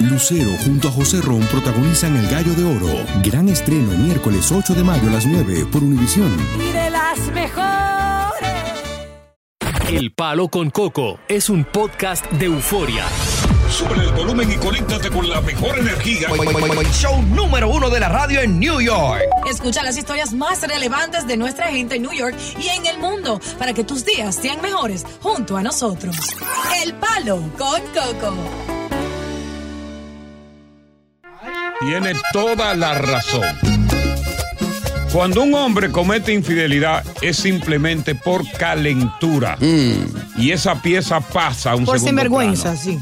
Lucero 0.00 0.50
junto 0.64 0.88
a 0.88 0.90
José 0.90 1.20
Ron 1.20 1.40
protagonizan 1.42 2.16
El 2.16 2.28
Gallo 2.28 2.52
de 2.54 2.64
Oro. 2.64 3.06
Gran 3.22 3.48
estreno 3.48 3.92
miércoles 3.92 4.50
8 4.50 4.74
de 4.74 4.82
mayo 4.82 5.08
a 5.08 5.12
las 5.12 5.24
9 5.24 5.66
por 5.70 5.84
Univisión. 5.84 6.34
Y 6.58 6.72
de 6.72 6.90
las 6.90 7.18
mejores. 7.32 7.64
El 9.88 10.12
Palo 10.12 10.48
con 10.48 10.70
Coco 10.70 11.20
es 11.28 11.48
un 11.48 11.64
podcast 11.64 12.28
de 12.32 12.46
euforia. 12.46 13.04
Sube 13.70 13.94
el 13.94 14.12
volumen 14.12 14.50
y 14.50 14.56
conéctate 14.56 15.10
con 15.10 15.28
la 15.28 15.40
mejor 15.40 15.78
energía. 15.78 16.28
Show 16.92 17.22
número 17.22 17.68
uno 17.68 17.88
de 17.88 18.00
la 18.00 18.08
radio 18.08 18.40
en 18.40 18.58
New 18.58 18.80
York. 18.80 19.22
Escucha 19.48 19.84
las 19.84 19.96
historias 19.96 20.32
más 20.32 20.60
relevantes 20.62 21.26
de 21.28 21.36
nuestra 21.36 21.68
gente 21.68 21.96
en 21.96 22.02
New 22.02 22.12
York 22.12 22.36
y 22.58 22.66
en 22.68 22.86
el 22.86 22.98
mundo 22.98 23.40
para 23.58 23.72
que 23.72 23.84
tus 23.84 24.04
días 24.04 24.34
sean 24.34 24.60
mejores 24.60 25.06
junto 25.22 25.56
a 25.56 25.62
nosotros. 25.62 26.16
El 26.82 26.94
Palo 26.94 27.42
con 27.56 27.80
Coco. 27.92 28.73
Tiene 31.86 32.14
toda 32.32 32.74
la 32.74 32.94
razón. 32.94 33.42
Cuando 35.12 35.42
un 35.42 35.54
hombre 35.54 35.90
comete 35.90 36.32
infidelidad 36.32 37.04
es 37.22 37.36
simplemente 37.36 38.14
por 38.14 38.50
calentura. 38.52 39.56
Y 40.36 40.50
esa 40.50 40.80
pieza 40.82 41.20
pasa 41.20 41.72
a 41.72 41.76
un 41.76 41.84
Por 41.84 42.00
sinvergüenza, 42.00 42.72
plano. 42.72 42.80
sí. 42.80 42.98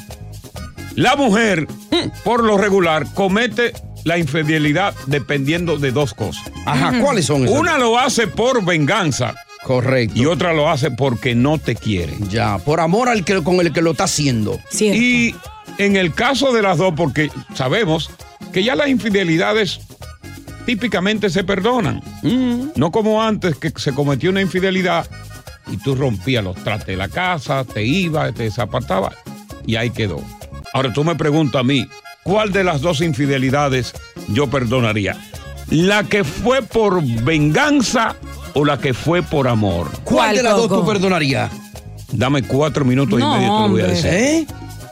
La 0.95 1.17
mujer, 1.17 1.67
por 2.25 2.45
lo 2.45 2.59
regular, 2.59 3.07
comete 3.15 3.73
la 4.05 4.19
infidelidad 4.19 4.95
dependiendo 5.07 5.79
de 5.79 5.91
dos 5.91 6.13
cosas. 6.13 6.43
Ajá, 6.67 6.99
¿cuáles 7.01 7.25
son 7.27 7.45
esas? 7.45 7.59
Una 7.59 7.79
lo 7.79 7.99
hace 7.99 8.27
por 8.27 8.63
venganza 8.65 9.35
Correcto. 9.65 10.21
y 10.21 10.27
otra 10.27 10.53
lo 10.53 10.69
hace 10.71 10.91
porque 10.91 11.35
no 11.35 11.59
te 11.59 11.77
quiere. 11.77 12.15
Ya, 12.29 12.59
por 12.59 12.81
amor 12.81 13.09
al 13.09 13.25
que 13.25 13.43
con 13.43 13.61
el 13.61 13.73
que 13.73 13.83
lo 13.83 13.93
está 13.93 14.05
haciendo. 14.05 14.61
Cierto. 14.71 15.01
Y 15.01 15.35
en 15.79 15.97
el 15.97 16.13
caso 16.13 16.53
de 16.53 16.63
las 16.63 16.79
dos, 16.79 16.95
porque 16.97 17.31
sabemos 17.55 18.11
que 18.53 18.65
ya 18.65 18.75
las 18.75 18.89
infidelidades 18.89 19.81
típicamente 20.67 21.31
se 21.31 21.45
perdonan. 21.45 22.03
No 22.77 22.91
como 22.91 23.23
antes 23.23 23.57
que 23.57 23.73
se 23.77 23.93
cometió 23.93 24.31
una 24.31 24.41
infidelidad 24.41 25.07
y 25.71 25.77
tú 25.77 25.95
rompías 25.95 26.45
los 26.45 26.57
trastes 26.57 26.89
de 26.89 26.97
la 26.97 27.09
casa, 27.09 27.65
te 27.65 27.85
ibas, 27.85 28.35
te 28.35 28.45
desapartabas 28.45 29.15
y 29.67 29.77
ahí 29.77 29.91
quedó. 29.91 30.23
Ahora 30.73 30.93
tú 30.93 31.05
me 31.05 31.15
preguntas 31.15 31.61
a 31.61 31.65
mí, 31.65 31.87
¿cuál 32.25 32.53
de 32.53 32.65
las 32.65 32.81
dos 32.81 33.01
infidelidades 33.01 33.93
yo 34.29 34.49
perdonaría? 34.49 35.17
¿La 35.69 36.05
que 36.05 36.25
fue 36.25 36.63
por 36.63 37.03
venganza 37.03 38.17
o 38.55 38.65
la 38.65 38.79
que 38.79 38.95
fue 38.95 39.23
por 39.23 39.49
amor? 39.49 39.91
¿Cuál, 39.91 40.03
¿Cuál, 40.05 40.37
de 40.37 40.43
las 40.43 40.57
dos 40.57 40.69
tú 40.69 40.87
perdonarías? 40.87 41.51
Dame 42.13 42.43
cuatro 42.43 42.85
minutos 42.85 43.19
No, 43.19 43.37
y 43.37 43.41
medio 43.41 43.53
y 43.53 43.57
te 43.57 43.63
lo 43.63 43.69
voy 43.69 43.83
a 43.83 43.87
decir. 43.87 44.11
¿Eh? 44.13 44.47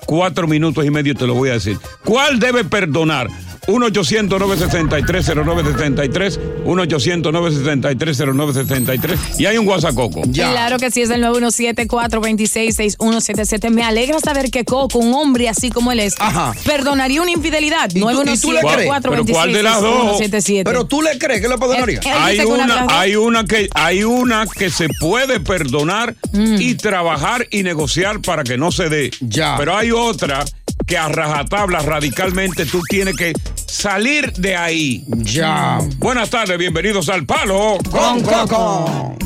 Cuatro 0.06 0.47
minutos 0.48 0.84
y 0.84 0.91
medio 0.91 1.14
te 1.14 1.27
lo 1.27 1.34
voy 1.34 1.50
a 1.50 1.52
decir. 1.55 1.78
¿Cuál 2.05 2.41
debe 2.41 2.64
perdonar? 2.64 3.28
1-800-963-0963, 3.70 6.38
1-800-963-0963 6.64 9.18
y 9.38 9.46
hay 9.46 9.58
un 9.58 9.66
guasacoco. 9.66 10.22
Ya. 10.27 10.50
Claro 10.50 10.78
que 10.78 10.90
sí, 10.90 11.02
es 11.02 11.10
el 11.10 11.22
917-426-6177. 11.24 13.70
Me 13.70 13.82
alegra 13.82 14.18
saber 14.20 14.50
que 14.50 14.64
Coco, 14.64 14.98
un 14.98 15.14
hombre 15.14 15.48
así 15.48 15.70
como 15.70 15.92
él 15.92 16.00
es, 16.00 16.14
Ajá. 16.18 16.52
perdonaría 16.64 17.22
una 17.22 17.30
infidelidad. 17.32 17.88
¿Y 17.94 18.00
tú- 18.00 18.10
y 18.10 18.38
tú 18.38 18.52
le 18.52 18.60
crees? 18.60 18.90
Pero 19.02 19.24
¿cuál 19.27 19.52
de 19.52 19.62
las 19.62 19.80
dos? 19.80 20.20
917-426-6177. 20.20 20.64
Pero 20.64 20.84
tú 20.86 21.02
le 21.02 21.18
crees 21.18 21.40
que 21.40 21.48
lo 21.48 21.58
perdonaría. 21.58 21.98
Eh, 22.00 22.02
Él 22.05 22.12
Hay 22.18 22.38
una 22.40 22.86
hay 22.90 23.16
una 23.16 23.44
que 23.44 23.68
hay 23.74 24.05
una 24.05 24.46
que 24.46 24.70
se 24.70 24.88
puede 25.00 25.40
perdonar 25.40 26.14
Mm. 26.32 26.56
y 26.60 26.74
trabajar 26.74 27.46
y 27.50 27.62
negociar 27.62 28.20
para 28.20 28.44
que 28.44 28.56
no 28.56 28.72
se 28.72 28.88
dé. 28.88 29.10
Ya. 29.20 29.56
Pero 29.58 29.77
hay 29.77 29.90
otra 29.90 30.44
que 30.86 30.96
a 30.98 31.08
rajatabla 31.08 31.80
radicalmente 31.80 32.64
tú 32.66 32.80
tienes 32.88 33.16
que 33.16 33.32
salir 33.70 34.32
de 34.32 34.56
ahí. 34.56 35.04
Ya. 35.08 35.78
Buenas 35.98 36.30
tardes, 36.30 36.58
bienvenidos 36.58 37.08
al 37.08 37.24
Palo 37.24 37.78
Con 37.90 38.20
Coco. 38.22 39.16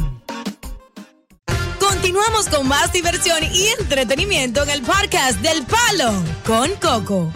Continuamos 1.80 2.48
con 2.48 2.68
más 2.68 2.92
diversión 2.92 3.38
y 3.42 3.68
entretenimiento 3.80 4.62
en 4.62 4.70
el 4.70 4.82
podcast 4.82 5.40
del 5.40 5.64
Palo 5.64 6.12
con 6.46 6.70
Coco. 6.74 7.32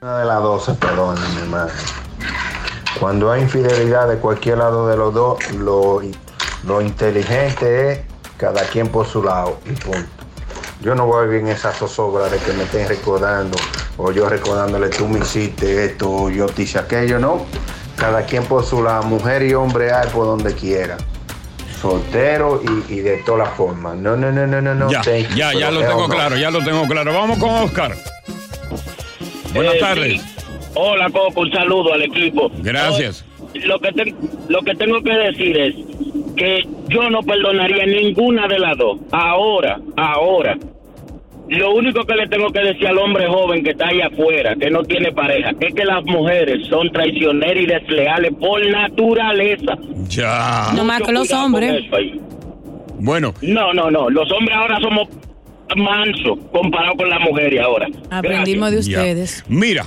Una 0.00 0.18
de 0.18 0.24
las 0.24 0.42
dos 0.42 0.68
mi 0.68 1.40
hermano. 1.42 1.70
Cuando 2.98 3.30
hay 3.30 3.42
infidelidad 3.42 4.08
de 4.08 4.16
cualquier 4.16 4.58
lado 4.58 4.88
de 4.88 4.96
los 4.96 5.14
dos, 5.14 5.52
lo, 5.52 6.00
lo 6.64 6.80
inteligente 6.80 7.92
es 7.92 8.00
cada 8.36 8.62
quien 8.64 8.88
por 8.88 9.06
su 9.06 9.22
lado 9.22 9.60
y 9.66 9.72
punto. 9.72 10.21
Yo 10.82 10.94
no 10.94 11.06
voy 11.06 11.22
a 11.24 11.26
vivir 11.28 11.40
en 11.42 11.48
esa 11.48 11.72
zozobra 11.72 12.28
de 12.28 12.38
que 12.38 12.52
me 12.52 12.64
estén 12.64 12.88
recordando 12.88 13.56
o 13.96 14.10
yo 14.10 14.28
recordándole 14.28 14.88
tú 14.88 15.06
me 15.06 15.20
hiciste 15.20 15.84
esto 15.84 16.10
o 16.10 16.30
yo 16.30 16.46
te 16.46 16.62
hice 16.62 16.78
aquello, 16.78 17.18
no. 17.18 17.46
Cada 17.96 18.24
quien 18.26 18.44
por 18.44 18.64
su 18.64 18.82
lado, 18.82 19.04
mujer 19.04 19.42
y 19.44 19.54
hombre 19.54 19.92
hay 19.92 20.08
por 20.08 20.24
donde 20.26 20.54
quiera. 20.54 20.96
Soltero 21.80 22.60
y, 22.88 22.94
y 22.94 23.00
de 23.00 23.18
todas 23.18 23.46
las 23.48 23.56
formas. 23.56 23.96
No, 23.96 24.16
no, 24.16 24.30
no, 24.32 24.46
no, 24.46 24.60
no, 24.60 24.74
no. 24.74 24.90
Ya, 24.90 25.02
thank 25.02 25.28
you, 25.30 25.36
ya, 25.36 25.52
ya 25.52 25.70
lo 25.70 25.80
tengo 25.80 26.08
no. 26.08 26.14
claro, 26.14 26.36
ya 26.36 26.50
lo 26.50 26.64
tengo 26.64 26.86
claro. 26.86 27.12
Vamos 27.12 27.38
con 27.38 27.50
Oscar. 27.50 27.92
Buenas 29.54 29.74
Eh, 29.74 29.78
tardes. 29.80 30.20
sí. 30.20 30.28
Hola, 30.74 31.10
Coco, 31.10 31.42
un 31.42 31.52
saludo 31.52 31.92
al 31.92 32.02
equipo. 32.02 32.50
Gracias. 32.58 33.24
Lo 33.54 33.78
que, 33.78 33.92
te- 33.92 34.14
lo 34.48 34.62
que 34.62 34.74
tengo 34.74 35.02
que 35.02 35.12
decir 35.12 35.58
es 35.58 35.74
que 36.36 36.62
yo 36.88 37.10
no 37.10 37.20
perdonaría 37.22 37.84
ninguna 37.84 38.48
de 38.48 38.58
las 38.58 38.78
dos. 38.78 38.98
Ahora, 39.10 39.78
ahora. 39.96 40.56
Lo 41.52 41.74
único 41.74 42.04
que 42.04 42.14
le 42.14 42.26
tengo 42.28 42.50
que 42.50 42.60
decir 42.60 42.86
al 42.88 42.98
hombre 42.98 43.26
joven 43.28 43.62
que 43.62 43.70
está 43.70 43.88
ahí 43.88 44.00
afuera, 44.00 44.54
que 44.56 44.70
no 44.70 44.82
tiene 44.84 45.12
pareja, 45.12 45.50
es 45.60 45.74
que 45.74 45.84
las 45.84 46.02
mujeres 46.04 46.66
son 46.68 46.90
traicioneras 46.90 47.62
y 47.62 47.66
desleales 47.66 48.32
por 48.40 48.64
naturaleza. 48.70 49.76
Ya. 50.08 50.72
No 50.74 50.84
más 50.84 51.02
que 51.02 51.12
los 51.12 51.30
hombres. 51.32 51.84
Bueno, 52.98 53.34
No, 53.42 53.72
no, 53.74 53.90
no. 53.90 54.08
Los 54.08 54.30
hombres 54.32 54.56
ahora 54.56 54.78
somos 54.80 55.08
mansos 55.76 56.38
comparado 56.52 56.94
con 56.96 57.08
las 57.10 57.20
mujeres 57.20 57.60
ahora. 57.60 57.86
Aprendimos 58.10 58.70
de 58.70 58.82
ya. 58.82 58.98
ustedes. 58.98 59.44
Mira, 59.48 59.86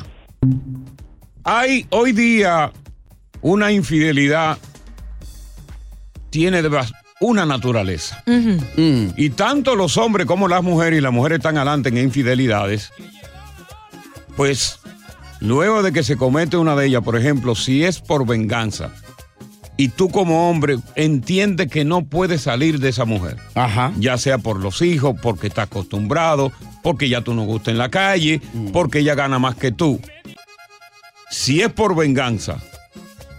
hay 1.43 1.85
hoy 1.89 2.11
día 2.11 2.71
una 3.41 3.71
infidelidad 3.71 4.57
tiene 6.29 6.61
una 7.19 7.45
naturaleza. 7.45 8.23
Mm. 8.25 9.07
Y 9.15 9.29
tanto 9.31 9.75
los 9.75 9.97
hombres 9.97 10.25
como 10.27 10.47
las 10.47 10.63
mujeres, 10.63 10.99
y 10.99 11.01
las 11.01 11.13
mujeres 11.13 11.37
están 11.37 11.57
adelante 11.57 11.89
en 11.89 11.97
infidelidades, 11.97 12.91
pues 14.35 14.79
luego 15.39 15.81
de 15.83 15.93
que 15.93 16.03
se 16.03 16.17
comete 16.17 16.57
una 16.57 16.75
de 16.75 16.87
ellas, 16.87 17.03
por 17.03 17.17
ejemplo, 17.17 17.55
si 17.55 17.83
es 17.83 17.99
por 17.99 18.25
venganza, 18.25 18.91
y 19.77 19.89
tú 19.89 20.09
como 20.09 20.49
hombre 20.49 20.77
entiendes 20.95 21.67
que 21.67 21.83
no 21.83 22.05
puedes 22.05 22.41
salir 22.41 22.79
de 22.79 22.89
esa 22.89 23.05
mujer, 23.05 23.37
Ajá. 23.55 23.91
ya 23.97 24.17
sea 24.17 24.37
por 24.37 24.59
los 24.59 24.81
hijos, 24.81 25.15
porque 25.21 25.47
está 25.47 25.63
acostumbrado, 25.63 26.51
porque 26.81 27.09
ya 27.09 27.21
tú 27.21 27.33
no 27.33 27.43
gustas 27.43 27.73
en 27.73 27.77
la 27.77 27.89
calle, 27.89 28.41
porque 28.71 28.99
ella 28.99 29.15
gana 29.15 29.39
más 29.39 29.55
que 29.55 29.71
tú. 29.71 29.99
Si 31.29 31.61
es 31.61 31.71
por 31.71 31.95
venganza, 31.95 32.57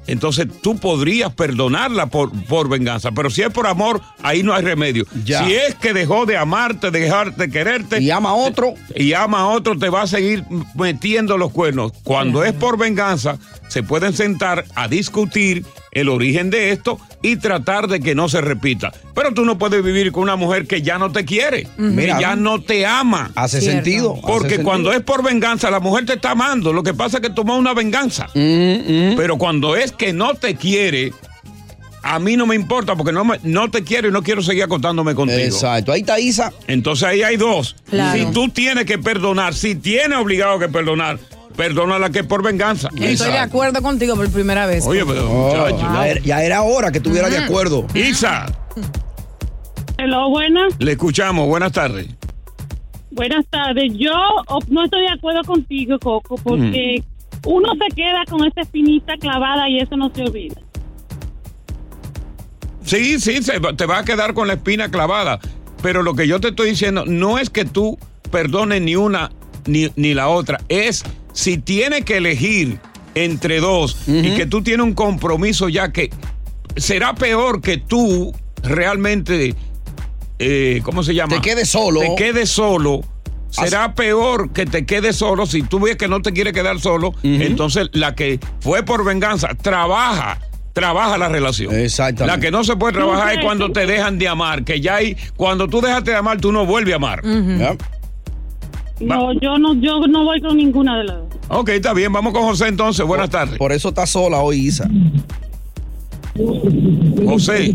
entonces 0.07 0.47
tú 0.63 0.77
podrías 0.77 1.33
perdonarla 1.33 2.07
por, 2.07 2.31
por 2.47 2.69
venganza, 2.69 3.13
pero 3.13 3.31
si 3.31 3.43
es 3.43 3.51
por 3.51 3.67
amor, 3.67 4.01
ahí 4.23 4.43
no 4.43 4.55
hay 4.55 4.63
remedio. 4.63 5.05
Ya. 5.25 5.45
Si 5.45 5.55
es 5.55 5.75
que 5.75 5.93
dejó 5.93 6.27
de 6.27 6.37
amarte, 6.37 6.91
de 6.91 7.01
dejar 7.01 7.37
de 7.37 7.51
quererte 7.51 8.01
Y 8.01 8.11
ama 8.11 8.31
a 8.31 8.35
otro. 8.35 8.75
y 8.95 9.13
ama 9.13 9.41
a 9.41 9.49
otro, 9.49 9.79
te 9.79 9.89
va 9.89 10.03
a 10.03 10.07
seguir 10.07 10.45
metiendo 10.75 11.39
los 11.39 11.53
cuernos. 11.53 11.93
Cuando 12.05 12.45
es 12.45 12.53
por 12.53 12.79
venganza, 12.79 13.39
se 13.69 13.83
pueden 13.83 14.13
sentar 14.13 14.65
a 14.75 14.89
discutir 14.89 15.65
el 16.01 16.09
origen 16.09 16.51
de 16.51 16.73
esto 16.73 16.99
y 17.23 17.37
tratar 17.37 17.89
de 17.89 18.01
que 18.01 18.15
no 18.15 18.29
se 18.29 18.41
repita. 18.41 18.93
Pero 19.15 19.33
tú 19.35 19.45
no 19.45 19.59
puedes 19.59 19.83
vivir 19.83 20.13
con 20.13 20.23
una 20.25 20.37
mujer 20.37 20.67
que 20.67 20.83
ya 20.83 20.99
no 20.99 21.11
te 21.11 21.25
quiere, 21.25 21.67
que 21.77 22.07
ya 22.21 22.37
no 22.37 22.61
te 22.61 22.85
ama. 22.87 23.33
Hace 23.35 23.61
Cierto. 23.61 23.77
sentido. 23.85 24.13
hace 24.13 24.23
Porque 24.27 24.49
sentido. 24.51 24.65
cuando 24.69 24.93
es 24.93 25.01
por 25.01 25.23
venganza, 25.25 25.71
la 25.71 25.81
mujer 25.81 26.05
te 26.07 26.13
está 26.15 26.33
amando. 26.33 26.73
Lo 26.73 26.83
que 26.83 26.95
pasa 26.95 27.17
es 27.19 27.23
que 27.23 27.31
tomó 27.31 27.57
una 27.57 27.73
venganza. 27.75 28.27
Mm, 28.35 29.17
Pero 29.17 29.39
cuando 29.39 29.75
es 29.77 29.93
que 29.93 30.13
no 30.13 30.35
te 30.35 30.55
quiere, 30.57 31.13
a 32.03 32.19
mí 32.19 32.37
no 32.37 32.47
me 32.47 32.55
importa 32.55 32.95
porque 32.95 33.13
no, 33.13 33.25
me- 33.25 33.41
no 33.43 33.71
te 33.71 33.83
quiero 33.83 34.09
y 34.09 34.13
no 34.13 34.23
quiero 34.23 34.43
seguir 34.43 34.63
acostándome 34.65 35.15
contigo. 35.15 35.41
Exacto. 35.41 35.93
Ahí 35.93 36.01
está 36.01 36.21
Isa. 36.21 36.53
Entonces 36.69 37.03
ahí 37.09 37.23
hay 37.23 37.37
dos. 37.37 37.75
Claro. 37.91 38.19
Si 38.19 38.33
tú 38.33 38.49
tienes 38.51 38.85
que 38.85 38.99
perdonar, 38.99 39.55
si 39.55 39.75
tienes 39.75 40.17
obligado 40.19 40.59
que 40.59 40.69
perdonar, 40.69 41.19
perdona 41.57 41.99
la 41.99 42.11
que 42.11 42.21
es 42.21 42.27
por 42.27 42.43
venganza. 42.43 42.89
Estoy 43.01 43.31
de 43.33 43.39
acuerdo 43.39 43.83
contigo 43.83 44.15
por 44.17 44.31
primera 44.31 44.67
vez. 44.67 44.87
Oye, 44.87 45.05
pero 45.07 45.29
Oh, 45.31 45.49
muchacho. 45.49 45.79
ya, 45.95 46.09
era, 46.09 46.21
ya 46.21 46.43
era 46.45 46.63
hora 46.63 46.91
que 46.93 46.99
estuviera 46.99 47.29
de 47.29 47.39
acuerdo. 47.39 47.87
Isa, 47.95 48.47
Hello, 49.99 50.29
buenas. 50.31 50.75
le 50.79 50.93
escuchamos. 50.93 51.47
Buenas 51.49 51.73
tardes. 51.73 52.07
Buenas 53.11 53.47
tardes. 53.49 53.93
Yo 53.97 54.13
no 54.69 54.85
estoy 54.85 55.01
de 55.03 55.11
acuerdo 55.11 55.43
contigo, 55.45 55.99
Coco, 55.99 56.37
porque 56.37 57.03
uno 57.47 57.73
se 57.75 57.95
queda 57.95 58.25
con 58.29 58.45
esa 58.47 58.61
espinita 58.61 59.15
clavada 59.19 59.69
y 59.71 59.79
eso 59.79 59.97
no 59.97 60.11
se 60.15 60.23
olvida. 60.23 60.57
Sí, 62.85 63.19
sí, 63.19 63.43
se 63.43 63.59
te 63.59 63.87
va 63.87 63.99
a 63.99 64.05
quedar 64.05 64.35
con 64.35 64.47
la 64.47 64.55
espina 64.55 64.91
clavada. 64.91 65.41
Pero 65.83 66.03
lo 66.03 66.15
que 66.15 66.29
yo 66.29 66.41
te 66.41 66.49
estoy 66.49 66.71
diciendo 66.71 67.05
no 67.07 67.39
es 67.39 67.51
que 67.51 67.65
tú 67.65 67.99
perdones 68.31 68.83
ni 68.83 68.97
una 68.97 69.31
ni, 69.67 69.91
ni 69.97 70.15
la 70.15 70.29
otra. 70.29 70.61
Es 70.69 71.03
si 71.37 71.59
tiene 71.59 72.03
que 72.03 72.17
elegir 72.17 72.79
entre 73.15 73.61
dos 73.61 73.99
y 74.07 74.35
que 74.35 74.47
tú 74.47 74.63
tienes 74.63 74.85
un 74.85 74.95
compromiso 74.95 75.69
ya 75.69 75.93
que 75.93 76.11
será 76.77 77.15
peor 77.15 77.61
que 77.61 77.77
tú 77.77 78.35
realmente, 78.63 79.55
eh, 80.39 80.81
¿cómo 80.83 81.03
se 81.03 81.15
llama? 81.15 81.37
Te 81.37 81.43
quedes 81.43 81.69
solo. 81.69 82.01
Te 82.01 82.15
quedes 82.17 82.49
solo. 82.49 83.03
Será 83.51 83.95
peor 83.95 84.51
que 84.53 84.65
te 84.65 84.87
quedes 84.87 85.17
solo. 85.17 85.45
Si 85.45 85.63
tú 85.63 85.79
ves 85.79 85.97
que 85.97 86.09
no 86.09 86.23
te 86.23 86.33
quiere 86.33 86.55
quedar 86.55 86.81
solo, 86.81 87.13
entonces 87.23 87.91
la 87.93 88.15
que 88.15 88.41
fue 88.61 88.83
por 88.83 89.05
venganza 89.05 89.49
trabaja. 89.61 90.41
Trabaja 90.73 91.17
la 91.17 91.31
relación. 91.31 91.75
Exactamente. 91.75 92.37
La 92.37 92.41
que 92.41 92.51
no 92.51 92.63
se 92.63 92.77
puede 92.77 92.93
trabajar 92.95 93.35
es 93.35 93.45
cuando 93.45 93.73
te 93.73 93.87
dejan 93.87 94.19
de 94.19 94.29
amar. 94.29 94.63
Que 94.63 94.81
ya 94.83 94.97
hay. 94.97 95.17
Cuando 95.37 95.69
tú 95.69 95.81
dejaste 95.81 96.11
de 96.11 96.19
amar, 96.19 96.39
tú 96.39 96.53
no 96.53 96.67
vuelves 96.67 96.93
a 96.93 96.97
amar. 96.97 97.23
No, 99.01 99.33
yo 99.35 99.59
no, 99.59 99.75
yo 99.75 100.01
no 100.07 100.25
voy 100.25 100.41
con 100.41 100.57
ninguna 100.57 100.99
de 100.99 101.05
las 101.05 101.17
dos. 101.19 101.27
Ok, 101.49 101.69
está 101.71 101.93
bien. 101.93 102.13
Vamos 102.13 102.33
con 102.33 102.43
José 102.45 102.69
entonces. 102.69 103.05
Buenas 103.07 103.31
tardes. 103.31 103.59
Por 103.59 103.73
eso 103.73 103.91
está 103.91 104.07
sola 104.07 104.39
hoy, 104.41 104.67
Isa. 104.67 104.89
José. 107.27 107.75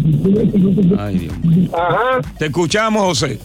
Ay, 0.99 1.17
Dios 1.19 1.37
mío. 1.39 1.69
Ajá. 1.73 2.21
Te 2.37 2.45
escuchamos, 2.47 3.03
José. 3.03 3.39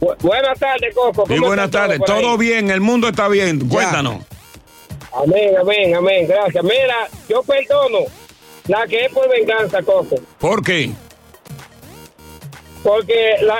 Bu- 0.00 0.16
buenas 0.22 0.58
tardes, 0.58 0.94
Coco. 0.94 1.24
¿Cómo 1.24 1.46
buenas 1.46 1.66
está 1.66 1.80
tardes. 1.82 1.98
por 1.98 2.10
ahí? 2.10 2.22
Todo 2.22 2.38
bien, 2.38 2.70
el 2.70 2.80
mundo 2.80 3.08
está 3.08 3.28
bien. 3.28 3.68
Cuéntanos. 3.68 4.16
Amén, 5.12 5.50
amén, 5.60 5.94
amén. 5.96 6.26
Gracias. 6.28 6.62
Mira, 6.62 7.08
yo 7.28 7.42
perdono 7.42 7.98
la 8.68 8.86
que 8.86 9.06
es 9.06 9.12
por 9.12 9.28
venganza, 9.30 9.82
Coco. 9.82 10.16
¿Por 10.38 10.62
qué? 10.62 10.90
Porque 12.82 13.36
la, 13.42 13.56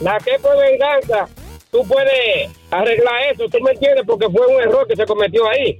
la 0.00 0.18
que 0.18 0.30
es 0.36 0.40
por 0.40 0.56
venganza, 0.56 1.28
tú 1.76 1.86
puedes 1.86 2.50
arreglar 2.70 3.14
eso, 3.32 3.44
tú 3.50 3.58
me 3.60 3.72
entiendes, 3.72 4.04
porque 4.06 4.26
fue 4.30 4.46
un 4.46 4.60
error 4.62 4.86
que 4.86 4.96
se 4.96 5.04
cometió 5.04 5.46
ahí. 5.48 5.78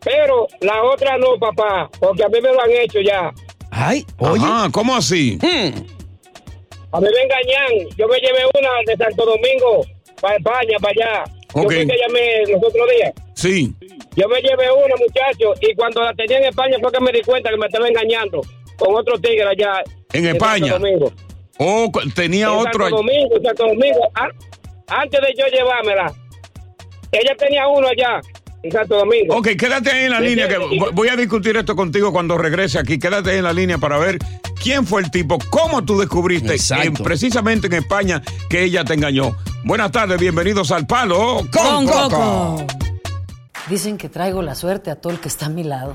Pero 0.00 0.46
la 0.60 0.82
otra 0.82 1.16
no, 1.16 1.38
papá, 1.38 1.88
porque 1.98 2.24
a 2.24 2.28
mí 2.28 2.40
me 2.42 2.52
lo 2.52 2.60
han 2.60 2.70
hecho 2.72 3.00
ya. 3.00 3.32
Ay, 3.70 4.04
oye. 4.18 4.44
Ajá, 4.44 4.68
¿cómo 4.70 4.94
así? 4.94 5.38
A 5.40 7.00
mí 7.00 7.06
me 7.10 7.22
engañan. 7.22 7.88
Yo 7.96 8.06
me 8.06 8.18
llevé 8.18 8.44
una 8.54 8.68
de 8.86 8.96
Santo 8.96 9.24
Domingo 9.24 9.86
para 10.20 10.36
España, 10.36 10.76
para 10.80 10.92
allá. 10.92 11.24
Ok. 11.54 11.62
Yo 11.62 11.68
que 11.68 11.96
llamé 11.96 12.42
los 12.46 12.62
otros 12.62 12.86
días. 12.96 13.12
Sí. 13.34 13.74
Yo 14.14 14.28
me 14.28 14.42
llevé 14.42 14.70
una, 14.70 14.94
muchacho, 14.96 15.54
y 15.60 15.74
cuando 15.74 16.02
la 16.02 16.12
tenía 16.14 16.38
en 16.38 16.44
España 16.44 16.76
fue 16.80 16.92
que 16.92 17.00
me 17.00 17.12
di 17.12 17.22
cuenta 17.22 17.50
que 17.50 17.56
me 17.56 17.66
estaba 17.66 17.88
engañando 17.88 18.42
con 18.76 18.94
otro 18.94 19.18
tigre 19.18 19.44
allá. 19.44 19.82
En 20.12 20.26
España. 20.26 20.68
Santo 20.68 20.78
Domingo. 20.78 21.12
Oh, 21.58 21.90
tenía 22.14 22.46
En 22.46 22.52
otro. 22.52 22.84
Santo 22.84 22.96
Domingo, 22.96 23.36
Santo 23.44 23.66
Domingo. 23.68 24.00
Antes 24.88 25.20
de 25.20 25.34
yo 25.38 25.46
llevármela, 25.46 26.12
ella 27.12 27.34
tenía 27.38 27.66
uno 27.68 27.86
allá 27.88 28.20
en 28.62 28.72
Santo 28.72 28.96
Domingo. 28.96 29.36
Ok, 29.36 29.48
quédate 29.58 29.90
ahí 29.90 30.04
en 30.06 30.10
la 30.10 30.20
¿Me 30.20 30.28
línea, 30.30 30.48
que 30.48 30.58
voy 30.92 31.08
a 31.08 31.16
discutir 31.16 31.56
esto 31.56 31.76
contigo 31.76 32.12
cuando 32.12 32.36
regrese 32.36 32.78
aquí. 32.78 32.98
Quédate 32.98 33.30
ahí 33.30 33.38
en 33.38 33.44
la 33.44 33.52
línea 33.52 33.78
para 33.78 33.98
ver 33.98 34.18
quién 34.62 34.86
fue 34.86 35.02
el 35.02 35.10
tipo, 35.10 35.38
cómo 35.50 35.84
tú 35.84 35.98
descubriste 35.98 36.56
en- 36.82 36.94
precisamente 36.94 37.66
en 37.68 37.74
España 37.74 38.20
que 38.50 38.64
ella 38.64 38.84
te 38.84 38.94
engañó. 38.94 39.36
Buenas 39.64 39.92
tardes, 39.92 40.18
bienvenidos 40.18 40.70
al 40.72 40.86
Palo. 40.86 41.42
Con 41.52 41.86
Coco. 41.86 42.66
Dicen 43.68 43.96
que 43.96 44.08
traigo 44.10 44.42
la 44.42 44.54
suerte 44.54 44.90
a 44.90 44.96
todo 44.96 45.12
el 45.12 45.20
que 45.20 45.28
está 45.28 45.46
a 45.46 45.48
mi 45.50 45.64
lado. 45.64 45.94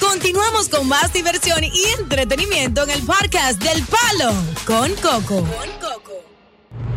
Continuamos 0.00 0.68
con 0.68 0.88
más 0.88 1.12
diversión 1.12 1.62
y 1.64 1.72
entretenimiento 1.98 2.82
en 2.84 2.90
el 2.90 3.02
podcast 3.02 3.60
del 3.62 3.82
Palo 3.84 4.32
con 4.66 4.92
Coco. 4.96 5.44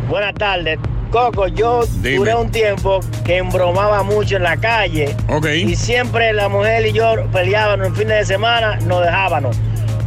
Buenas 0.10 0.34
tardes. 0.36 0.80
Coco, 1.12 1.48
yo 1.48 1.86
Dime. 2.02 2.18
duré 2.18 2.36
un 2.36 2.52
tiempo 2.52 3.00
que 3.24 3.38
embromaba 3.38 4.04
mucho 4.04 4.36
en 4.38 4.44
la 4.44 4.58
calle. 4.58 5.16
Ok. 5.30 5.46
Y 5.48 5.76
siempre 5.76 6.34
la 6.34 6.50
mujer 6.50 6.86
y 6.88 6.94
yo 6.94 7.14
peleábamos 7.32 7.88
en 7.88 7.96
fines 7.96 8.20
de 8.20 8.26
semana, 8.34 8.78
nos 8.82 9.02
dejábamos. 9.04 9.56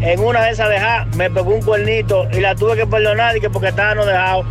En 0.01 0.21
una 0.21 0.43
de 0.45 0.51
esas 0.53 0.69
dejadas 0.69 1.09
me 1.17 1.29
pegó 1.31 1.51
un 1.55 1.63
cuernito 1.63 2.29
y 2.33 2.41
la 2.41 2.55
tuve 2.55 2.77
que 2.77 2.87
perdonar 2.87 3.37
y 3.37 3.41
que 3.41 3.51
porque 3.51 3.69
estábamos 3.69 4.07
dejados. 4.07 4.47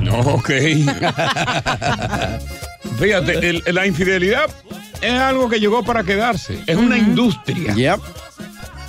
No, 0.00 0.18
ok. 0.34 0.50
Fíjate, 2.98 3.48
el- 3.48 3.62
la 3.66 3.86
infidelidad 3.86 4.48
es 5.02 5.12
algo 5.20 5.48
que 5.48 5.60
llegó 5.60 5.82
para 5.84 6.04
quedarse. 6.04 6.58
Es 6.66 6.76
una 6.76 6.96
industria. 6.96 7.74
Yep. 7.74 8.00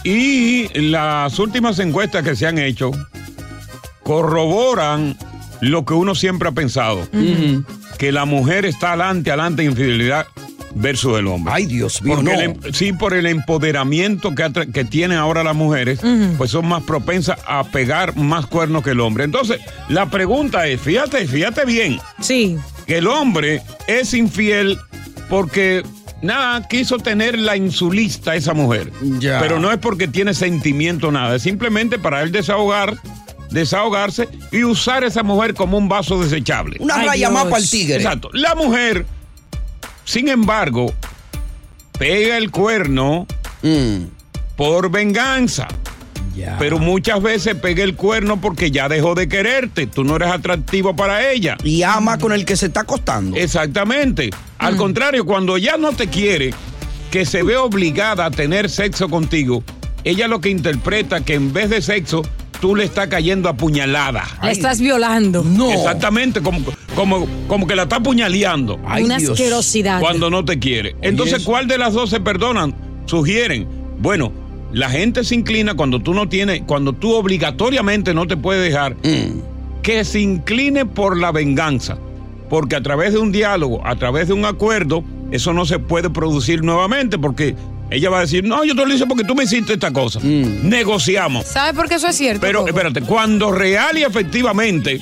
Y 0.05 0.67
las 0.89 1.37
últimas 1.39 1.79
encuestas 1.79 2.23
que 2.23 2.35
se 2.35 2.45
han 2.47 2.57
hecho 2.57 2.91
corroboran 4.03 5.17
lo 5.61 5.85
que 5.85 5.93
uno 5.93 6.13
siempre 6.15 6.49
ha 6.49 6.51
pensado. 6.51 7.07
Que 7.97 8.11
la 8.11 8.25
mujer 8.25 8.65
está 8.65 8.89
adelante, 8.89 9.31
adelante 9.31 9.63
en 9.63 9.69
infidelidad 9.71 10.27
versus 10.75 11.19
el 11.19 11.27
hombre. 11.27 11.53
Ay, 11.55 11.67
Dios 11.67 12.01
mío, 12.01 12.15
Porque 12.15 12.33
no. 12.33 12.39
el 12.39 12.41
em- 12.49 12.59
sí, 12.73 12.91
por 12.93 13.13
el 13.13 13.27
empoderamiento 13.27 14.33
que, 14.35 14.51
que 14.73 14.83
tienen 14.83 15.17
ahora 15.19 15.43
las 15.43 15.55
mujeres, 15.55 15.99
pues 16.37 16.51
son 16.51 16.67
más 16.67 16.83
propensas 16.83 17.39
a 17.47 17.63
pegar 17.63 18.15
más 18.17 18.47
cuernos 18.47 18.83
que 18.83 18.89
el 18.89 18.99
hombre. 18.99 19.23
Entonces, 19.23 19.61
la 19.87 20.07
pregunta 20.09 20.67
es, 20.67 20.81
fíjate, 20.81 21.25
fíjate 21.27 21.63
bien, 21.65 21.99
Sí. 22.19 22.57
que 22.87 22.97
el 22.97 23.07
hombre 23.07 23.61
es 23.87 24.13
infiel 24.13 24.77
porque 25.29 25.83
nada 26.23 26.67
quiso 26.67 26.97
tenerla 26.97 27.55
en 27.55 27.71
su 27.71 27.91
lista 27.91 28.35
esa 28.35 28.53
mujer. 28.53 28.91
Ya. 29.19 29.39
Pero 29.39 29.59
no 29.59 29.71
es 29.71 29.77
porque 29.77 30.07
tiene 30.07 30.33
sentimiento 30.33 31.11
nada, 31.11 31.35
es 31.35 31.43
simplemente 31.43 31.99
para 31.99 32.21
él 32.23 32.31
desahogar, 32.31 32.95
desahogarse 33.51 34.27
y 34.51 34.63
usar 34.63 35.03
esa 35.03 35.21
mujer 35.21 35.53
como 35.53 35.77
un 35.77 35.87
vaso 35.87 36.19
desechable. 36.21 36.77
Una 36.79 36.95
Ay, 36.95 37.07
raya 37.07 37.29
más 37.29 37.43
Dios. 37.43 37.51
para 37.51 37.63
el 37.63 37.69
tigre. 37.69 37.95
Exacto. 37.97 38.29
La 38.33 38.55
mujer, 38.55 39.05
sin 40.05 40.29
embargo, 40.29 40.91
pega 41.99 42.37
el 42.37 42.49
cuerno 42.49 43.27
Mm, 43.65 44.07
por 44.57 44.91
venganza. 44.91 45.69
Ya. 46.35 46.57
Pero 46.59 46.79
muchas 46.79 47.21
veces 47.21 47.55
pega 47.55 47.83
el 47.83 47.95
cuerno 47.95 48.39
porque 48.41 48.71
ya 48.71 48.89
dejó 48.89 49.15
de 49.15 49.27
quererte. 49.27 49.87
Tú 49.87 50.03
no 50.03 50.15
eres 50.15 50.29
atractivo 50.29 50.95
para 50.95 51.29
ella. 51.31 51.57
Y 51.63 51.83
ama 51.83 52.17
con 52.17 52.31
el 52.31 52.45
que 52.45 52.55
se 52.57 52.67
está 52.67 52.81
acostando. 52.81 53.37
Exactamente. 53.37 54.29
Al 54.57 54.75
contrario, 54.77 55.25
cuando 55.25 55.57
ya 55.57 55.77
no 55.77 55.91
te 55.91 56.07
quiere, 56.07 56.53
que 57.11 57.25
se 57.25 57.43
ve 57.43 57.57
obligada 57.57 58.25
a 58.25 58.31
tener 58.31 58.69
sexo 58.69 59.09
contigo, 59.09 59.63
ella 60.03 60.27
lo 60.27 60.41
que 60.41 60.49
interpreta 60.49 61.21
que 61.21 61.33
en 61.35 61.53
vez 61.53 61.69
de 61.69 61.81
sexo, 61.81 62.23
tú 62.59 62.75
le 62.75 62.85
estás 62.85 63.07
cayendo 63.07 63.49
a 63.49 63.53
puñalada. 63.57 64.23
La 64.41 64.51
estás 64.51 64.79
violando. 64.79 65.43
No. 65.43 65.69
Exactamente, 65.71 66.41
como, 66.41 66.59
como, 66.95 67.27
como 67.47 67.67
que 67.67 67.75
la 67.75 67.83
está 67.83 67.99
puñaleando 67.99 68.79
Ay, 68.85 69.03
Una 69.03 69.17
Dios. 69.17 69.31
asquerosidad. 69.31 69.99
cuando 69.99 70.29
no 70.29 70.45
te 70.45 70.59
quiere. 70.59 70.95
Entonces. 71.01 71.43
¿cuál 71.43 71.67
de 71.67 71.77
las 71.77 71.93
dos 71.93 72.09
se 72.09 72.19
perdonan? 72.21 72.73
Sugieren. 73.05 73.67
Bueno, 73.99 74.31
la 74.73 74.89
gente 74.89 75.23
se 75.23 75.35
inclina 75.35 75.75
cuando 75.75 75.99
tú 76.01 76.13
no 76.13 76.27
tienes, 76.27 76.61
cuando 76.65 76.93
tú 76.93 77.13
obligatoriamente 77.13 78.13
no 78.13 78.27
te 78.27 78.35
puedes 78.37 78.63
dejar, 78.63 78.95
Mm, 78.95 79.81
que 79.81 80.03
se 80.03 80.19
incline 80.19 80.85
por 80.85 81.17
la 81.17 81.31
venganza. 81.31 81.97
Porque 82.49 82.75
a 82.75 82.81
través 82.83 83.13
de 83.13 83.19
un 83.19 83.31
diálogo, 83.31 83.81
a 83.85 83.95
través 83.95 84.27
de 84.27 84.33
un 84.33 84.45
acuerdo, 84.45 85.03
eso 85.31 85.53
no 85.53 85.65
se 85.65 85.79
puede 85.79 86.09
producir 86.09 86.63
nuevamente 86.63 87.17
porque 87.17 87.55
ella 87.89 88.09
va 88.09 88.19
a 88.19 88.21
decir, 88.21 88.43
no, 88.43 88.63
yo 88.63 88.75
te 88.75 88.85
lo 88.85 88.93
hice 88.93 89.05
porque 89.05 89.23
tú 89.23 89.35
me 89.35 89.43
hiciste 89.43 89.73
esta 89.73 89.91
cosa. 89.91 90.19
Negociamos. 90.21 91.45
¿Sabes 91.45 91.73
por 91.75 91.87
qué 91.89 91.95
eso 91.95 92.07
es 92.07 92.15
cierto? 92.15 92.41
Pero 92.41 92.59
Coco? 92.59 92.69
espérate, 92.69 93.01
cuando 93.01 93.51
real 93.51 93.97
y 93.97 94.03
efectivamente 94.03 95.01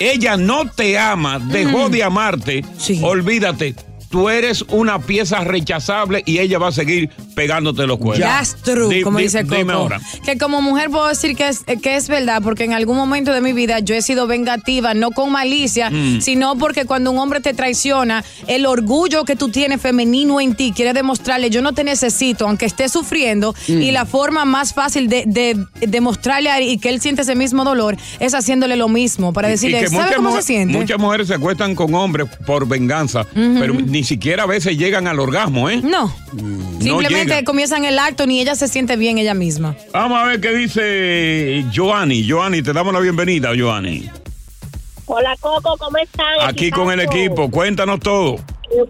ella 0.00 0.36
no 0.36 0.68
te 0.70 0.98
ama, 0.98 1.38
dejó 1.38 1.88
de 1.88 2.02
amarte, 2.02 2.64
Sí. 2.78 3.00
olvídate, 3.02 3.74
tú 4.14 4.28
eres 4.28 4.62
una 4.68 5.00
pieza 5.00 5.40
rechazable 5.40 6.22
y 6.24 6.38
ella 6.38 6.60
va 6.60 6.68
a 6.68 6.72
seguir 6.72 7.10
pegándote 7.34 7.84
los 7.84 7.98
cuernos. 7.98 8.28
That's 8.28 8.54
true, 8.62 8.88
Di- 8.94 9.02
como 9.02 9.18
di- 9.18 9.24
dice 9.24 9.42
Coco. 9.42 9.56
Dime 9.56 9.72
ahora. 9.72 10.00
Que 10.24 10.38
como 10.38 10.62
mujer 10.62 10.88
puedo 10.88 11.08
decir 11.08 11.34
que 11.34 11.48
es, 11.48 11.64
que 11.82 11.96
es 11.96 12.06
verdad, 12.06 12.40
porque 12.40 12.62
en 12.62 12.74
algún 12.74 12.96
momento 12.96 13.32
de 13.32 13.40
mi 13.40 13.52
vida 13.52 13.80
yo 13.80 13.92
he 13.96 14.02
sido 14.02 14.28
vengativa, 14.28 14.94
no 14.94 15.10
con 15.10 15.32
malicia, 15.32 15.90
Mm. 15.90 16.20
sino 16.20 16.54
porque 16.56 16.84
cuando 16.84 17.10
un 17.10 17.18
hombre 17.18 17.40
te 17.40 17.54
traiciona, 17.54 18.24
el 18.46 18.66
orgullo 18.66 19.24
que 19.24 19.34
tú 19.34 19.48
tienes 19.48 19.80
femenino 19.80 20.40
en 20.40 20.54
ti 20.54 20.72
quiere 20.72 20.92
demostrarle, 20.92 21.50
yo 21.50 21.60
no 21.60 21.72
te 21.72 21.82
necesito, 21.82 22.46
aunque 22.46 22.66
esté 22.66 22.88
sufriendo, 22.88 23.52
Mm. 23.66 23.82
y 23.82 23.90
la 23.90 24.06
forma 24.06 24.44
más 24.44 24.74
fácil 24.74 25.08
de, 25.08 25.24
de 25.26 25.56
demostrarle 25.88 26.50
a- 26.50 26.60
y 26.60 26.78
que 26.78 26.88
él 26.90 27.00
siente 27.00 27.22
ese 27.22 27.34
mismo 27.34 27.64
dolor 27.64 27.96
es 28.20 28.32
haciéndole 28.32 28.76
lo 28.76 28.86
mismo, 28.88 29.32
para 29.32 29.48
decirle, 29.48 29.80
que 29.80 29.88
¿sabe 29.88 30.02
muchas 30.04 30.16
cómo 30.18 30.36
se 30.36 30.42
siente? 30.42 30.78
Muchas 30.78 31.00
mujeres 31.00 31.26
se 31.26 31.34
acuestan 31.34 31.74
con 31.74 31.92
hombres 31.96 32.28
por 32.46 32.68
venganza, 32.68 33.26
pero 33.34 33.74
ni 33.74 34.03
ni 34.04 34.08
siquiera 34.08 34.42
a 34.42 34.46
veces 34.46 34.76
llegan 34.76 35.08
al 35.08 35.18
orgasmo, 35.18 35.70
¿eh? 35.70 35.80
No. 35.82 36.14
No 36.34 36.78
Simplemente 36.78 37.24
llegan. 37.24 37.44
comienzan 37.46 37.86
el 37.86 37.98
acto 37.98 38.26
ni 38.26 38.38
ella 38.38 38.54
se 38.54 38.68
siente 38.68 38.96
bien 38.96 39.16
ella 39.16 39.32
misma. 39.32 39.76
Vamos 39.94 40.18
a 40.20 40.26
ver 40.26 40.42
qué 40.42 40.52
dice 40.52 41.64
Joanny. 41.74 42.28
Joanny, 42.28 42.60
te 42.60 42.74
damos 42.74 42.92
la 42.92 43.00
bienvenida, 43.00 43.52
Joanny. 43.58 44.10
Hola 45.06 45.34
Coco, 45.40 45.78
¿cómo 45.78 45.96
están? 45.96 46.34
Aquí 46.42 46.70
con 46.70 46.92
el 46.92 47.00
equipo, 47.00 47.50
cuéntanos 47.50 47.98
todo. 48.00 48.36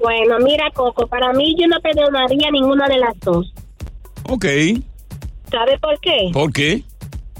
Bueno, 0.02 0.40
mira 0.40 0.68
Coco, 0.74 1.06
para 1.06 1.32
mí 1.32 1.54
yo 1.60 1.68
no 1.68 1.78
perdonaría 1.80 2.50
ninguna 2.50 2.88
de 2.88 2.98
las 2.98 3.14
dos. 3.20 3.52
Ok, 4.28 4.46
¿Sabe 5.48 5.78
por 5.78 6.00
qué? 6.00 6.30
¿por 6.32 6.52
qué? 6.52 6.82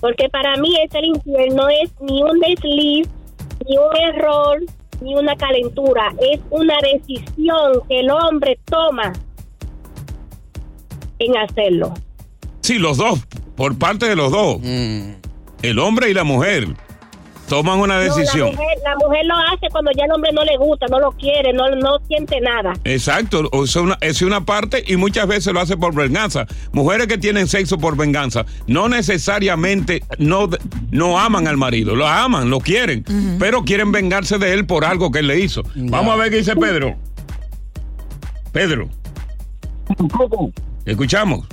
Porque 0.00 0.28
para 0.28 0.54
mí 0.58 0.76
es 0.80 0.94
el 0.94 1.06
infierno 1.06 1.68
es 1.82 1.90
ni 2.00 2.22
un 2.22 2.38
desliz, 2.38 3.08
ni 3.68 3.76
un 3.78 4.14
error, 4.14 4.60
ni 5.00 5.14
una 5.14 5.36
calentura. 5.36 6.14
Es 6.20 6.40
una 6.50 6.74
decisión 6.80 7.80
que 7.88 8.00
el 8.00 8.10
hombre 8.10 8.58
toma 8.64 9.12
en 11.18 11.36
hacerlo. 11.36 11.94
Sí, 12.60 12.78
los 12.78 12.96
dos, 12.96 13.20
por 13.56 13.76
parte 13.78 14.06
de 14.06 14.16
los 14.16 14.32
dos. 14.32 14.58
El 15.62 15.78
hombre 15.78 16.10
y 16.10 16.14
la 16.14 16.24
mujer 16.24 16.68
toman 17.48 17.78
una 17.78 17.94
No, 17.96 18.00
decisión. 18.00 18.46
la, 18.50 18.52
mujer, 18.52 18.78
la 18.84 18.96
mujer 18.96 19.26
lo 19.26 19.34
hace 19.52 19.68
cuando 19.70 19.90
ya 19.96 20.04
el 20.06 20.12
hombre 20.12 20.30
no 20.32 20.44
le 20.44 20.56
gusta, 20.56 20.86
no 20.88 20.98
lo 20.98 21.12
quiere, 21.12 21.52
no, 21.52 21.68
no 21.76 21.98
siente 22.08 22.40
nada. 22.40 22.72
Exacto, 22.84 23.48
o 23.52 23.66
sea, 23.66 23.82
una- 23.82 23.98
es 24.00 24.22
una 24.22 24.44
parte 24.44 24.82
y 24.86 24.96
muchas 24.96 25.26
veces 25.26 25.52
lo 25.52 25.60
hace 25.60 25.76
por 25.76 25.94
venganza. 25.94 26.46
Mujeres 26.72 27.06
que 27.06 27.18
tienen 27.18 27.46
sexo 27.46 27.78
por 27.78 27.96
venganza 27.96 28.44
no 28.66 28.88
necesariamente 28.88 30.02
no, 30.18 30.48
no 30.90 31.18
aman 31.18 31.46
al 31.46 31.56
marido, 31.56 31.94
lo 31.94 32.06
aman, 32.06 32.50
lo 32.50 32.60
quieren, 32.60 33.04
pero 33.38 33.64
quieren 33.64 33.92
vengarse 33.92 34.38
de 34.38 34.52
él 34.52 34.66
por 34.66 34.84
algo 34.84 35.10
que 35.10 35.18
él 35.20 35.26
le 35.26 35.38
hizo. 35.40 35.62
Vamos 35.74 36.14
a 36.14 36.16
ver 36.16 36.30
qué 36.30 36.38
dice 36.38 36.56
Pedro. 36.56 36.94
Pedro. 38.52 38.88
Escuchamos. 40.86 41.46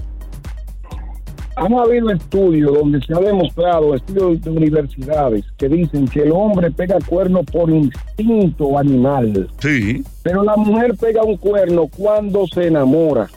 Han 1.61 1.75
habido 1.75 2.09
estudios 2.09 2.73
donde 2.73 2.99
se 3.05 3.13
ha 3.13 3.19
demostrado, 3.19 3.93
estudios 3.93 4.41
de 4.41 4.49
universidades, 4.49 5.45
que 5.59 5.69
dicen 5.69 6.07
que 6.07 6.23
el 6.23 6.31
hombre 6.31 6.71
pega 6.71 6.97
cuerno 7.05 7.43
por 7.43 7.69
instinto 7.69 8.79
animal. 8.79 9.47
Sí. 9.59 10.03
Pero 10.23 10.41
la 10.43 10.55
mujer 10.55 10.95
pega 10.99 11.21
un 11.21 11.37
cuerno 11.37 11.87
cuando 11.95 12.47
se 12.47 12.65
enamora. 12.65 13.29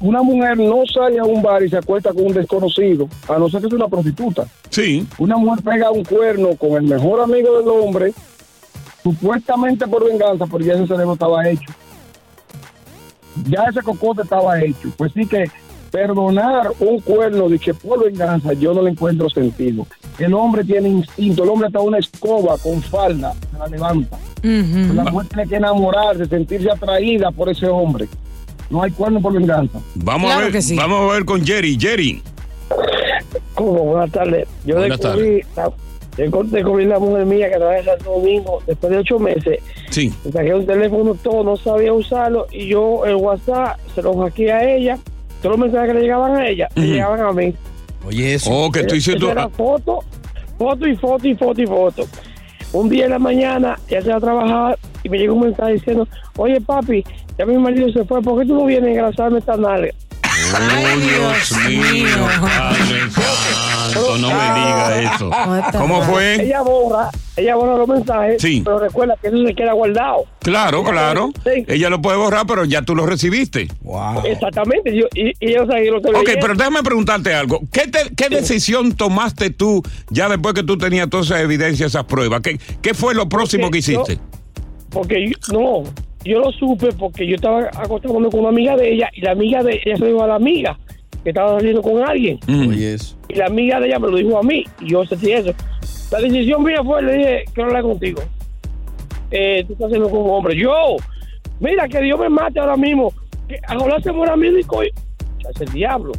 Una 0.00 0.22
mujer 0.22 0.56
no 0.56 0.82
sale 0.86 1.18
a 1.18 1.24
un 1.24 1.42
bar 1.42 1.62
y 1.62 1.68
se 1.68 1.76
acuesta 1.76 2.14
con 2.14 2.24
un 2.24 2.32
desconocido, 2.32 3.06
a 3.28 3.38
no 3.38 3.50
ser 3.50 3.60
que 3.60 3.68
sea 3.68 3.76
una 3.76 3.88
prostituta. 3.88 4.46
Sí. 4.70 5.06
Una 5.18 5.36
mujer 5.36 5.62
pega 5.62 5.90
un 5.90 6.04
cuerno 6.04 6.56
con 6.56 6.72
el 6.72 6.84
mejor 6.84 7.20
amigo 7.20 7.58
del 7.58 7.68
hombre, 7.68 8.14
supuestamente 9.02 9.86
por 9.86 10.08
venganza, 10.08 10.46
pero 10.46 10.64
ya 10.64 10.72
ese 10.72 10.86
cerebro 10.86 11.12
estaba 11.12 11.46
hecho. 11.46 11.70
Ya 13.46 13.64
ese 13.64 13.82
cocote 13.82 14.22
estaba 14.22 14.58
hecho. 14.58 14.88
Pues 14.96 15.12
sí 15.12 15.26
que 15.26 15.44
perdonar 15.92 16.72
un 16.80 17.00
cuerno 17.00 17.48
de 17.50 17.58
que 17.58 17.74
por 17.74 18.02
venganza 18.02 18.54
yo 18.54 18.72
no 18.74 18.82
le 18.82 18.90
encuentro 18.90 19.28
sentido. 19.28 19.86
El 20.18 20.32
hombre 20.34 20.64
tiene 20.64 20.88
instinto, 20.88 21.44
el 21.44 21.50
hombre 21.50 21.68
está 21.68 21.80
una 21.80 21.98
escoba 21.98 22.56
con 22.58 22.82
falda, 22.82 23.34
se 23.52 23.58
la 23.58 23.66
levanta. 23.68 24.18
La 24.42 25.04
mujer 25.04 25.28
tiene 25.28 25.48
que 25.48 25.56
enamorarse, 25.56 26.26
sentirse 26.26 26.70
atraída 26.70 27.30
por 27.30 27.50
ese 27.50 27.66
hombre. 27.66 28.08
No 28.70 28.82
hay 28.82 28.90
cuerno 28.90 29.20
por 29.20 29.34
venganza. 29.34 29.78
Vamos 29.96 30.32
a 30.32 30.38
ver, 30.38 30.52
vamos 30.74 31.10
a 31.10 31.14
ver 31.14 31.24
con 31.26 31.44
Jerry. 31.44 31.76
Jerry. 31.78 32.22
¿Cómo? 33.54 33.84
Buenas 33.84 34.10
tardes. 34.10 34.48
Yo 34.64 34.76
Buenas 34.76 34.98
descubrí, 34.98 35.42
la, 35.54 35.70
yo 36.16 36.42
descubrí 36.44 36.86
la 36.86 36.98
mujer 36.98 37.26
mía 37.26 37.50
que 37.50 37.56
trabaja 37.56 37.78
en 37.80 37.84
Santo 37.84 38.10
Domingo 38.12 38.62
después 38.66 38.90
de 38.90 38.98
ocho 38.98 39.18
meses. 39.18 39.58
Sí. 39.90 40.10
Saqué 40.32 40.54
un 40.54 40.64
teléfono 40.64 41.14
todo, 41.16 41.44
no 41.44 41.56
sabía 41.58 41.92
usarlo 41.92 42.46
y 42.50 42.68
yo 42.68 43.04
el 43.04 43.16
WhatsApp 43.16 43.78
se 43.94 44.00
lo 44.00 44.16
hackeé 44.16 44.52
a 44.52 44.74
ella. 44.74 44.98
Todos 45.42 45.58
los 45.58 45.66
mensajes 45.66 45.88
que 45.88 45.94
le 45.94 46.00
llegaban 46.02 46.36
a 46.36 46.48
ella, 46.48 46.68
le 46.76 46.86
llegaban 46.86 47.20
a 47.20 47.32
mí. 47.32 47.52
Oye, 48.06 48.34
eso. 48.34 48.50
Oh, 48.50 48.70
que 48.70 48.80
Eso 48.80 48.94
hiciste. 48.94 49.30
Era 49.30 49.48
foto, 49.48 50.00
foto 50.56 50.86
y 50.86 50.96
foto 50.96 51.28
y 51.28 51.34
foto 51.34 51.60
y 51.60 51.66
foto. 51.66 52.04
Un 52.72 52.88
día 52.88 53.04
en 53.04 53.10
la 53.10 53.18
mañana, 53.18 53.78
ella 53.88 54.02
se 54.02 54.10
va 54.10 54.16
a 54.16 54.20
trabajar 54.20 54.78
y 55.02 55.08
me 55.08 55.18
llega 55.18 55.32
un 55.32 55.40
mensaje 55.40 55.72
diciendo, 55.74 56.08
oye 56.36 56.60
papi, 56.60 57.04
ya 57.36 57.44
mi 57.44 57.58
marido 57.58 57.90
se 57.92 58.04
fue, 58.04 58.22
¿por 58.22 58.40
qué 58.40 58.46
tú 58.46 58.54
no 58.54 58.64
vienes 58.64 58.88
a 58.88 58.90
engrasarme 58.92 59.38
esta 59.40 59.56
nalga? 59.56 59.90
Oh, 60.54 60.98
Dios 60.98 61.52
mío, 61.68 62.28
Padre 62.40 63.00
Santo, 63.10 64.18
no 64.18 64.28
me 64.28 64.34
diga 64.34 65.14
eso. 65.14 65.30
¿Cómo 65.78 66.02
fue? 66.02 66.42
Ella 66.44 66.62
borra, 66.62 67.10
ella 67.36 67.54
borra 67.56 67.76
los 67.76 67.88
mensajes, 67.88 68.40
Sí. 68.42 68.62
pero 68.64 68.78
recuerda 68.78 69.14
que 69.20 69.28
eso 69.28 69.36
se 69.46 69.54
queda 69.54 69.72
guardado. 69.72 70.24
Claro, 70.40 70.82
claro. 70.84 71.30
Ella 71.44 71.90
lo 71.90 72.02
puede 72.02 72.16
borrar, 72.18 72.46
pero 72.46 72.64
ya 72.64 72.82
tú 72.82 72.94
lo 72.94 73.06
recibiste. 73.06 73.68
Exactamente, 74.24 74.94
yo, 74.96 75.06
y, 75.14 75.28
y 75.28 75.52
ella 75.52 75.66
sabía 75.66 75.90
lo 75.92 76.02
que 76.02 76.08
Ok, 76.10 76.26
veía. 76.26 76.38
pero 76.40 76.54
déjame 76.54 76.82
preguntarte 76.82 77.34
algo. 77.34 77.60
¿Qué, 77.72 77.86
te- 77.88 78.14
qué 78.16 78.28
decisión 78.28 78.92
tomaste 78.94 79.50
tú 79.50 79.82
ya 80.10 80.28
después 80.28 80.54
que 80.54 80.62
tú 80.62 80.76
tenías 80.76 81.08
todas 81.08 81.26
esas 81.26 81.40
evidencias, 81.40 81.88
esas 81.92 82.04
pruebas? 82.04 82.40
¿Qué, 82.42 82.58
qué 82.80 82.94
fue 82.94 83.14
lo 83.14 83.28
próximo 83.28 83.70
que 83.70 83.80
yo- 83.80 84.02
hiciste? 84.02 84.18
Porque 84.90 85.30
yo- 85.30 85.52
no, 85.58 85.84
yo 86.24 86.40
lo 86.40 86.52
supe 86.52 86.88
porque 86.92 87.26
yo 87.26 87.36
estaba 87.36 87.68
acostándome 87.76 88.30
con 88.30 88.40
una 88.40 88.50
amiga 88.50 88.76
de 88.76 88.92
ella 88.92 89.10
y 89.14 89.20
la 89.20 89.32
amiga 89.32 89.62
de 89.62 89.80
ella 89.84 89.96
se 89.96 90.00
lo 90.00 90.06
dijo 90.06 90.24
a 90.24 90.28
la 90.28 90.34
amiga 90.36 90.78
que 91.22 91.30
estaba 91.30 91.58
saliendo 91.58 91.82
con 91.82 92.02
alguien. 92.02 92.38
Eso. 92.48 93.16
Y 93.28 93.34
la 93.34 93.46
amiga 93.46 93.80
de 93.80 93.86
ella 93.88 93.98
me 93.98 94.08
lo 94.08 94.16
dijo 94.16 94.38
a 94.38 94.42
mí 94.42 94.64
y 94.80 94.90
yo 94.90 95.04
sentí 95.04 95.32
eso. 95.32 95.52
La 96.10 96.20
decisión 96.20 96.62
mía 96.62 96.82
fue, 96.84 97.02
le 97.02 97.12
dije, 97.16 97.44
quiero 97.54 97.68
hablar 97.68 97.82
contigo. 97.84 98.22
Eh, 99.30 99.64
tú 99.66 99.72
estás 99.72 99.86
haciendo 99.86 100.10
con 100.10 100.20
un 100.20 100.30
hombre. 100.30 100.56
Yo, 100.56 100.96
mira, 101.60 101.88
que 101.88 102.00
Dios 102.02 102.18
me 102.18 102.28
mate 102.28 102.60
ahora 102.60 102.76
mismo. 102.76 103.12
Que 103.48 103.60
ahora 103.68 104.00
se 104.00 104.12
muera 104.12 104.36
médico 104.36 104.84
y... 104.84 104.88
Es 105.48 105.60
el 105.60 105.72
diablo. 105.72 106.12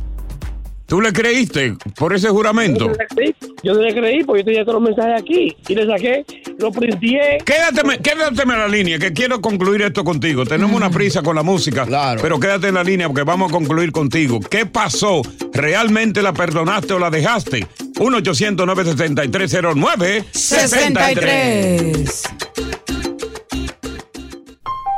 ¿Tú 0.86 1.00
le 1.02 1.14
creíste 1.14 1.76
por 1.98 2.14
ese 2.14 2.30
juramento? 2.30 2.86
Yo 2.86 2.92
le 2.92 3.08
creí, 3.08 3.36
yo 3.64 3.74
no 3.74 3.82
le 3.82 3.94
creí 3.94 4.24
porque 4.24 4.42
yo 4.42 4.46
tenía 4.46 4.66
todos 4.66 4.82
los 4.82 4.90
mensajes 4.90 5.22
aquí 5.22 5.56
y 5.68 5.76
le 5.76 5.88
saqué, 5.88 6.26
lo 6.58 6.72
printé. 6.72 7.38
Quédate, 7.46 7.82
quédate 8.02 8.42
en 8.44 8.50
la 8.50 8.68
línea, 8.68 9.00
que 9.00 9.14
quiero 9.14 9.40
concluir 9.42 9.82
esto 9.82 10.04
contigo. 10.04 10.46
Tenemos 10.46 10.76
una 10.76 10.90
prisa 10.90 11.22
con 11.22 11.36
la 11.36 11.44
música, 11.44 11.86
pero 12.22 12.40
quédate 12.40 12.70
en 12.70 12.76
la 12.76 12.84
línea 12.84 13.08
porque 13.08 13.24
vamos 13.24 13.50
a 13.50 13.54
concluir 13.54 13.92
contigo. 13.92 14.40
¿Qué 14.40 14.66
pasó? 14.66 15.22
¿Realmente 15.54 16.22
la 16.22 16.34
perdonaste 16.34 16.94
o 16.94 17.00
la 17.00 17.10
dejaste? 17.10 17.68
1-800-973-09-63. 17.96 20.26
63. 20.32 22.24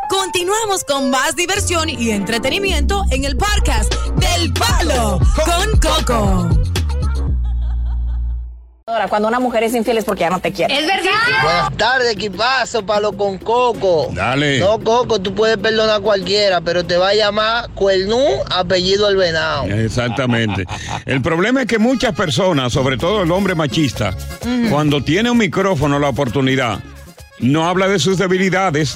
Continuamos 0.10 0.84
con 0.84 1.10
más 1.10 1.36
diversión 1.36 1.90
y 1.90 2.12
entretenimiento 2.12 3.04
en 3.12 3.26
el 3.26 3.36
podcast 3.38 3.92
del 4.18 4.54
Palo 4.54 5.20
con 5.46 5.80
Coco. 5.80 6.50
Ahora, 8.88 9.08
cuando 9.08 9.28
una 9.28 9.40
mujer 9.40 9.64
es 9.64 9.74
infiel 9.74 9.98
es 9.98 10.06
porque 10.06 10.20
ya 10.20 10.30
no 10.30 10.40
te 10.40 10.52
quiere. 10.52 10.78
Es 10.78 10.86
verdad. 10.86 11.42
Buenas 11.42 11.76
tardes, 11.76 12.14
equipazo, 12.14 12.86
palo 12.86 13.14
con 13.14 13.40
Coco. 13.40 14.12
Dale. 14.14 14.60
No, 14.60 14.80
Coco, 14.80 15.20
tú 15.20 15.34
puedes 15.34 15.58
perdonar 15.58 15.96
a 15.96 16.00
cualquiera, 16.00 16.62
pero 16.62 16.86
te 16.86 16.96
va 16.96 17.10
a 17.10 17.16
llamar 17.16 17.72
Cuernú, 17.72 18.24
apellido 18.52 19.10
el 19.10 19.16
venado. 19.16 19.64
Exactamente. 19.64 20.66
El 21.08 21.24
problema 21.24 21.62
es 21.62 21.68
que 21.68 21.80
muchas 21.80 22.14
personas, 22.14 22.74
sobre 22.74 22.96
todo 23.00 23.24
el 23.24 23.32
hombre 23.32 23.56
machista, 23.56 24.16
cuando 24.70 25.04
tiene 25.04 25.32
un 25.32 25.40
micrófono, 25.40 25.98
la 25.98 26.10
oportunidad, 26.10 26.78
no 27.40 27.68
habla 27.68 27.88
de 27.88 27.98
sus 27.98 28.20
debilidades, 28.20 28.94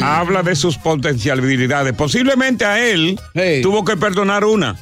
habla 0.00 0.44
de 0.44 0.54
sus 0.54 0.78
potencialidades. 0.78 1.92
Posiblemente 1.94 2.64
a 2.66 2.78
él 2.78 3.18
tuvo 3.64 3.84
que 3.84 3.96
perdonar 3.96 4.44
una. 4.44 4.76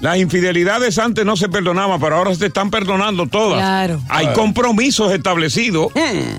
Las 0.00 0.18
infidelidades 0.18 0.98
antes 0.98 1.24
no 1.24 1.36
se 1.36 1.48
perdonaban, 1.48 1.98
pero 2.00 2.16
ahora 2.16 2.34
se 2.34 2.46
están 2.46 2.70
perdonando 2.70 3.26
todas. 3.26 3.58
Claro. 3.60 4.00
Hay 4.08 4.26
compromisos 4.34 5.12
establecidos, 5.12 5.88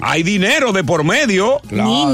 hay 0.02 0.24
dinero 0.24 0.72
de 0.72 0.84
por 0.84 1.04
medio, 1.04 1.62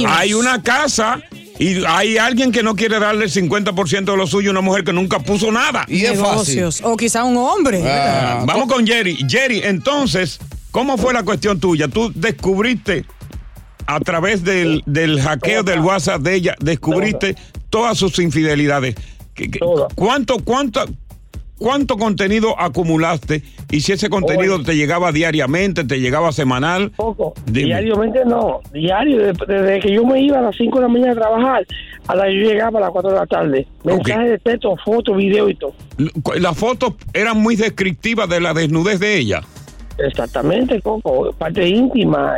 hay 0.08 0.34
una 0.34 0.62
casa 0.64 1.22
y 1.60 1.84
hay 1.86 2.18
alguien 2.18 2.52
que 2.52 2.64
no 2.64 2.76
quiere 2.76 3.00
darle 3.00 3.26
el 3.26 3.32
50% 3.32 4.06
de 4.12 4.18
lo 4.18 4.28
suyo 4.28 4.50
a 4.50 4.52
una 4.52 4.62
mujer 4.62 4.84
que 4.86 4.94
nunca 4.94 5.20
puso 5.20 5.52
nada. 5.52 5.86
Negocios. 5.90 6.82
O 6.84 6.96
quizá 6.96 7.24
un 7.26 7.36
hombre. 7.38 7.84
Ah, 7.86 8.44
vamos 8.48 8.72
con 8.72 8.88
Jerry. 8.88 9.18
Jerry, 9.28 9.62
entonces, 9.64 10.40
¿cómo 10.72 10.98
fue 10.98 11.14
la 11.14 11.24
cuestión 11.24 11.60
tuya? 11.60 11.88
Tú 11.90 12.12
descubriste 12.16 13.06
a 13.88 14.00
través 14.00 14.44
del, 14.44 14.84
del 14.86 15.20
hackeo 15.22 15.64
del 15.64 15.82
WhatsApp 15.82 16.22
de 16.22 16.36
ella, 16.36 16.56
descubriste 16.62 17.36
todas 17.70 17.98
sus 17.98 18.18
infidelidades. 18.20 18.96
¿Qué- 19.34 19.50
qué- 19.50 19.60
¿Cuánto, 19.96 20.38
cuánto, 20.40 20.86
cuánto 21.62 21.98
contenido 21.98 22.60
acumulaste? 22.60 23.44
Y 23.70 23.82
si 23.82 23.94
ese 23.94 24.10
contenido 24.10 24.62
te 24.64 24.76
llegaba 24.76 25.12
diariamente, 25.12 25.84
te 25.84 26.00
llegaba 26.00 26.32
semanal. 26.32 26.92
Poco. 26.92 27.34
Dime. 27.46 27.68
Diariamente 27.68 28.26
no, 28.26 28.62
diario, 28.74 29.32
desde, 29.48 29.80
que 29.80 29.94
yo 29.94 30.04
me 30.04 30.20
iba 30.22 30.40
a 30.40 30.42
las 30.42 30.56
5 30.58 30.76
de 30.78 30.82
la 30.82 30.88
mañana 30.88 31.12
a 31.12 31.16
trabajar, 31.16 31.68
a 32.08 32.16
la 32.16 32.26
yo 32.26 32.50
llegaba 32.50 32.80
a 32.80 32.82
las 32.82 32.90
4 32.90 33.12
de 33.12 33.16
la 33.16 33.26
tarde. 33.28 33.68
Mensajes 33.84 34.32
de 34.32 34.40
texto, 34.40 34.76
fotos, 34.84 35.16
video 35.16 35.48
y 35.50 35.56
todo. 35.56 35.74
Las 36.40 36.58
fotos 36.58 36.96
eran 37.14 37.38
muy 37.38 37.56
descriptivas 37.56 38.28
de 38.28 38.42
la 38.42 38.54
desnudez 38.54 39.00
de 39.00 39.18
ella. 39.18 39.42
Exactamente, 40.00 40.82
Coco, 40.82 41.32
parte 41.38 41.68
íntima. 41.68 42.38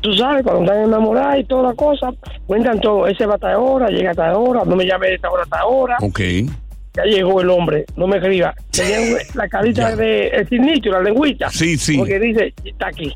tú 0.00 0.14
sabes, 0.14 0.42
cuando 0.42 0.64
están 0.64 0.84
enamoradas 0.84 1.38
y 1.38 1.44
toda 1.44 1.70
la 1.70 1.74
cosa, 1.74 2.12
cuentan 2.46 2.80
todo. 2.80 3.06
Ese 3.06 3.24
va 3.24 3.34
a 3.34 3.36
esta 3.36 3.56
hora, 3.56 3.88
llega 3.88 4.08
a 4.08 4.12
esta 4.12 4.36
hora, 4.36 4.64
no 4.64 4.74
me 4.74 4.84
llame 4.84 5.08
de 5.08 5.14
esta 5.14 5.30
hora 5.30 5.42
a 5.42 5.44
esta 5.44 5.64
hora. 5.64 5.96
Ok. 6.00 6.20
Ya 6.94 7.04
llegó 7.04 7.40
el 7.40 7.50
hombre, 7.50 7.84
no 7.96 8.06
me 8.08 8.16
escriba. 8.16 8.52
Tenía 8.72 8.98
la 9.34 9.48
carita 9.48 9.94
de 9.94 10.28
el 10.28 10.48
sinnito, 10.48 10.90
la 10.90 11.00
lengüita. 11.00 11.48
Sí, 11.50 11.76
sí. 11.78 11.96
Porque 11.96 12.18
dice, 12.18 12.52
está 12.64 12.88
aquí. 12.88 13.12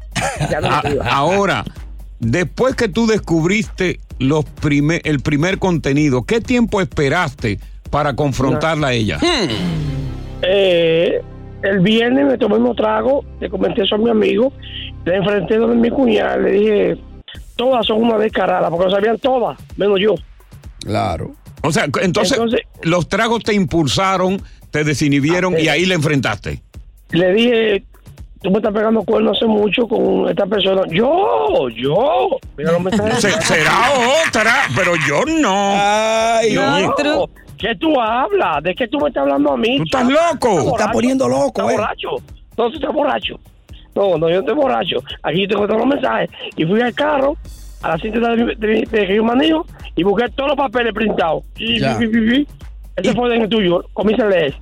Ya 0.50 0.60
no 0.60 0.68
me 0.68 0.74
A- 0.74 0.78
escriba. 0.78 1.06
ahora, 1.08 1.64
después 2.20 2.76
que 2.76 2.88
tú 2.88 3.06
descubriste 3.06 3.98
los 4.20 4.44
primer, 4.44 5.00
el 5.04 5.20
primer 5.20 5.58
contenido, 5.58 6.22
¿qué 6.22 6.40
tiempo 6.40 6.80
esperaste 6.80 7.58
para 7.90 8.14
confrontarla 8.14 8.88
a 8.88 8.92
ella? 8.92 9.18
Eh, 10.42 11.20
el 11.62 11.80
viernes 11.80 12.26
me 12.26 12.38
tomé 12.38 12.56
unos 12.56 12.76
tragos, 12.76 13.24
le 13.40 13.48
comenté 13.48 13.82
eso 13.82 13.94
a 13.94 13.98
mi 13.98 14.10
amigo, 14.10 14.52
le 15.04 15.16
enfrenté 15.16 15.56
donde 15.56 15.76
mi 15.76 15.90
cuñada, 15.90 16.36
le 16.36 16.50
dije, 16.52 16.96
todas 17.56 17.86
son 17.86 18.02
una 18.02 18.18
descarada, 18.18 18.68
porque 18.70 18.84
lo 18.84 18.90
sabían 18.90 19.18
todas, 19.18 19.58
menos 19.76 19.98
yo. 20.00 20.14
Claro. 20.80 21.34
O 21.64 21.72
sea, 21.72 21.86
entonces, 22.02 22.38
los 22.82 23.08
tragos 23.08 23.42
te 23.42 23.54
impulsaron, 23.54 24.40
te 24.70 24.84
desinhibieron 24.84 25.58
y 25.58 25.68
ahí 25.68 25.86
le 25.86 25.94
enfrentaste. 25.94 26.62
Le 27.10 27.32
dije, 27.32 27.84
tú 28.42 28.50
me 28.50 28.58
estás 28.58 28.72
pegando 28.74 29.02
cuernos 29.02 29.36
hace 29.36 29.46
mucho 29.46 29.86
con 29.88 30.28
esta 30.28 30.46
persona. 30.46 30.82
Yo, 30.90 31.68
yo. 31.70 32.28
Mira 32.56 32.72
los 32.72 32.82
mensajes. 32.82 33.20
Se- 33.20 33.40
será 33.42 33.90
otra, 34.26 34.54
pero 34.76 34.92
yo 35.08 35.24
no. 35.24 36.42
Yo. 36.48 37.26
¿Qué 37.56 37.74
tú 37.76 37.98
hablas? 37.98 38.62
¿De 38.62 38.74
qué 38.74 38.86
tú 38.88 38.98
me 38.98 39.08
estás 39.08 39.22
hablando 39.22 39.52
a 39.52 39.56
mí? 39.56 39.78
Tú 39.78 39.84
estás 39.84 40.06
loco. 40.06 40.58
Estás 40.58 40.66
Está 40.80 40.92
poniendo 40.92 41.28
loco, 41.28 41.46
¿Estás 41.62 41.70
eh. 41.70 41.76
borracho? 41.76 42.08
No, 42.58 42.68
tú 42.70 42.74
estás 42.76 42.92
borracho. 42.92 43.40
No, 43.94 44.18
no, 44.18 44.28
yo 44.28 44.34
no 44.34 44.40
estoy 44.40 44.54
borracho. 44.54 44.96
Aquí 45.22 45.46
tengo 45.46 45.66
todos 45.66 45.78
los 45.80 45.86
mensajes. 45.88 46.28
Y 46.56 46.64
fui 46.66 46.80
al 46.82 46.92
carro 46.94 47.36
a 47.84 47.88
la 47.90 47.98
cinta 47.98 48.18
de, 48.30 48.36
de, 48.36 48.54
de- 48.56 48.86
de 48.90 49.06
que 49.06 49.14
yo 49.16 49.22
manejo 49.24 49.66
y 49.94 50.02
busqué 50.02 50.28
todos 50.30 50.50
los 50.50 50.56
papeles 50.56 50.92
printados. 50.94 51.44
Y, 51.58 51.78
y- 52.00 52.04
y- 52.04 52.34
y- 52.40 52.46
Ese 52.96 53.12
fue 53.14 53.36
el 53.36 53.48
tuyo. 53.48 53.84
Comienza 53.92 54.24
a 54.26 54.30
leer. 54.30 54.54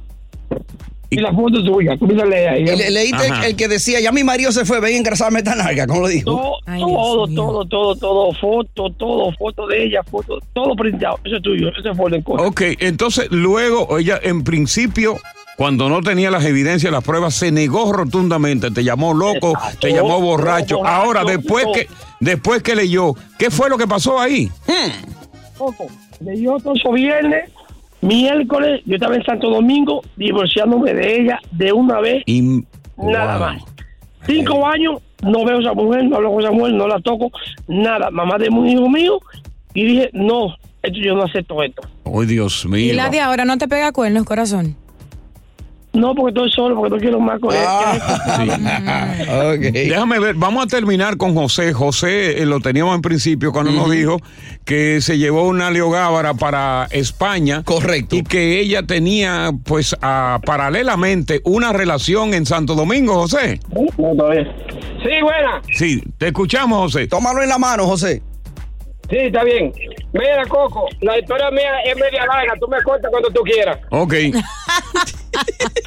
Y 1.12 1.20
la 1.20 1.32
foto 1.32 1.62
tuya. 1.62 1.96
Comienza 1.98 2.24
a 2.24 2.28
leer. 2.28 2.76
Le- 2.76 2.90
leíste 2.90 3.26
el, 3.26 3.44
el 3.44 3.56
que 3.56 3.68
decía, 3.68 4.00
ya 4.00 4.12
mi 4.12 4.24
marido 4.24 4.50
se 4.52 4.64
fue, 4.64 4.80
ven 4.80 4.94
a 4.94 4.96
engrasarme 4.98 5.40
esta 5.40 5.54
¿cómo 5.86 6.00
lo 6.00 6.08
dijo? 6.08 6.24
Todo, 6.24 6.58
todo, 6.66 7.26
todo, 7.28 7.64
todo, 7.66 7.96
todo, 7.96 8.32
foto, 8.34 8.90
todo, 8.96 9.32
foto 9.32 9.66
de 9.66 9.84
ella, 9.84 10.02
foto, 10.02 10.38
todo 10.52 10.74
printado. 10.74 11.18
Ese 11.24 11.36
es 11.36 11.42
tuyo, 11.42 11.68
ese 11.68 11.94
fue 11.94 12.10
el 12.16 12.24
coche. 12.24 12.44
Ok, 12.44 12.62
entonces 12.80 13.26
luego 13.30 13.98
ella 13.98 14.18
en 14.22 14.42
principio, 14.42 15.18
cuando 15.56 15.88
no 15.88 16.00
tenía 16.02 16.30
las 16.30 16.44
evidencias, 16.44 16.90
las 16.92 17.04
pruebas, 17.04 17.34
se 17.34 17.52
negó 17.52 17.92
rotundamente, 17.92 18.70
te 18.70 18.82
llamó 18.82 19.12
loco, 19.12 19.52
te 19.80 19.92
llamó 19.92 20.20
borracho. 20.20 20.78
borracho, 20.78 20.86
Ahora, 20.86 21.24
después 21.24 21.66
que, 21.74 21.88
después 22.20 22.62
que 22.62 22.74
leyó, 22.74 23.14
¿qué 23.38 23.50
fue 23.50 23.68
lo 23.68 23.76
que 23.76 23.86
pasó 23.86 24.18
ahí? 24.18 24.50
De 26.20 26.40
yo 26.40 26.56
todo 26.58 26.74
eso 26.74 26.92
viernes, 26.92 27.50
miércoles, 28.02 28.82
yo 28.84 28.94
estaba 28.96 29.14
en 29.16 29.24
Santo 29.24 29.48
Domingo 29.50 30.02
divorciándome 30.16 30.92
de 30.94 31.20
ella 31.22 31.38
de 31.52 31.72
una 31.72 32.00
vez, 32.00 32.22
Y, 32.26 32.42
nada 32.96 33.38
Wow. 33.38 33.46
más. 33.46 33.62
Cinco 34.26 34.66
años, 34.66 35.00
no 35.22 35.44
veo 35.44 35.56
a 35.58 35.60
esa 35.60 35.72
mujer, 35.72 36.04
no 36.04 36.16
hablo 36.16 36.30
con 36.32 36.40
esa 36.42 36.52
mujer, 36.52 36.74
no 36.74 36.86
la 36.86 37.00
toco, 37.00 37.30
nada. 37.66 38.10
Mamá 38.10 38.38
de 38.38 38.48
un 38.50 38.68
hijo 38.68 38.88
mío, 38.88 39.18
y 39.74 39.84
dije, 39.86 40.10
no, 40.12 40.54
esto 40.82 40.98
yo 41.00 41.14
no 41.14 41.22
acepto 41.24 41.62
esto. 41.62 41.82
Oh, 42.04 42.22
Dios 42.24 42.66
mío. 42.66 42.92
Y 42.92 42.96
la 42.96 43.08
de 43.08 43.20
ahora 43.20 43.44
no 43.44 43.56
te 43.58 43.66
pega 43.68 43.90
cuernos, 43.92 44.24
corazón. 44.24 44.76
No, 45.94 46.14
porque 46.14 46.30
estoy 46.30 46.50
solo, 46.50 46.74
porque 46.76 46.94
no 46.94 47.00
quiero 47.00 47.20
más 47.20 47.38
con 47.38 47.54
Déjame 49.60 50.18
ver, 50.18 50.34
vamos 50.36 50.64
a 50.64 50.66
terminar 50.66 51.18
con 51.18 51.34
José. 51.34 51.74
José 51.74 52.42
eh, 52.42 52.46
lo 52.46 52.60
teníamos 52.60 52.94
en 52.94 53.02
principio 53.02 53.52
cuando 53.52 53.72
nos 53.72 53.90
dijo 53.90 54.16
que 54.64 55.02
se 55.02 55.18
llevó 55.18 55.46
una 55.46 55.70
leogábara 55.70 56.32
para 56.32 56.88
España. 56.92 57.62
Correcto. 57.64 58.16
Y 58.16 58.22
que 58.22 58.60
ella 58.60 58.84
tenía, 58.84 59.50
pues, 59.64 59.94
ah, 60.00 60.40
paralelamente 60.46 61.42
una 61.44 61.74
relación 61.74 62.32
en 62.32 62.46
Santo 62.46 62.74
Domingo, 62.74 63.14
José. 63.14 63.60
No, 63.98 64.16
todavía. 64.16 64.50
Sí, 65.02 65.10
buena. 65.20 65.60
Sí, 65.74 66.02
te 66.16 66.28
escuchamos, 66.28 66.78
José. 66.80 67.06
Tómalo 67.06 67.42
en 67.42 67.50
la 67.50 67.58
mano, 67.58 67.86
José. 67.86 68.22
Sí, 69.10 69.18
está 69.18 69.44
bien. 69.44 69.70
Mira, 70.14 70.46
Coco, 70.48 70.88
la 71.02 71.18
historia 71.18 71.50
mía 71.50 71.80
es 71.84 71.94
media 71.96 72.24
larga. 72.24 72.54
Tú 72.58 72.66
me 72.66 72.80
cortas 72.82 73.10
cuando 73.10 73.28
tú 73.28 73.42
quieras. 73.42 73.78
Ok, 73.90 74.14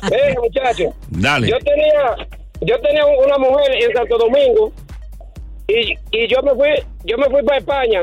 Mira, 0.04 0.42
muchacho. 0.42 0.94
dale. 1.10 1.50
Yo 1.50 1.58
tenía, 1.60 2.28
yo 2.62 2.80
tenía 2.82 3.06
una 3.06 3.38
mujer 3.38 3.72
en 3.72 3.94
Santo 3.94 4.18
Domingo 4.18 4.72
y, 5.68 5.94
y 6.12 6.28
yo 6.28 6.42
me 6.44 6.54
fui, 6.54 6.70
yo 7.04 7.18
me 7.18 7.30
fui 7.30 7.44
para 7.44 7.60
España. 7.60 8.02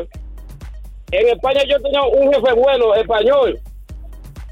En 1.11 1.29
España 1.29 1.63
yo 1.69 1.81
tenía 1.81 2.03
un 2.03 2.33
jefe 2.33 2.53
bueno 2.55 2.95
español 2.95 3.61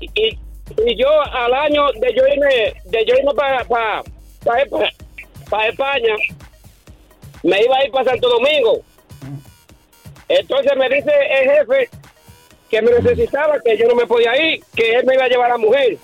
y, 0.00 0.10
y, 0.14 0.96
yo 0.96 1.08
al 1.32 1.52
año 1.52 1.90
de 1.92 2.14
yo 2.14 2.26
irme, 2.26 2.74
de 2.84 3.04
yo 3.06 3.14
irme 3.16 3.32
para 3.34 3.64
para 3.64 4.02
para 5.48 5.68
España 5.68 6.14
me 7.42 7.62
iba 7.62 7.76
a 7.76 7.84
ir 7.84 7.90
para 7.90 8.10
Santo 8.10 8.28
Domingo. 8.28 8.80
Entonces 10.28 10.76
me 10.76 10.88
dice 10.88 11.10
el 11.30 11.50
jefe 11.50 11.88
que 12.68 12.82
me 12.82 12.92
necesitaba, 12.92 13.58
que 13.60 13.76
yo 13.76 13.88
no 13.88 13.94
me 13.96 14.06
podía 14.06 14.36
ir, 14.36 14.62
que 14.74 14.94
él 14.94 15.04
me 15.04 15.14
iba 15.14 15.24
a 15.24 15.28
llevar 15.28 15.50
a 15.50 15.54
la 15.54 15.58
mujer. 15.58 15.98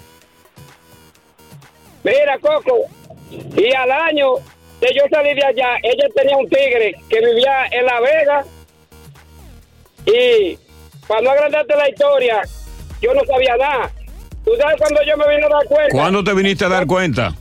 Mira, 2.06 2.38
Coco, 2.38 2.84
y 3.56 3.74
al 3.74 3.90
año 3.90 4.34
de 4.80 4.94
yo 4.94 5.02
salir 5.10 5.34
de 5.34 5.44
allá, 5.44 5.76
ella 5.82 6.06
tenía 6.14 6.36
un 6.36 6.48
tigre 6.48 6.94
que 7.08 7.18
vivía 7.18 7.66
en 7.72 7.84
La 7.84 8.00
Vega. 8.00 8.44
Y 10.06 10.56
para 11.08 11.20
no 11.22 11.30
agrandarte 11.32 11.74
la 11.74 11.88
historia, 11.88 12.42
yo 13.02 13.12
no 13.12 13.24
sabía 13.24 13.56
nada. 13.56 13.90
¿Tú 14.44 14.52
sabes 14.56 14.76
cuando 14.78 15.02
yo 15.02 15.16
me 15.16 15.28
vine 15.30 15.46
a 15.46 15.48
dar 15.48 15.66
cuenta? 15.66 15.96
¿Cuándo 15.98 16.22
te 16.22 16.32
viniste 16.32 16.64
a 16.64 16.68
dar 16.68 16.86
cuenta? 16.86 17.34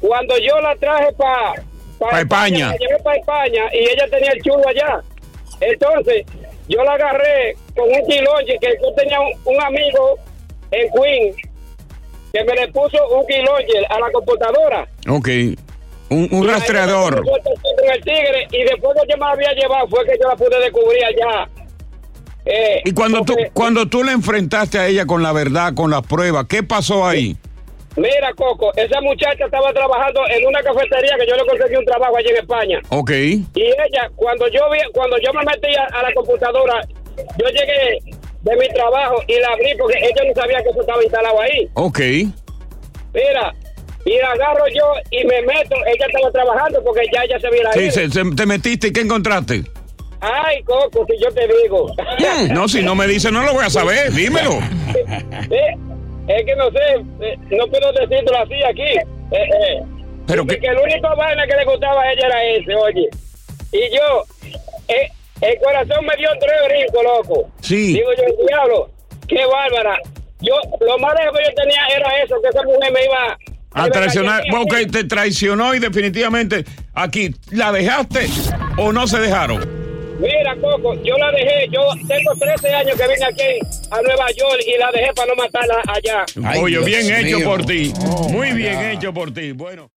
Cuando 0.00 0.38
yo 0.38 0.60
la 0.60 0.76
traje 0.76 1.12
para 1.14 1.54
Pa' 1.98 2.20
España. 2.20 2.68
La 2.68 2.76
llevé 2.76 3.02
para 3.02 3.16
España 3.16 3.62
y 3.72 3.78
ella 3.78 4.06
tenía 4.12 4.30
el 4.30 4.42
chulo 4.44 4.62
allá. 4.68 5.00
Entonces, 5.60 6.24
yo 6.68 6.84
la 6.84 6.92
agarré 6.92 7.56
con 7.74 7.88
un 7.88 8.06
quilonche 8.06 8.58
que 8.60 8.74
yo 8.80 8.92
tenía 8.94 9.18
un, 9.18 9.32
un 9.44 9.60
amigo 9.60 10.18
en 10.70 10.88
Queen 10.92 11.53
que 12.34 12.44
me 12.44 12.54
le 12.54 12.68
puso 12.72 12.98
un 13.16 13.24
quilonche 13.26 13.86
a 13.88 14.00
la 14.00 14.10
computadora. 14.10 14.88
Ok, 15.08 15.28
un, 16.10 16.28
un 16.32 16.48
rastreador. 16.48 17.22
El 17.94 18.00
tigre 18.02 18.46
y 18.50 18.64
después 18.64 18.94
que 19.00 19.12
yo 19.12 19.16
me 19.16 19.24
la 19.26 19.30
había 19.32 19.52
llevado 19.52 19.86
fue 19.88 20.04
que 20.04 20.16
yo 20.20 20.28
la 20.28 20.34
pude 20.36 20.58
descubrir 20.60 21.04
allá. 21.04 21.48
Eh, 22.44 22.82
Y 22.84 22.92
cuando 22.92 23.18
tú, 23.24 23.34
porque- 23.34 23.50
cuando 23.54 23.86
tú 23.86 24.02
le 24.04 24.12
enfrentaste 24.12 24.78
a 24.78 24.86
ella 24.88 25.06
con 25.06 25.22
la 25.22 25.32
verdad, 25.32 25.72
con 25.74 25.90
las 25.90 26.02
pruebas, 26.02 26.46
¿qué 26.48 26.62
pasó 26.62 27.06
ahí? 27.06 27.36
Mira, 27.96 28.32
Coco, 28.36 28.72
esa 28.74 29.00
muchacha 29.00 29.44
estaba 29.44 29.72
trabajando 29.72 30.20
en 30.28 30.44
una 30.48 30.60
cafetería 30.62 31.14
que 31.16 31.26
yo 31.28 31.36
le 31.36 31.46
conseguí 31.46 31.76
un 31.76 31.84
trabajo 31.84 32.16
allí 32.16 32.28
en 32.30 32.36
España. 32.38 32.80
Ok. 32.88 33.10
Y 33.12 33.62
ella, 33.62 34.10
cuando 34.16 34.48
yo 34.48 34.68
vi, 34.72 34.80
cuando 34.92 35.16
yo 35.18 35.32
me 35.32 35.44
metí 35.44 35.72
a, 35.76 35.84
a 36.00 36.02
la 36.02 36.12
computadora, 36.12 36.80
yo 37.38 37.46
llegué 37.46 38.00
de 38.44 38.56
mi 38.56 38.68
trabajo 38.68 39.16
y 39.26 39.38
la 39.40 39.48
abrí 39.48 39.74
porque 39.78 39.98
ella 39.98 40.22
no 40.28 40.34
sabía 40.40 40.62
que 40.62 40.70
eso 40.70 40.80
estaba 40.80 41.02
instalado 41.02 41.40
ahí. 41.40 41.68
Ok. 41.74 41.98
Mira, 43.14 43.54
y 44.04 44.18
la 44.18 44.32
agarro 44.32 44.64
yo 44.68 44.84
y 45.10 45.24
me 45.24 45.40
meto, 45.42 45.76
ella 45.86 46.06
estaba 46.06 46.30
trabajando 46.30 46.82
porque 46.84 47.02
ya 47.12 47.22
ella 47.24 47.38
se 47.40 47.50
viera 47.50 47.72
Sí, 47.72 47.80
ahí. 47.80 47.90
se- 47.90 48.10
se- 48.10 48.30
te 48.36 48.46
metiste 48.46 48.88
y 48.88 48.92
¿qué 48.92 49.00
encontraste? 49.00 49.64
Ay, 50.20 50.62
Coco, 50.64 51.04
si 51.06 51.22
yo 51.22 51.30
te 51.32 51.46
digo. 51.62 51.86
No, 52.50 52.66
si 52.68 52.82
no 52.82 52.94
me 52.94 53.06
dice, 53.06 53.30
no 53.30 53.42
lo 53.42 53.52
voy 53.52 53.64
a 53.66 53.70
saber, 53.70 54.10
dímelo. 54.12 54.52
Eh, 54.94 55.76
es 56.28 56.46
que 56.46 56.56
no 56.56 56.70
sé, 56.70 56.78
eh, 57.20 57.36
no 57.50 57.66
puedo 57.68 57.92
decirlo 57.92 58.38
así 58.38 58.54
aquí. 58.64 58.82
Eh, 58.82 59.02
eh, 59.32 59.82
Pero 60.26 60.46
que, 60.46 60.54
el 60.54 60.78
único 60.78 61.14
vaina 61.16 61.46
que 61.46 61.56
le 61.56 61.64
gustaba 61.66 62.02
a 62.02 62.12
ella 62.12 62.26
era 62.26 62.44
ese, 62.44 62.74
oye. 62.74 63.08
Y 63.72 63.80
yo, 63.94 64.24
eh, 64.88 65.08
el 65.44 65.58
corazón 65.58 66.06
me 66.06 66.16
dio 66.16 66.28
tres 66.40 66.56
brincos, 66.68 67.02
loco. 67.04 67.50
Sí. 67.60 67.94
Digo 67.94 68.10
yo, 68.16 68.46
diablo, 68.46 68.90
qué 69.28 69.44
bárbara. 69.46 69.98
Yo, 70.40 70.54
lo 70.80 70.98
más 70.98 71.14
lejos 71.14 71.38
que 71.38 71.44
yo 71.44 71.54
tenía 71.54 71.86
era 71.96 72.22
eso, 72.22 72.36
que 72.42 72.48
esa 72.48 72.62
mujer 72.62 72.92
me 72.92 73.04
iba 73.04 73.38
A 73.72 73.88
traicionar. 73.88 74.42
Bueno, 74.50 74.64
ok, 74.64 74.90
te 74.90 75.04
traicionó 75.04 75.74
y 75.74 75.78
definitivamente 75.78 76.64
aquí, 76.92 77.34
¿la 77.50 77.72
dejaste 77.72 78.26
o 78.76 78.92
no 78.92 79.06
se 79.06 79.18
dejaron? 79.20 79.84
Mira, 80.18 80.54
Coco, 80.60 80.94
yo 81.02 81.16
la 81.18 81.30
dejé. 81.32 81.68
Yo 81.70 81.80
tengo 82.06 82.32
13 82.38 82.72
años 82.72 82.96
que 82.96 83.08
vine 83.08 83.24
aquí 83.24 83.86
a 83.90 84.00
Nueva 84.00 84.26
York 84.30 84.60
y 84.66 84.78
la 84.78 84.90
dejé 84.92 85.12
para 85.14 85.28
no 85.28 85.34
matarla 85.34 85.82
allá. 85.86 86.24
Oye, 86.60 86.78
bien 86.80 87.26
hecho 87.26 87.40
por 87.44 87.64
ti. 87.64 87.92
Muy 88.30 88.52
bien 88.52 88.90
hecho 88.90 89.12
por 89.12 89.32
ti. 89.32 89.52
Bueno. 89.52 89.90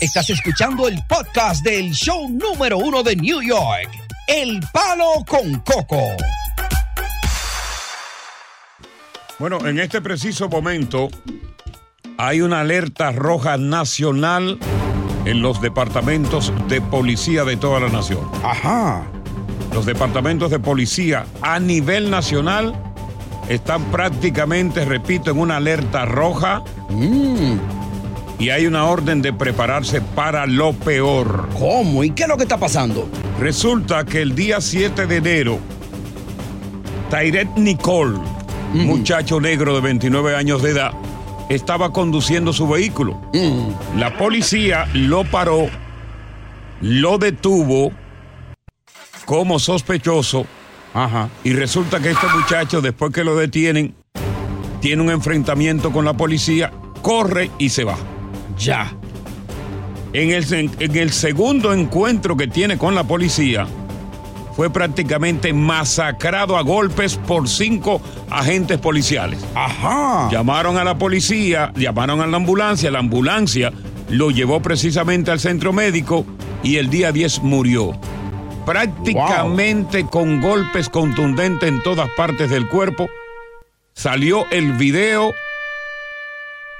Estás 0.00 0.30
escuchando 0.30 0.88
el 0.88 0.98
podcast 1.06 1.62
del 1.62 1.90
show 1.92 2.26
número 2.30 2.78
uno 2.78 3.02
de 3.02 3.14
New 3.16 3.42
York, 3.42 3.90
El 4.26 4.58
Palo 4.72 5.22
con 5.28 5.60
Coco. 5.60 6.00
Bueno, 9.38 9.58
en 9.66 9.78
este 9.78 10.00
preciso 10.00 10.48
momento 10.48 11.10
hay 12.16 12.40
una 12.40 12.60
alerta 12.60 13.12
roja 13.12 13.58
nacional 13.58 14.58
en 15.26 15.42
los 15.42 15.60
departamentos 15.60 16.50
de 16.66 16.80
policía 16.80 17.44
de 17.44 17.58
toda 17.58 17.80
la 17.80 17.90
nación. 17.90 18.26
Ajá. 18.42 19.06
Los 19.74 19.84
departamentos 19.84 20.50
de 20.50 20.60
policía 20.60 21.26
a 21.42 21.60
nivel 21.60 22.10
nacional 22.10 22.74
están 23.50 23.84
prácticamente, 23.90 24.82
repito, 24.86 25.30
en 25.30 25.38
una 25.40 25.58
alerta 25.58 26.06
roja. 26.06 26.62
Y 28.40 28.48
hay 28.48 28.66
una 28.66 28.86
orden 28.86 29.20
de 29.20 29.34
prepararse 29.34 30.00
para 30.00 30.46
lo 30.46 30.72
peor. 30.72 31.50
¿Cómo? 31.58 32.02
¿Y 32.02 32.10
qué 32.10 32.22
es 32.22 32.28
lo 32.28 32.38
que 32.38 32.44
está 32.44 32.56
pasando? 32.56 33.06
Resulta 33.38 34.06
que 34.06 34.22
el 34.22 34.34
día 34.34 34.62
7 34.62 35.06
de 35.06 35.16
enero, 35.16 35.58
Tairet 37.10 37.48
Nicole, 37.56 38.18
muchacho 38.72 39.42
negro 39.42 39.74
de 39.74 39.82
29 39.82 40.34
años 40.34 40.62
de 40.62 40.70
edad, 40.70 40.92
estaba 41.50 41.92
conduciendo 41.92 42.54
su 42.54 42.66
vehículo. 42.66 43.20
La 43.98 44.16
policía 44.16 44.88
lo 44.94 45.24
paró, 45.24 45.68
lo 46.80 47.18
detuvo 47.18 47.92
como 49.26 49.58
sospechoso. 49.58 50.46
Y 51.44 51.52
resulta 51.52 52.00
que 52.00 52.12
este 52.12 52.26
muchacho, 52.34 52.80
después 52.80 53.12
que 53.12 53.22
lo 53.22 53.36
detienen, 53.36 53.94
tiene 54.80 55.02
un 55.02 55.10
enfrentamiento 55.10 55.92
con 55.92 56.06
la 56.06 56.14
policía, 56.14 56.72
corre 57.02 57.50
y 57.58 57.68
se 57.68 57.84
va. 57.84 57.98
Ya. 58.60 58.92
En 60.12 60.30
el, 60.30 60.44
en 60.52 60.96
el 60.96 61.12
segundo 61.12 61.72
encuentro 61.72 62.36
que 62.36 62.46
tiene 62.46 62.76
con 62.76 62.94
la 62.94 63.04
policía, 63.04 63.66
fue 64.56 64.70
prácticamente 64.70 65.52
masacrado 65.52 66.56
a 66.56 66.62
golpes 66.62 67.16
por 67.16 67.48
cinco 67.48 68.02
agentes 68.28 68.78
policiales. 68.78 69.40
Ajá. 69.54 70.28
Llamaron 70.30 70.76
a 70.76 70.84
la 70.84 70.98
policía, 70.98 71.72
llamaron 71.76 72.20
a 72.20 72.26
la 72.26 72.36
ambulancia, 72.36 72.90
la 72.90 72.98
ambulancia 72.98 73.72
lo 74.10 74.30
llevó 74.30 74.60
precisamente 74.60 75.30
al 75.30 75.40
centro 75.40 75.72
médico 75.72 76.26
y 76.62 76.76
el 76.76 76.90
día 76.90 77.12
10 77.12 77.42
murió. 77.42 77.98
Prácticamente 78.66 80.04
con 80.04 80.40
golpes 80.40 80.88
contundentes 80.88 81.68
en 81.68 81.82
todas 81.82 82.10
partes 82.16 82.50
del 82.50 82.68
cuerpo. 82.68 83.08
Salió 83.94 84.46
el 84.50 84.72
video 84.72 85.32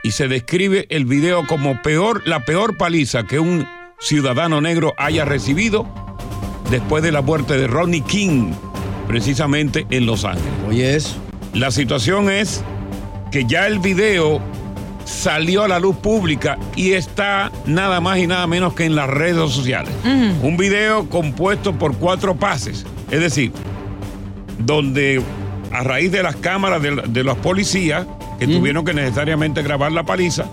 y 0.02 0.12
se 0.12 0.28
describe 0.28 0.86
el 0.90 1.04
video 1.04 1.46
como 1.46 1.80
peor, 1.82 2.26
la 2.26 2.40
peor 2.40 2.76
paliza 2.76 3.24
que 3.24 3.38
un 3.38 3.66
ciudadano 3.98 4.60
negro 4.60 4.94
haya 4.96 5.24
recibido 5.24 5.86
después 6.70 7.02
de 7.02 7.12
la 7.12 7.20
muerte 7.20 7.56
de 7.56 7.66
Ronnie 7.66 8.02
King, 8.02 8.52
precisamente 9.06 9.86
en 9.90 10.06
Los 10.06 10.24
Ángeles. 10.24 10.52
Oye, 10.68 10.96
eso. 10.96 11.16
La 11.52 11.70
situación 11.70 12.30
es 12.30 12.62
que 13.30 13.44
ya 13.44 13.66
el 13.66 13.78
video 13.80 14.40
salió 15.04 15.64
a 15.64 15.68
la 15.68 15.80
luz 15.80 15.96
pública 15.96 16.56
y 16.76 16.92
está 16.92 17.50
nada 17.66 18.00
más 18.00 18.18
y 18.18 18.26
nada 18.26 18.46
menos 18.46 18.74
que 18.74 18.84
en 18.84 18.94
las 18.94 19.08
redes 19.08 19.50
sociales. 19.50 19.92
Un 20.04 20.56
video 20.56 21.08
compuesto 21.08 21.74
por 21.74 21.96
cuatro 21.96 22.36
pases, 22.36 22.86
es 23.10 23.20
decir, 23.20 23.52
donde 24.58 25.20
a 25.72 25.82
raíz 25.82 26.12
de 26.12 26.22
las 26.22 26.36
cámaras 26.36 26.80
de, 26.82 27.02
de 27.08 27.24
los 27.24 27.36
policías 27.38 28.06
que 28.40 28.48
tuvieron 28.48 28.84
que 28.84 28.94
necesariamente 28.94 29.62
grabar 29.62 29.92
la 29.92 30.02
paliza 30.02 30.46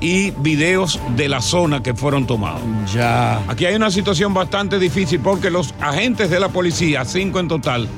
y 0.00 0.32
videos 0.32 1.00
de 1.16 1.28
la 1.28 1.40
zona 1.40 1.82
que 1.82 1.94
fueron 1.94 2.26
tomados. 2.26 2.60
Ya. 2.92 3.38
Aquí 3.48 3.64
hay 3.64 3.74
una 3.74 3.90
situación 3.90 4.34
bastante 4.34 4.78
difícil 4.78 5.20
porque 5.20 5.50
los 5.50 5.72
agentes 5.80 6.28
de 6.28 6.40
la 6.40 6.50
policía, 6.50 7.04
cinco 7.06 7.40
en 7.40 7.48
total, 7.48 7.88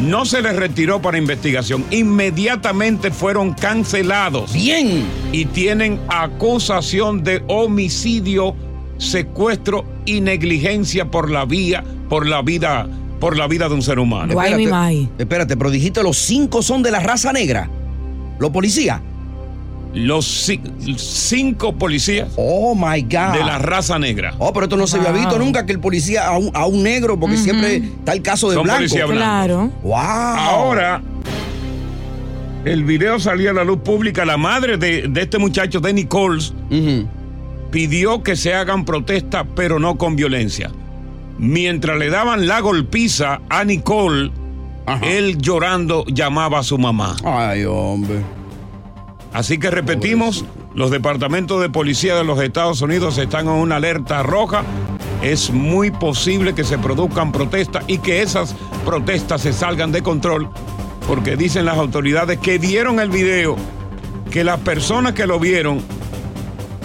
no 0.00 0.24
se 0.24 0.40
les 0.40 0.56
retiró 0.56 1.02
para 1.02 1.18
investigación. 1.18 1.84
Inmediatamente 1.90 3.10
fueron 3.10 3.52
cancelados. 3.52 4.52
Bien. 4.52 5.04
Y 5.32 5.46
tienen 5.46 6.00
acusación 6.08 7.24
de 7.24 7.42
homicidio, 7.48 8.54
secuestro 8.96 9.84
y 10.06 10.20
negligencia 10.20 11.10
por 11.10 11.30
la 11.30 11.44
vía, 11.44 11.84
por 12.08 12.26
la 12.26 12.40
vida, 12.40 12.88
por 13.20 13.36
la 13.36 13.46
vida 13.46 13.68
de 13.68 13.74
un 13.74 13.82
ser 13.82 13.98
humano. 13.98 14.40
Espérate, 14.40 15.08
espérate, 15.18 15.56
pero 15.56 15.70
dijiste 15.70 16.02
los 16.02 16.16
cinco 16.16 16.62
son 16.62 16.82
de 16.82 16.92
la 16.92 17.00
raza 17.00 17.32
negra. 17.32 17.68
¿Los 18.38 18.50
policías? 18.50 19.00
Los 19.94 20.48
ci- 20.48 20.60
cinco 20.98 21.72
policías 21.74 22.28
Oh 22.36 22.74
my 22.74 23.00
God. 23.02 23.32
de 23.32 23.44
la 23.44 23.58
raza 23.58 23.98
negra. 23.98 24.34
Oh, 24.38 24.52
pero 24.52 24.64
esto 24.64 24.76
no 24.76 24.86
se 24.86 24.98
había 24.98 25.12
visto 25.12 25.38
nunca 25.38 25.64
que 25.64 25.72
el 25.72 25.80
policía 25.80 26.26
a 26.26 26.36
un, 26.36 26.50
a 26.54 26.66
un 26.66 26.82
negro, 26.82 27.18
porque 27.18 27.36
siempre 27.38 27.76
está 27.76 28.12
el 28.12 28.20
caso 28.20 28.48
de 28.50 28.56
Son 28.56 28.64
blanco. 28.64 28.78
policías 28.80 29.08
blancos. 29.08 29.24
Claro. 29.26 29.72
Wow. 29.82 29.94
Ahora, 29.96 31.00
el 32.66 32.84
video 32.84 33.18
salió 33.20 33.50
a 33.50 33.54
la 33.54 33.64
luz 33.64 33.78
pública. 33.78 34.24
La 34.26 34.36
madre 34.36 34.76
de, 34.76 35.08
de 35.08 35.22
este 35.22 35.38
muchacho, 35.38 35.80
de 35.80 35.92
Nichols, 35.94 36.52
pidió 37.70 38.22
que 38.22 38.36
se 38.36 38.52
hagan 38.54 38.84
protestas, 38.84 39.46
pero 39.54 39.78
no 39.78 39.96
con 39.96 40.14
violencia. 40.16 40.70
Mientras 41.38 41.98
le 41.98 42.10
daban 42.10 42.46
la 42.46 42.60
golpiza 42.60 43.40
a 43.48 43.64
Nicole, 43.64 44.30
él 45.02 45.38
llorando 45.38 46.04
llamaba 46.06 46.60
a 46.60 46.62
su 46.62 46.78
mamá. 46.78 47.16
Ay, 47.24 47.64
hombre. 47.64 48.20
Así 49.32 49.58
que 49.58 49.70
repetimos, 49.70 50.44
los 50.74 50.90
departamentos 50.90 51.60
de 51.60 51.68
policía 51.68 52.16
de 52.16 52.24
los 52.24 52.40
Estados 52.40 52.80
Unidos 52.80 53.18
están 53.18 53.46
en 53.46 53.52
una 53.52 53.76
alerta 53.76 54.22
roja. 54.22 54.64
Es 55.22 55.50
muy 55.50 55.90
posible 55.90 56.54
que 56.54 56.64
se 56.64 56.78
produzcan 56.78 57.32
protestas 57.32 57.84
y 57.86 57.98
que 57.98 58.22
esas 58.22 58.54
protestas 58.84 59.42
se 59.42 59.52
salgan 59.52 59.90
de 59.92 60.02
control, 60.02 60.48
porque 61.06 61.36
dicen 61.36 61.64
las 61.64 61.76
autoridades 61.76 62.38
que 62.38 62.58
vieron 62.58 63.00
el 63.00 63.10
video, 63.10 63.56
que 64.30 64.44
las 64.44 64.60
personas 64.60 65.14
que 65.14 65.26
lo 65.26 65.40
vieron, 65.40 65.80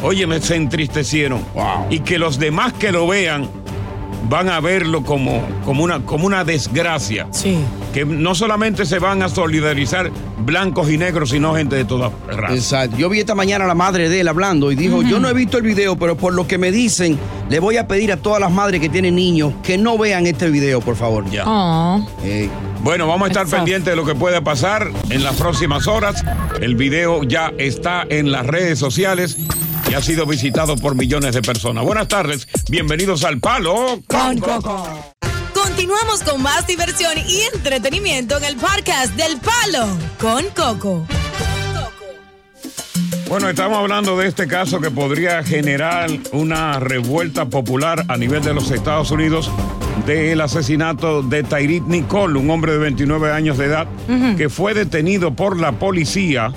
oye, 0.01 0.25
se 0.41 0.55
entristecieron. 0.55 1.41
Y 1.89 1.99
que 1.99 2.17
los 2.17 2.39
demás 2.39 2.73
que 2.73 2.91
lo 2.91 3.07
vean 3.07 3.60
van 4.31 4.47
a 4.47 4.61
verlo 4.61 5.03
como, 5.03 5.45
como, 5.65 5.83
una, 5.83 6.05
como 6.05 6.25
una 6.25 6.45
desgracia. 6.45 7.27
Sí. 7.31 7.57
Que 7.93 8.05
no 8.05 8.33
solamente 8.33 8.85
se 8.85 8.97
van 8.97 9.21
a 9.21 9.27
solidarizar 9.27 10.09
blancos 10.37 10.89
y 10.89 10.97
negros, 10.97 11.31
sino 11.31 11.53
gente 11.53 11.75
de 11.75 11.83
todas 11.83 12.13
razas. 12.27 12.55
Exacto. 12.55 12.95
Yo 12.97 13.09
vi 13.09 13.19
esta 13.19 13.35
mañana 13.35 13.65
a 13.65 13.67
la 13.67 13.75
madre 13.75 14.07
de 14.07 14.21
él 14.21 14.29
hablando 14.29 14.71
y 14.71 14.75
dijo, 14.75 15.01
yo 15.01 15.19
no 15.19 15.27
he 15.27 15.33
visto 15.33 15.57
el 15.57 15.63
video, 15.63 15.97
pero 15.97 16.15
por 16.15 16.33
lo 16.33 16.47
que 16.47 16.57
me 16.57 16.71
dicen, 16.71 17.19
le 17.49 17.59
voy 17.59 17.75
a 17.75 17.89
pedir 17.89 18.13
a 18.13 18.17
todas 18.17 18.39
las 18.39 18.51
madres 18.51 18.79
que 18.79 18.87
tienen 18.87 19.15
niños 19.15 19.53
que 19.63 19.77
no 19.77 19.97
vean 19.97 20.25
este 20.25 20.49
video, 20.49 20.79
por 20.79 20.95
favor. 20.95 21.29
Ya. 21.29 21.43
Oh. 21.45 22.07
Bueno, 22.83 23.07
vamos 23.07 23.25
a 23.25 23.27
estar 23.31 23.43
Exacto. 23.43 23.65
pendientes 23.65 23.91
de 23.91 23.97
lo 23.97 24.05
que 24.05 24.15
pueda 24.15 24.41
pasar 24.41 24.89
en 25.09 25.25
las 25.25 25.35
próximas 25.35 25.87
horas. 25.87 26.23
El 26.61 26.75
video 26.75 27.21
ya 27.23 27.51
está 27.57 28.05
en 28.09 28.31
las 28.31 28.47
redes 28.47 28.79
sociales 28.79 29.37
y 29.91 29.93
ha 29.93 30.01
sido 30.01 30.25
visitado 30.25 30.77
por 30.77 30.95
millones 30.95 31.33
de 31.33 31.41
personas. 31.41 31.83
Buenas 31.83 32.07
tardes, 32.07 32.47
bienvenidos 32.69 33.25
al 33.25 33.41
Palo 33.41 34.01
Con 34.07 34.37
Coco. 34.37 35.13
Continuamos 35.53 36.23
con 36.23 36.41
más 36.41 36.65
diversión 36.65 37.11
y 37.27 37.41
entretenimiento 37.53 38.37
en 38.37 38.45
el 38.45 38.55
podcast 38.55 39.13
del 39.17 39.37
Palo 39.39 39.87
con 40.17 40.45
Coco. 40.55 41.05
Bueno, 43.27 43.49
estamos 43.49 43.79
hablando 43.79 44.17
de 44.17 44.29
este 44.29 44.47
caso 44.47 44.79
que 44.79 44.91
podría 44.91 45.43
generar 45.43 46.09
una 46.31 46.79
revuelta 46.79 47.49
popular 47.49 48.05
a 48.07 48.15
nivel 48.15 48.43
de 48.43 48.53
los 48.53 48.71
Estados 48.71 49.11
Unidos 49.11 49.51
del 50.05 50.39
asesinato 50.39 51.21
de 51.21 51.43
Tairit 51.43 51.83
Nicole, 51.83 52.39
un 52.39 52.49
hombre 52.49 52.71
de 52.71 52.77
29 52.77 53.33
años 53.33 53.57
de 53.57 53.65
edad, 53.65 53.87
que 54.37 54.47
fue 54.47 54.73
detenido 54.73 55.35
por 55.35 55.59
la 55.59 55.73
policía 55.73 56.53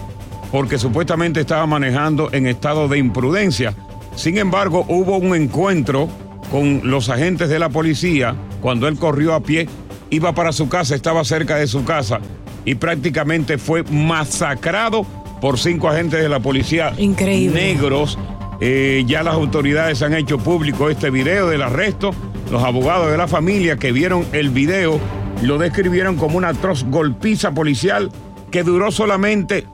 porque 0.54 0.78
supuestamente 0.78 1.40
estaba 1.40 1.66
manejando 1.66 2.28
en 2.30 2.46
estado 2.46 2.86
de 2.86 2.96
imprudencia. 2.96 3.74
Sin 4.14 4.38
embargo, 4.38 4.84
hubo 4.86 5.16
un 5.16 5.34
encuentro 5.34 6.08
con 6.48 6.82
los 6.84 7.08
agentes 7.08 7.48
de 7.48 7.58
la 7.58 7.70
policía 7.70 8.36
cuando 8.60 8.86
él 8.86 8.96
corrió 8.96 9.34
a 9.34 9.40
pie, 9.40 9.66
iba 10.10 10.32
para 10.32 10.52
su 10.52 10.68
casa, 10.68 10.94
estaba 10.94 11.24
cerca 11.24 11.56
de 11.56 11.66
su 11.66 11.84
casa 11.84 12.20
y 12.64 12.76
prácticamente 12.76 13.58
fue 13.58 13.82
masacrado 13.82 15.04
por 15.40 15.58
cinco 15.58 15.88
agentes 15.88 16.22
de 16.22 16.28
la 16.28 16.38
policía 16.38 16.94
Increíble. 16.98 17.60
negros 17.60 18.16
Eh, 18.60 19.02
ya 19.08 19.24
las 19.24 19.34
autoridades 19.34 20.02
han 20.02 20.14
hecho 20.14 20.38
público 20.38 20.88
este 20.88 21.10
video 21.10 21.48
del 21.48 21.62
arresto. 21.62 22.14
Los 22.52 22.62
abogados 22.62 23.10
de 23.10 23.16
la 23.16 23.26
familia 23.26 23.76
que 23.76 23.90
vieron 23.90 24.24
el 24.30 24.50
video 24.50 25.00
lo 25.42 25.58
describieron 25.58 26.14
como 26.14 26.38
una 26.38 26.50
atroz 26.50 26.84
golpiza 26.84 27.50
policial 27.50 28.12
que 28.52 28.62
duró 28.62 28.92
solamente 28.92 29.66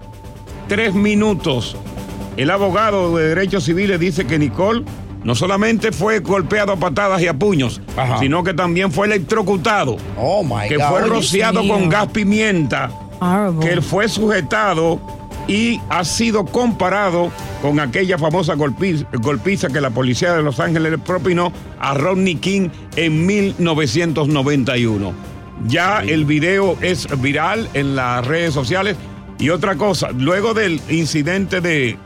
tres 0.70 0.94
minutos. 0.94 1.76
El 2.37 2.48
abogado 2.48 3.16
de 3.16 3.30
derechos 3.30 3.64
civiles 3.64 3.98
dice 3.98 4.24
que 4.24 4.38
Nicole 4.38 4.85
no 5.24 5.35
solamente 5.35 5.90
fue 5.90 6.20
golpeado 6.20 6.70
a 6.70 6.76
patadas 6.76 7.20
y 7.20 7.26
a 7.26 7.35
puños, 7.35 7.80
sino 8.20 8.44
que 8.44 8.54
también 8.54 8.92
fue 8.92 9.09
electrocutado. 9.09 9.96
Oh 10.16 10.44
my 10.44 10.68
que 10.68 10.76
God. 10.76 10.85
fue 10.85 11.00
rociado 11.09 11.66
con 11.66 11.88
gas 11.88 12.06
pimienta, 12.06 12.88
que 13.61 13.72
él 13.72 13.83
fue 13.83 14.09
sujetado 14.09 15.00
y 15.48 15.80
ha 15.88 16.04
sido 16.04 16.44
comparado 16.44 17.33
con 17.62 17.80
aquella 17.80 18.16
famosa 18.16 18.54
golpiza, 18.54 19.04
golpiza 19.14 19.70
que 19.70 19.80
la 19.80 19.90
policía 19.90 20.35
de 20.35 20.44
Los 20.44 20.61
Ángeles 20.61 20.92
le 20.92 20.98
propinó 20.98 21.52
a 21.80 21.94
Rodney 21.94 22.37
King 22.37 22.68
en 22.94 23.26
1991. 23.26 25.30
Ya 25.66 26.00
el 26.00 26.24
video 26.24 26.76
es 26.80 27.09
viral 27.20 27.68
en 27.74 27.96
las 27.96 28.24
redes 28.24 28.54
sociales. 28.54 28.96
Y 29.40 29.48
otra 29.50 29.74
cosa, 29.76 30.11
luego 30.12 30.53
del 30.55 30.81
incidente 30.90 31.61
de 31.61 31.96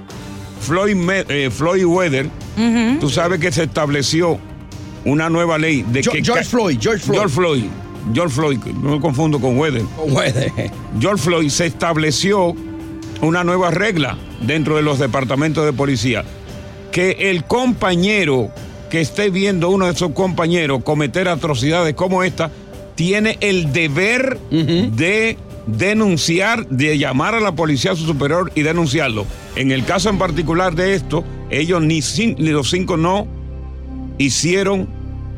Floyd, 0.61 0.95
Me- 0.95 1.25
eh, 1.29 1.51
Floyd 1.51 1.85
Weather, 1.85 2.29
tú 3.01 3.11
sabes 3.11 3.41
que 3.41 3.51
se 3.53 3.65
estableció 3.65 4.39
una 5.05 5.29
nueva 5.29 5.59
ley 5.59 5.83
de 5.83 6.03
Jo- 6.03 6.13
que 6.13 6.23
George 6.25 6.45
Floyd, 6.45 6.79
George 6.81 7.01
Floyd. 7.05 7.19
George 7.19 7.35
Floyd. 7.35 7.65
George 8.15 8.35
Floyd, 8.35 8.59
no 8.83 8.91
me 8.97 9.01
confundo 9.01 9.41
con 9.41 9.59
Weather. 9.59 9.83
George 11.01 11.23
Floyd 11.23 11.49
se 11.49 11.67
estableció 11.67 12.55
una 13.23 13.43
nueva 13.45 13.71
regla 13.71 14.17
dentro 14.43 14.77
de 14.77 14.83
los 14.83 14.99
departamentos 14.99 15.65
de 15.65 15.73
policía. 15.73 16.23
Que 16.93 17.31
el 17.31 17.45
compañero 17.45 18.51
que 18.91 19.01
esté 19.01 19.31
viendo 19.31 19.71
uno 19.71 19.87
de 19.87 19.95
sus 19.97 20.11
compañeros 20.13 20.85
cometer 20.85 21.29
atrocidades 21.29 21.95
como 21.95 22.23
esta, 22.23 22.51
tiene 22.95 23.39
el 23.41 23.73
deber 23.73 24.39
de 24.51 25.37
denunciar, 25.67 26.67
de 26.69 26.99
llamar 26.99 27.35
a 27.35 27.41
la 27.41 27.55
policía 27.55 27.93
a 27.93 27.97
su 27.97 28.05
superior 28.07 28.53
y 28.55 28.63
denunciarlo. 28.63 29.27
En 29.57 29.71
el 29.71 29.85
caso 29.85 30.11
en 30.11 30.19
particular 30.19 30.75
de 30.75 30.95
esto, 30.95 31.25
ellos 31.51 31.83
ni, 31.83 32.01
ni 32.39 32.51
los 32.51 32.71
cinco 32.71 32.97
no 32.97 33.27
hicieron 34.19 34.89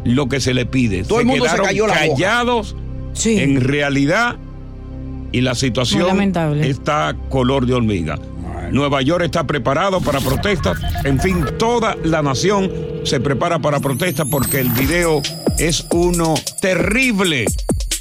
lo 0.05 0.29
que 0.29 0.41
se 0.41 0.55
le 0.55 0.67
pide. 0.67 1.05
Todo 1.05 1.21
el 1.21 1.27
mundo 1.27 1.45
se 1.45 1.51
quedaron 1.51 1.67
cayó 1.67 1.87
la 1.87 1.95
boca. 1.95 2.09
callados 2.09 2.77
en 3.25 3.61
realidad 3.61 4.37
y 5.33 5.41
la 5.41 5.55
situación 5.55 6.07
lamentable. 6.07 6.69
está 6.69 7.17
color 7.29 7.67
de 7.67 7.75
hormiga. 7.75 8.19
Nueva 8.71 9.01
York 9.03 9.25
está 9.25 9.47
preparado 9.47 10.01
para 10.01 10.21
protestas. 10.21 10.79
En 11.05 11.21
fin, 11.21 11.45
toda 11.59 11.97
la 12.03 12.23
nación 12.23 12.71
se 13.05 13.21
prepara 13.21 13.61
para 13.61 13.81
protestas 13.81 14.27
porque 14.31 14.59
el 14.59 14.71
video 14.71 15.23
es 15.59 15.87
uno 15.93 16.35
terrible 16.61 17.47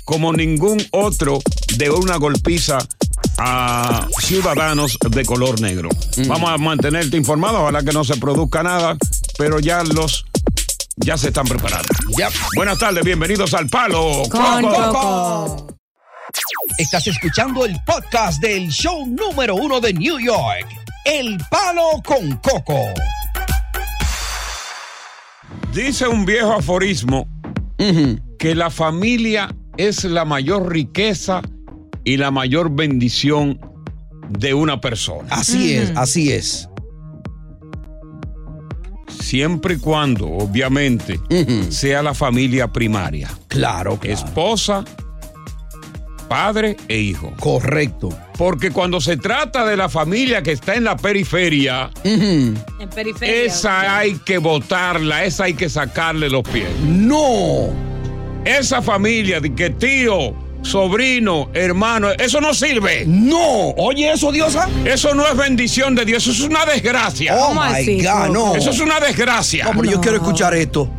como 0.05 0.33
ningún 0.33 0.81
otro 0.91 1.39
de 1.77 1.89
una 1.89 2.17
golpiza 2.17 2.77
a 3.37 4.07
ciudadanos 4.19 4.97
de 5.09 5.25
color 5.25 5.59
negro. 5.61 5.89
Vamos 6.27 6.49
a 6.49 6.57
mantenerte 6.57 7.17
informado, 7.17 7.61
ojalá 7.61 7.83
que 7.83 7.91
no 7.91 8.03
se 8.03 8.17
produzca 8.17 8.63
nada, 8.63 8.97
pero 9.37 9.59
ya 9.59 9.83
los 9.83 10.25
ya 10.97 11.17
se 11.17 11.27
están 11.27 11.45
preparando. 11.45 11.89
Buenas 12.55 12.79
tardes, 12.79 13.03
bienvenidos 13.03 13.53
al 13.53 13.67
Palo 13.67 14.23
Con 14.29 14.61
Coco. 14.61 14.91
Coco. 14.91 15.67
Estás 16.77 17.07
escuchando 17.07 17.65
el 17.65 17.75
podcast 17.85 18.41
del 18.41 18.69
show 18.69 19.05
número 19.05 19.55
uno 19.55 19.79
de 19.79 19.93
New 19.93 20.19
York, 20.19 20.67
El 21.05 21.37
Palo 21.49 22.01
con 22.03 22.37
Coco. 22.37 22.79
Dice 25.73 26.07
un 26.07 26.25
viejo 26.25 26.53
aforismo 26.53 27.27
que 28.39 28.55
la 28.55 28.69
familia 28.69 29.53
es 29.77 30.05
la 30.05 30.23
mayor 30.23 30.71
riqueza 30.71 31.41
y 32.05 32.17
la 32.17 32.31
mayor 32.31 32.73
bendición 32.73 33.59
de 34.29 34.53
una 34.53 34.79
persona. 34.79 35.27
Así 35.31 35.73
es, 35.73 35.91
así 35.95 36.31
es. 36.31 36.69
Siempre 39.07 39.75
y 39.75 39.77
cuando, 39.77 40.27
obviamente, 40.27 41.19
sea 41.69 42.01
la 42.03 42.13
familia 42.13 42.67
primaria. 42.71 43.29
Claro, 43.47 43.99
Esposa, 44.03 44.85
padre 46.29 46.77
e 46.87 46.97
hijo. 46.99 47.33
Correcto. 47.39 48.09
Porque 48.37 48.71
cuando 48.71 48.99
se 48.99 49.17
trata 49.17 49.65
de 49.65 49.77
la 49.77 49.89
familia 49.89 50.43
que 50.43 50.51
está 50.51 50.75
en 50.75 50.83
la 50.83 50.97
periferia, 50.97 51.89
En 52.03 52.55
periferia. 52.93 53.43
esa 53.45 53.97
hay 53.97 54.15
que 54.25 54.37
botarla, 54.37 55.23
esa 55.23 55.45
hay 55.45 55.53
que 55.53 55.69
sacarle 55.69 56.29
los 56.29 56.43
pies. 56.43 56.67
No. 56.85 57.69
Esa 58.43 58.81
familia 58.81 59.39
de 59.39 59.55
que 59.55 59.69
tío, 59.71 60.35
sobrino, 60.65 61.49
hermano, 61.53 62.09
eso 62.11 62.41
no 62.41 62.53
sirve. 62.53 63.05
No. 63.05 63.69
Oye, 63.77 64.11
eso, 64.11 64.31
Diosa. 64.31 64.67
Eso 64.83 65.13
no 65.13 65.25
es 65.27 65.37
bendición 65.37 65.95
de 65.95 66.05
Dios, 66.05 66.23
eso 66.27 66.31
es 66.43 66.49
una 66.49 66.65
desgracia. 66.65 67.35
Oh, 67.37 67.53
my 67.53 68.01
God, 68.01 68.29
no. 68.33 68.55
Eso 68.55 68.71
es 68.71 68.79
una 68.79 68.99
desgracia. 68.99 69.69
Hombre, 69.69 69.91
yo 69.91 70.01
quiero 70.01 70.17
escuchar 70.17 70.53
esto. 70.55 70.89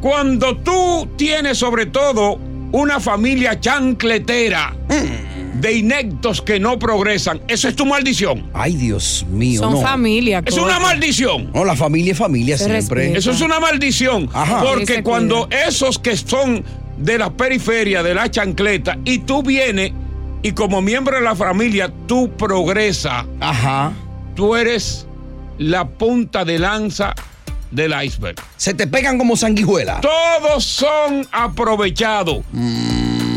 Cuando 0.00 0.56
tú 0.58 1.08
tienes 1.16 1.58
sobre 1.58 1.86
todo 1.86 2.38
una 2.72 3.00
familia 3.00 3.60
chancletera 3.60 4.74
de 5.54 5.72
inectos 5.72 6.42
que 6.42 6.58
no 6.58 6.78
progresan, 6.78 7.40
eso 7.46 7.68
es 7.68 7.76
tu 7.76 7.86
maldición. 7.86 8.50
Ay, 8.52 8.74
Dios 8.74 9.24
mío. 9.30 9.60
Son 9.60 9.74
no. 9.74 9.80
familia. 9.80 10.42
Es 10.44 10.58
una 10.58 10.80
maldición. 10.80 11.50
No, 11.54 11.64
la 11.64 11.76
familia 11.76 12.12
es 12.12 12.18
familia 12.18 12.58
Se 12.58 12.64
siempre. 12.64 13.02
respeta. 13.02 13.18
Eso 13.18 13.30
es 13.30 13.40
una 13.40 13.60
maldición. 13.60 14.28
Ajá. 14.32 14.62
Porque 14.64 15.04
cuando 15.04 15.48
esos 15.66 16.00
que 16.00 16.16
son 16.16 16.64
de 16.96 17.18
la 17.18 17.30
periferia, 17.30 18.02
de 18.02 18.14
la 18.14 18.30
chancleta, 18.30 18.98
y 19.04 19.18
tú 19.18 19.42
vienes 19.42 19.92
y 20.42 20.52
como 20.52 20.82
miembro 20.82 21.16
de 21.16 21.22
la 21.22 21.36
familia, 21.36 21.92
tú 22.06 22.30
progresas. 22.36 23.24
Ajá. 23.40 23.92
Tú 24.34 24.56
eres 24.56 25.06
la 25.58 25.86
punta 25.86 26.44
de 26.44 26.58
lanza 26.58 27.14
del 27.70 27.94
iceberg. 28.04 28.36
Se 28.56 28.74
te 28.74 28.86
pegan 28.88 29.18
como 29.18 29.36
sanguijuela. 29.36 30.00
Todos 30.00 30.64
son 30.64 31.26
aprovechados. 31.30 32.44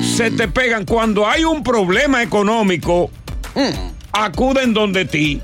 Se 0.02 0.32
te 0.32 0.48
pegan. 0.48 0.86
Cuando 0.86 1.28
hay 1.28 1.44
un 1.44 1.64
problema 1.64 2.24
económico, 2.24 3.12
acuden 4.12 4.74
donde 4.74 5.06
ti. 5.06 5.42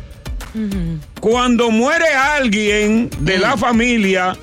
Cuando 1.20 1.70
muere 1.70 2.08
alguien 2.14 3.10
de 3.20 3.38
la 3.38 3.56
familia, 3.56 4.36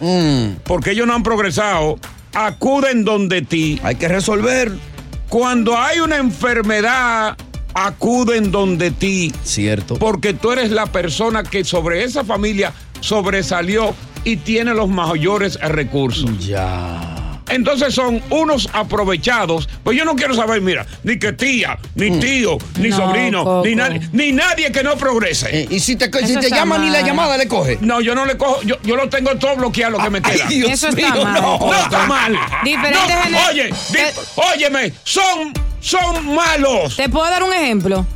porque 0.64 0.92
ellos 0.92 1.06
no 1.06 1.14
han 1.14 1.24
progresado, 1.24 1.98
acuden 2.32 3.04
donde 3.04 3.42
ti. 3.42 3.80
Hay 3.82 3.96
que 3.96 4.08
resolver. 4.08 4.72
Cuando 5.28 5.76
hay 5.76 6.00
una 6.00 6.16
enfermedad, 6.16 7.36
acuden 7.74 8.50
donde 8.50 8.90
ti. 8.90 9.32
Cierto. 9.42 9.96
Porque 9.96 10.34
tú 10.34 10.52
eres 10.52 10.70
la 10.70 10.86
persona 10.86 11.42
que 11.42 11.64
sobre 11.64 12.04
esa 12.04 12.24
familia 12.24 12.72
sobresalió 13.00 13.94
y 14.24 14.36
tiene 14.36 14.74
los 14.74 14.88
mayores 14.88 15.58
recursos. 15.60 16.46
Ya. 16.46 17.17
Entonces 17.50 17.94
son 17.94 18.22
unos 18.30 18.68
aprovechados. 18.72 19.68
Pues 19.84 19.96
yo 19.96 20.04
no 20.04 20.14
quiero 20.16 20.34
saber, 20.34 20.60
mira, 20.60 20.86
ni 21.04 21.18
que 21.18 21.32
tía, 21.32 21.78
ni 21.94 22.18
tío, 22.18 22.58
ni 22.78 22.88
No, 22.88 22.96
sobrino, 22.96 23.44
Coco. 23.44 23.62
ni, 23.66 23.74
nadie, 23.74 24.00
ni 24.12 24.32
nadie 24.32 24.70
que 24.72 24.82
no 24.82 24.96
progrese. 24.96 25.48
Eh, 25.62 25.66
y 25.70 25.80
si 25.80 25.96
te, 25.96 26.10
si 26.26 26.36
te 26.36 26.50
llaman 26.50 26.84
y 26.84 26.90
la 26.90 27.00
llamada 27.02 27.36
le 27.36 27.48
coge. 27.48 27.78
No, 27.80 28.00
yo 28.00 28.14
no 28.14 28.24
le 28.26 28.36
cojo, 28.36 28.60
yo, 28.62 28.76
yo 28.82 28.96
lo 28.96 29.08
tengo 29.08 29.34
todo 29.36 29.56
bloqueado 29.56 29.98
lo 29.98 30.04
que 30.04 30.10
me 30.10 30.20
queda. 30.22 30.46
Ay, 30.48 30.58
Dios 30.58 30.70
Eso 30.72 30.88
está 30.88 31.14
mío, 31.14 31.24
mal. 31.24 31.42
no. 31.42 31.58
No 31.58 31.74
está 31.74 32.06
mal. 32.06 32.38
Diferentes 32.64 33.16
No, 33.30 33.38
oye, 33.50 33.64
di- 33.90 34.42
óyeme, 34.54 34.92
son, 35.04 35.52
son 35.80 36.34
malos. 36.34 36.96
Te 36.96 37.08
puedo 37.08 37.28
dar 37.30 37.42
un 37.42 37.52
ejemplo. 37.52 38.06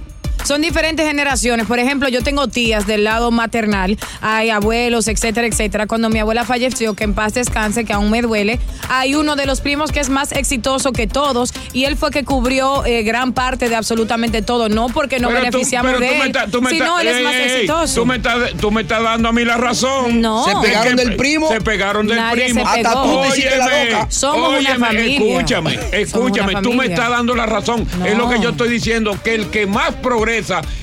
Son 0.44 0.61
diferentes 0.61 1.07
generaciones. 1.07 1.66
Por 1.66 1.78
ejemplo, 1.78 2.09
yo 2.09 2.22
tengo 2.22 2.48
tías 2.48 2.87
del 2.87 3.05
lado 3.05 3.31
maternal, 3.31 3.96
hay 4.20 4.50
abuelos, 4.50 5.09
etcétera, 5.09 5.46
etcétera. 5.46 5.87
Cuando 5.87 6.11
mi 6.11 6.18
abuela 6.18 6.44
falleció, 6.44 6.94
que 6.94 7.05
en 7.05 7.14
paz 7.14 7.35
descanse, 7.35 7.85
que 7.85 7.92
aún 7.92 8.11
me 8.11 8.22
duele, 8.22 8.59
hay 8.88 9.14
uno 9.14 9.37
de 9.37 9.46
los 9.46 9.61
primos 9.61 9.92
que 9.92 10.00
es 10.00 10.09
más 10.09 10.33
exitoso 10.33 10.92
que 10.92 11.07
todos 11.07 11.52
y 11.72 11.85
él 11.85 11.96
fue 11.96 12.11
que 12.11 12.24
cubrió 12.24 12.85
eh, 12.85 13.02
gran 13.02 13.33
parte 13.33 13.68
de 13.68 13.76
absolutamente 13.76 14.42
todo. 14.42 14.68
No 14.68 14.88
porque 14.88 15.18
no 15.20 15.28
Pero 15.28 15.40
tú- 15.40 15.46
beneficiamos 15.50 15.92
pero 15.92 16.00
de 16.05 16.16
él, 16.20 16.26
estás- 16.26 16.50
tú 16.50 16.61
me 16.61 16.70
sino 16.70 16.98
estás- 16.98 17.02
él 17.02 17.09
es 17.09 17.16
ey, 17.16 17.24
más 17.24 17.35
ey, 17.35 17.40
ey, 17.42 17.50
exitoso. 17.57 17.94
Tú 17.94 18.07
me, 18.07 18.16
estás, 18.16 18.38
tú 18.61 18.70
me 18.70 18.83
estás 18.83 19.02
dando 19.02 19.28
a 19.28 19.33
mí 19.33 19.44
la 19.44 19.57
razón. 19.57 20.20
No. 20.20 20.44
Se 20.44 20.55
pegaron 20.66 20.98
Es 20.98 21.07
del 21.07 21.16
primo. 21.16 21.48
Se 21.48 21.61
pegaron 21.61 22.07
del 22.07 22.16
Nadie 22.16 22.44
primo. 22.46 22.66
se 22.68 22.74
pegó. 22.83 22.88
Hasta 22.88 23.02
tú 23.02 23.20
te 23.22 23.28
hiciste 23.28 23.57
la 23.59 23.66
Óyeme, 23.66 23.90
loca. 23.92 24.07
Somos 24.11 24.48
una 24.48 24.59
óyeme, 24.59 24.87
familia. 24.87 25.16
Escúchame, 25.18 25.78
escúchame. 25.92 26.50
una 26.52 26.62
Tú 26.62 26.72
me 26.72 26.87
estás 26.87 27.11
dando 27.11 27.35
la 27.37 27.46
razón. 27.46 27.87
Es 28.05 28.16
lo 28.16 28.28
que 28.28 28.40
yo 28.40 28.50
estoy 28.50 28.68
diciendo, 28.68 29.16
que 29.22 29.35
el 29.37 29.46
que 29.50 29.66
más 29.66 29.94
progresa, 29.94 30.32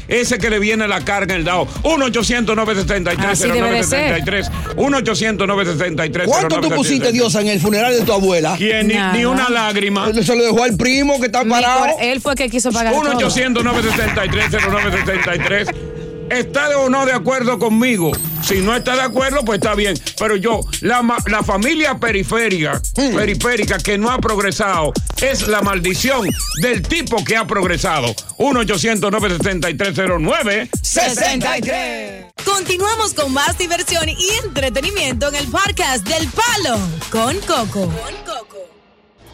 ese 0.07 0.37
que 0.37 0.49
le 0.49 0.59
viene 0.59 0.87
la 0.87 1.01
carga 1.01 1.33
en 1.33 1.41
el 1.41 1.45
dado. 1.45 1.67
1 1.83 2.05
800 2.05 2.55
973 2.55 3.31
Así 3.31 3.51
debe 3.51 3.71
de 3.71 3.83
ser. 3.83 4.23
0973 4.23 4.51
1 4.75 4.97
800 4.97 5.47
973 5.47 6.27
¿Cuánto 6.27 6.59
tú 6.59 6.69
pusiste, 6.69 7.11
Diosa, 7.11 7.41
en 7.41 7.47
el 7.47 7.59
funeral 7.59 7.93
de 7.93 8.01
tu 8.01 8.13
abuela? 8.13 8.55
¿Quién? 8.57 8.87
Ni, 8.87 8.95
ni 9.13 9.25
una 9.25 9.49
lágrima. 9.49 10.11
Se 10.13 10.35
lo 10.35 10.43
dejó 10.43 10.63
al 10.63 10.75
primo 10.77 11.19
que 11.19 11.27
está 11.27 11.43
parado. 11.43 11.97
él 11.99 12.21
fue 12.21 12.35
que 12.35 12.49
quiso 12.49 12.71
pagar 12.71 12.93
1 12.93 13.01
todo. 13.03 13.17
800 13.17 13.63
973 13.63 14.51
0973 14.51 15.98
¿Está 16.29 16.69
de 16.69 16.75
o 16.75 16.89
no 16.89 17.05
de 17.05 17.11
acuerdo 17.13 17.57
conmigo? 17.59 18.11
Si 18.43 18.61
no 18.61 18.75
está 18.75 18.95
de 18.95 19.01
acuerdo, 19.01 19.43
pues 19.45 19.59
está 19.59 19.75
bien. 19.75 19.95
Pero 20.17 20.35
yo, 20.35 20.61
la, 20.81 21.03
la 21.27 21.43
familia 21.43 21.99
periférica, 21.99 22.81
periférica 22.95 23.77
que 23.77 23.95
no 23.97 24.09
ha 24.09 24.19
progresado, 24.19 24.93
es 25.21 25.47
la 25.47 25.61
maldición 25.61 26.27
del 26.61 26.81
tipo 26.81 27.23
que 27.23 27.35
ha 27.35 27.45
progresado. 27.45 28.15
1-800-96309. 28.37 30.69
63. 30.81 32.25
Continuamos 32.45 33.13
con 33.13 33.33
más 33.33 33.57
diversión 33.57 34.07
y 34.09 34.29
entretenimiento 34.43 35.27
en 35.29 35.35
el 35.35 35.47
podcast 35.47 36.05
del 36.07 36.27
Palo 36.29 36.79
con 37.11 37.37
Coco. 37.41 37.91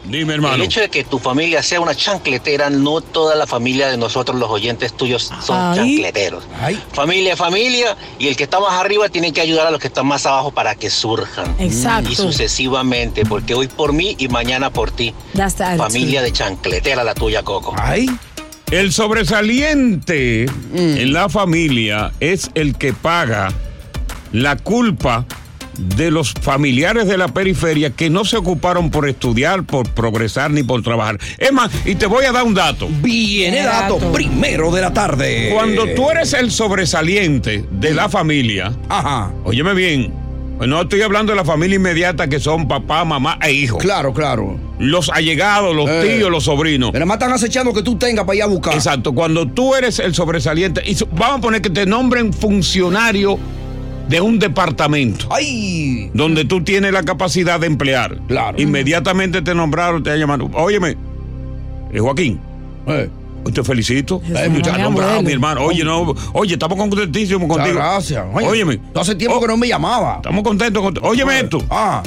Dime, 0.08 0.34
hermano. 0.34 0.54
El 0.54 0.62
hecho 0.62 0.80
de 0.80 0.88
que 0.88 1.04
tu 1.04 1.18
familia 1.18 1.62
sea 1.62 1.80
una 1.80 1.94
chancletera, 1.94 2.70
no 2.70 3.00
toda 3.00 3.34
la 3.34 3.46
familia 3.46 3.88
de 3.88 3.96
nosotros, 3.96 4.38
los 4.38 4.50
oyentes 4.50 4.96
tuyos, 4.96 5.32
son 5.42 5.56
Ay. 5.56 5.76
chancleteros. 5.76 6.44
Familia 6.92 7.32
es 7.32 7.38
familia 7.38 7.96
y 8.18 8.28
el 8.28 8.36
que 8.36 8.44
está 8.44 8.60
más 8.60 8.72
arriba 8.72 9.08
tiene 9.08 9.32
que 9.32 9.40
ayudar 9.40 9.66
a 9.66 9.70
los 9.70 9.80
que 9.80 9.88
están 9.88 10.06
más 10.06 10.26
abajo 10.26 10.52
para 10.52 10.74
que 10.74 10.90
surjan. 10.90 11.54
Exacto. 11.58 12.10
Y 12.10 12.14
sucesivamente, 12.14 13.24
porque 13.24 13.54
hoy 13.54 13.68
por 13.68 13.92
mí 13.92 14.14
y 14.18 14.28
mañana 14.28 14.70
por 14.70 14.90
ti. 14.90 15.12
Familia 15.76 16.22
de 16.22 16.32
chancletera 16.32 17.02
la 17.04 17.14
tuya, 17.14 17.42
Coco. 17.42 17.74
Ay. 17.76 18.08
El 18.70 18.92
sobresaliente 18.92 20.46
en 20.74 21.12
la 21.12 21.28
familia 21.28 22.12
es 22.18 22.50
el 22.54 22.76
que 22.76 22.92
paga 22.92 23.52
la 24.32 24.56
culpa 24.56 25.24
de 25.78 26.10
los 26.10 26.32
familiares 26.32 27.06
de 27.06 27.16
la 27.18 27.28
periferia 27.28 27.90
que 27.90 28.10
no 28.10 28.24
se 28.24 28.36
ocuparon 28.36 28.90
por 28.90 29.08
estudiar, 29.08 29.64
por 29.64 29.88
progresar 29.90 30.50
ni 30.50 30.62
por 30.62 30.82
trabajar. 30.82 31.18
Es 31.38 31.52
más, 31.52 31.70
y 31.84 31.94
te 31.94 32.06
voy 32.06 32.24
a 32.24 32.32
dar 32.32 32.44
un 32.44 32.54
dato. 32.54 32.88
Viene 33.02 33.62
dato 33.62 33.98
primero 34.12 34.70
de 34.72 34.80
la 34.80 34.92
tarde. 34.92 35.50
Cuando 35.52 35.86
tú 35.94 36.10
eres 36.10 36.32
el 36.32 36.50
sobresaliente 36.50 37.64
de 37.70 37.94
la 37.94 38.08
familia, 38.08 38.72
Ajá. 38.88 39.32
óyeme 39.44 39.74
bien, 39.74 40.12
pues 40.56 40.68
no 40.70 40.80
estoy 40.82 41.02
hablando 41.02 41.32
de 41.32 41.36
la 41.36 41.44
familia 41.44 41.76
inmediata 41.76 42.28
que 42.28 42.40
son 42.40 42.66
papá, 42.66 43.04
mamá 43.04 43.38
e 43.42 43.52
hijos. 43.52 43.82
Claro, 43.82 44.14
claro. 44.14 44.58
Los 44.78 45.08
allegados, 45.10 45.74
los 45.74 45.88
Eh. 45.88 46.16
tíos, 46.16 46.30
los 46.30 46.44
sobrinos. 46.44 46.90
Pero 46.92 47.04
más 47.06 47.16
están 47.16 47.32
acechando 47.32 47.72
que 47.72 47.82
tú 47.82 47.96
tengas 47.96 48.24
para 48.24 48.36
ir 48.36 48.42
a 48.42 48.46
buscar. 48.46 48.74
Exacto, 48.74 49.12
cuando 49.12 49.46
tú 49.46 49.74
eres 49.74 49.98
el 49.98 50.14
sobresaliente, 50.14 50.82
y 50.84 50.96
vamos 51.12 51.38
a 51.38 51.40
poner 51.40 51.60
que 51.62 51.70
te 51.70 51.84
nombren 51.86 52.32
funcionario 52.32 53.38
de 54.08 54.20
un 54.20 54.38
departamento. 54.38 55.28
¡Ay! 55.30 56.10
Donde 56.14 56.44
tú 56.44 56.62
tienes 56.62 56.92
la 56.92 57.02
capacidad 57.02 57.58
de 57.60 57.66
emplear. 57.66 58.18
Claro. 58.28 58.60
Inmediatamente 58.60 59.42
te 59.42 59.54
nombraron, 59.54 60.02
te 60.02 60.16
llamaron. 60.16 60.50
Óyeme, 60.54 60.96
eh, 61.92 61.98
Joaquín. 62.00 62.40
Eh. 62.86 63.10
Te 63.52 63.62
felicito. 63.62 64.20
Eh, 64.26 64.48
no 64.50 64.60
te 64.60 64.70
han 64.70 64.76
me 64.76 64.82
nombrado, 64.82 65.10
abuelo. 65.12 65.22
mi 65.26 65.32
hermano. 65.32 65.60
Oye, 65.62 65.84
no, 65.84 66.14
oye, 66.32 66.54
estamos 66.54 66.76
contentísimos 66.76 67.42
Muchas 67.46 67.56
contigo. 67.58 67.78
gracias. 67.78 68.24
Oye, 68.32 68.46
Óyeme. 68.48 68.80
Hace 68.94 69.14
tiempo 69.14 69.40
que 69.40 69.46
no 69.46 69.56
me 69.56 69.68
llamaba. 69.68 70.16
Estamos 70.16 70.42
contentos 70.42 70.82
contigo. 70.82 71.06
Óyeme 71.08 71.38
esto. 71.40 71.62
Ah. 71.70 72.02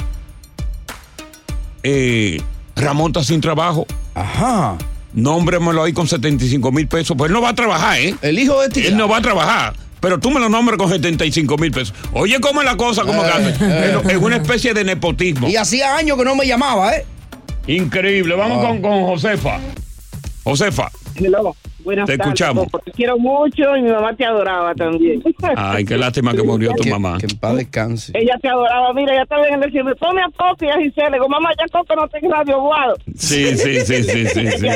Eh, 1.82 2.40
Ramón 2.76 3.08
está 3.08 3.24
sin 3.24 3.40
trabajo. 3.40 3.86
Ajá. 4.14 4.76
Nómbremelo 5.14 5.82
ahí 5.82 5.92
con 5.92 6.06
75 6.06 6.70
mil 6.72 6.86
pesos. 6.86 7.16
Pues 7.16 7.30
él 7.30 7.34
no 7.34 7.40
va 7.40 7.50
a 7.50 7.54
trabajar, 7.54 7.98
¿eh? 7.98 8.14
El 8.22 8.38
hijo 8.38 8.60
de 8.60 8.68
ti. 8.68 8.86
Él 8.86 8.96
no 8.96 9.08
va 9.08 9.16
a 9.18 9.22
trabajar. 9.22 9.74
Pero 10.00 10.18
tú 10.18 10.30
me 10.30 10.40
lo 10.40 10.48
nombres 10.48 10.78
con 10.78 10.88
75 10.88 11.56
mil 11.58 11.70
pesos. 11.70 11.94
Oye, 12.12 12.38
¿cómo 12.40 12.60
es 12.62 12.66
la 12.66 12.76
cosa? 12.76 13.02
¿Cómo 13.02 13.22
que 13.22 13.28
hace? 13.28 13.48
eh. 13.60 13.98
Es- 14.04 14.10
Es 14.12 14.16
una 14.18 14.36
especie 14.36 14.72
de 14.74 14.84
nepotismo. 14.84 15.48
Y 15.48 15.56
hacía 15.56 15.96
años 15.96 16.16
que 16.18 16.24
no 16.24 16.34
me 16.34 16.46
llamaba, 16.46 16.94
¿eh? 16.96 17.04
Increíble. 17.66 18.34
Vamos 18.34 18.64
Ah. 18.64 18.68
con, 18.68 18.80
con 18.82 19.02
Josefa. 19.04 19.58
Josefa. 20.44 20.90
Hello. 21.20 21.54
Buenas 21.84 22.06
Te 22.06 22.18
tardes, 22.18 22.34
escuchamos. 22.34 22.66
Te 22.84 22.92
quiero 22.92 23.18
mucho 23.18 23.76
y 23.76 23.82
mi 23.82 23.90
mamá 23.90 24.14
te 24.14 24.24
adoraba 24.24 24.74
también. 24.74 25.22
Ay, 25.56 25.84
qué 25.84 25.96
lástima 25.96 26.32
que 26.32 26.42
murió 26.42 26.72
tu 26.74 26.88
mamá. 26.88 27.18
Que 27.18 27.26
en 27.26 27.38
paz 27.38 27.56
descanse. 27.56 28.12
Ella 28.14 28.36
te 28.40 28.48
adoraba, 28.48 28.92
mira, 28.92 29.14
ella 29.14 29.22
estaba 29.22 29.46
en 29.48 29.62
el 29.62 29.70
cielo. 29.70 29.94
Pone 29.96 30.20
a 30.20 30.26
Coco 30.26 30.64
y 30.64 30.68
a 30.68 30.74
Giselle. 30.74 31.10
Le 31.10 31.16
digo, 31.16 31.28
mamá, 31.28 31.50
ya 31.58 31.66
Coco 31.68 31.94
no 31.94 32.08
tengo 32.08 32.30
radio 32.30 32.60
guado. 32.60 32.96
Sí, 33.14 33.56
sí, 33.56 33.80
sí, 33.80 34.02
sí, 34.02 34.26
sí. 34.26 34.68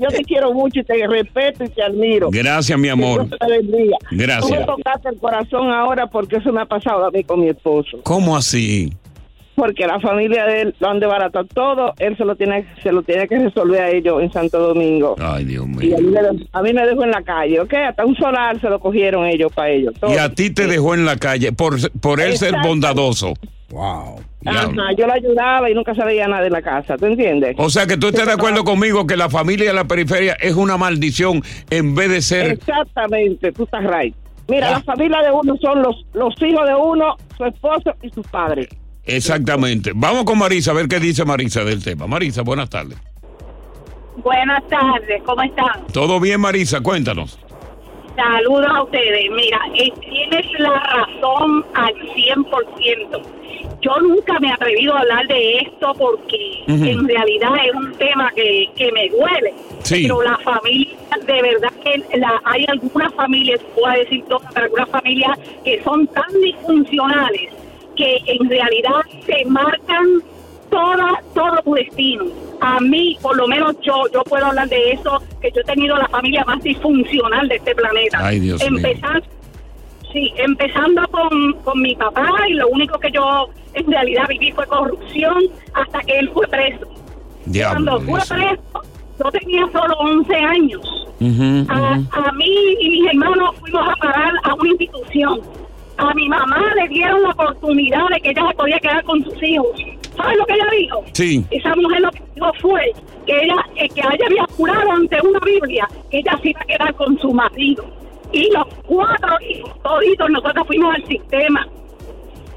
Yo 0.00 0.08
te 0.08 0.24
quiero 0.24 0.52
mucho 0.52 0.80
y 0.80 0.84
te 0.84 1.06
respeto 1.06 1.64
y 1.64 1.68
te 1.68 1.82
admiro. 1.82 2.28
Gracias, 2.30 2.78
mi 2.78 2.88
amor. 2.88 3.28
Que 3.28 3.36
te. 3.36 4.16
Gracias. 4.16 4.48
Tú 4.48 4.54
me 4.54 4.64
tocaste 4.64 5.08
el 5.10 5.18
corazón 5.18 5.70
ahora 5.70 6.06
porque 6.08 6.36
eso 6.36 6.52
me 6.52 6.62
ha 6.62 6.66
pasado 6.66 7.06
a 7.06 7.10
mí 7.10 7.22
con 7.22 7.40
mi 7.40 7.48
esposo. 7.48 8.00
¿Cómo 8.02 8.36
así? 8.36 8.92
Porque 9.56 9.86
la 9.86 9.98
familia 10.00 10.44
de 10.46 10.60
él 10.60 10.74
lo 10.78 10.88
han 10.90 11.00
desbaratado 11.00 11.46
todo. 11.46 11.94
Él 11.98 12.16
se 12.16 12.24
lo 12.24 12.36
tiene, 12.36 12.66
se 12.82 12.92
lo 12.92 13.02
tiene 13.02 13.26
que 13.26 13.38
resolver 13.38 13.80
a 13.80 13.90
ellos 13.90 14.22
en 14.22 14.30
Santo 14.30 14.58
Domingo. 14.58 15.16
Ay, 15.18 15.44
Dios 15.46 15.64
Y 15.64 15.68
mío. 15.86 15.96
a 15.96 16.00
mí, 16.00 16.10
me, 16.10 16.46
a 16.52 16.62
mí 16.62 16.72
me 16.74 16.86
dejó 16.86 17.04
en 17.04 17.10
la 17.10 17.22
calle, 17.22 17.60
¿ok? 17.60 17.72
Hasta 17.88 18.04
un 18.04 18.14
solar 18.16 18.60
se 18.60 18.68
lo 18.68 18.78
cogieron 18.78 19.26
ellos 19.26 19.50
para 19.54 19.70
ellos. 19.70 19.94
todo. 19.98 20.12
Y 20.12 20.18
a 20.18 20.28
ti 20.32 20.50
te 20.50 20.66
dejó 20.66 20.94
en 20.94 21.04
la 21.06 21.16
calle 21.16 21.52
por, 21.52 21.74
por 22.00 22.20
él 22.20 22.36
ser 22.36 22.54
bondadoso. 22.62 23.32
Wow. 23.70 24.20
Ajá, 24.44 24.68
yo 24.96 25.06
la 25.08 25.14
ayudaba 25.14 25.68
y 25.68 25.74
nunca 25.74 25.92
se 25.94 26.04
veía 26.04 26.28
nada 26.28 26.46
en 26.46 26.52
la 26.52 26.62
casa, 26.62 26.96
¿tú 26.96 27.06
entiendes? 27.06 27.56
O 27.58 27.68
sea 27.68 27.86
que 27.86 27.96
tú 27.96 28.08
estás 28.08 28.26
de 28.26 28.32
acuerdo 28.34 28.62
conmigo 28.62 29.04
que 29.06 29.16
la 29.16 29.28
familia 29.28 29.66
de 29.66 29.72
la 29.74 29.84
periferia 29.88 30.36
es 30.40 30.54
una 30.54 30.76
maldición 30.76 31.42
en 31.70 31.94
vez 31.96 32.10
de 32.10 32.22
ser. 32.22 32.50
Exactamente, 32.52 33.50
tú 33.52 33.64
estás 33.64 33.82
right. 33.84 34.14
Mira, 34.48 34.68
Ah. 34.68 34.70
la 34.72 34.80
familia 34.82 35.18
de 35.22 35.32
uno 35.32 35.56
son 35.60 35.82
los, 35.82 36.06
los 36.14 36.32
hijos 36.42 36.64
de 36.68 36.74
uno, 36.76 37.16
su 37.36 37.44
esposo 37.44 37.92
y 38.02 38.10
sus 38.10 38.24
padres. 38.28 38.68
Exactamente. 39.06 39.92
Vamos 39.94 40.24
con 40.24 40.38
Marisa 40.38 40.72
a 40.72 40.74
ver 40.74 40.88
qué 40.88 40.98
dice 41.00 41.24
Marisa 41.24 41.64
del 41.64 41.82
tema. 41.82 42.06
Marisa, 42.06 42.42
buenas 42.42 42.68
tardes. 42.68 42.98
Buenas 44.16 44.66
tardes, 44.68 45.22
¿cómo 45.24 45.42
están? 45.42 45.86
¿Todo 45.92 46.18
bien, 46.18 46.40
Marisa? 46.40 46.80
Cuéntanos. 46.80 47.38
Saludos 48.16 48.70
a 48.74 48.82
ustedes. 48.82 49.30
Mira, 49.30 49.60
eh, 49.74 49.92
tienes 50.00 50.46
la 50.58 50.80
razón 50.80 51.64
al 51.74 51.94
100%. 51.94 53.22
Yo 53.82 54.00
nunca 54.00 54.40
me 54.40 54.48
he 54.48 54.52
atrevido 54.52 54.94
a 54.94 55.00
hablar 55.00 55.28
de 55.28 55.58
esto 55.58 55.92
porque 55.98 56.64
en 56.66 57.06
realidad 57.06 57.50
es 57.64 57.74
un 57.74 57.92
tema 57.92 58.32
que, 58.34 58.70
que 58.74 58.90
me 58.90 59.08
duele. 59.10 59.54
Sí. 59.82 60.02
Pero 60.04 60.22
la 60.22 60.38
familia, 60.38 60.96
de 61.26 61.42
verdad 61.42 61.72
que 61.84 62.18
la, 62.18 62.40
hay 62.44 62.64
algunas 62.68 63.14
familias, 63.14 63.60
voy 63.76 63.90
a 63.94 63.98
decir 63.98 64.24
todas, 64.28 64.50
pero 64.54 64.64
algunas 64.64 64.88
familias 64.88 65.38
que 65.62 65.82
son 65.84 66.06
tan 66.08 66.40
disfuncionales 66.42 67.52
que 67.96 68.18
en 68.26 68.48
realidad 68.48 69.00
te 69.26 69.44
marcan 69.46 70.22
toda, 70.70 71.22
todo 71.34 71.62
tu 71.64 71.74
destino. 71.74 72.24
A 72.60 72.80
mí, 72.80 73.16
por 73.20 73.36
lo 73.36 73.46
menos 73.46 73.76
yo, 73.82 73.94
yo 74.12 74.22
puedo 74.24 74.46
hablar 74.46 74.68
de 74.68 74.92
eso, 74.92 75.22
que 75.40 75.50
yo 75.52 75.60
he 75.60 75.64
tenido 75.64 75.96
la 75.96 76.08
familia 76.08 76.44
más 76.44 76.62
disfuncional 76.62 77.48
de 77.48 77.56
este 77.56 77.74
planeta. 77.74 78.18
Ay, 78.20 78.40
Dios 78.40 78.60
mío. 78.60 78.78
Empezando, 78.78 79.26
sí, 80.12 80.32
empezando 80.36 81.02
con, 81.08 81.52
con 81.64 81.80
mi 81.80 81.94
papá 81.94 82.28
y 82.48 82.54
lo 82.54 82.68
único 82.68 82.98
que 82.98 83.10
yo 83.10 83.48
en 83.74 83.90
realidad 83.90 84.24
viví 84.28 84.50
fue 84.52 84.66
corrupción 84.66 85.44
hasta 85.74 86.00
que 86.00 86.18
él 86.18 86.30
fue 86.32 86.46
preso. 86.48 86.86
Diablo. 87.46 87.92
Cuando 87.92 88.06
fue 88.06 88.20
Dios 88.20 88.30
mío. 88.32 88.58
preso, 88.72 88.96
yo 89.18 89.30
tenía 89.32 89.66
solo 89.72 89.94
11 89.98 90.34
años. 90.34 91.06
A 91.68 92.32
mí 92.32 92.76
y 92.80 92.90
mis 92.90 93.06
hermanos 93.08 93.54
fuimos 93.60 93.88
a 93.88 93.96
parar 93.96 94.32
a 94.44 94.54
una 94.54 94.68
institución. 94.70 95.40
A 95.98 96.14
mi 96.14 96.28
mamá 96.28 96.74
le 96.74 96.88
dieron 96.88 97.22
la 97.22 97.30
oportunidad 97.30 98.08
de 98.14 98.20
que 98.20 98.30
ella 98.30 98.48
se 98.48 98.54
podía 98.54 98.78
quedar 98.78 99.04
con 99.04 99.24
sus 99.24 99.42
hijos. 99.42 99.70
¿Sabes 100.16 100.38
lo 100.38 100.46
que 100.46 100.54
ella 100.54 100.66
dijo? 100.78 101.04
Sí. 101.12 101.44
Esa 101.50 101.74
mujer 101.76 102.00
lo 102.00 102.10
que 102.10 102.22
dijo 102.34 102.52
fue 102.60 102.92
que 103.26 103.32
ella, 103.32 103.56
eh, 103.76 103.88
que 103.88 104.00
ella 104.00 104.26
había 104.26 104.44
jurado 104.56 104.92
ante 104.92 105.20
una 105.22 105.40
Biblia 105.40 105.88
que 106.10 106.18
ella 106.18 106.38
se 106.42 106.50
iba 106.50 106.60
a 106.60 106.64
quedar 106.64 106.94
con 106.94 107.18
su 107.18 107.32
marido. 107.32 107.84
Y 108.32 108.50
los 108.52 108.66
cuatro 108.86 109.36
hijos, 109.48 109.82
toditos, 109.82 110.30
nosotros 110.30 110.66
fuimos 110.66 110.94
al 110.94 111.06
sistema. 111.06 111.66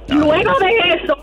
Luego 0.08 0.52
de 0.60 0.96
eso, 0.96 1.18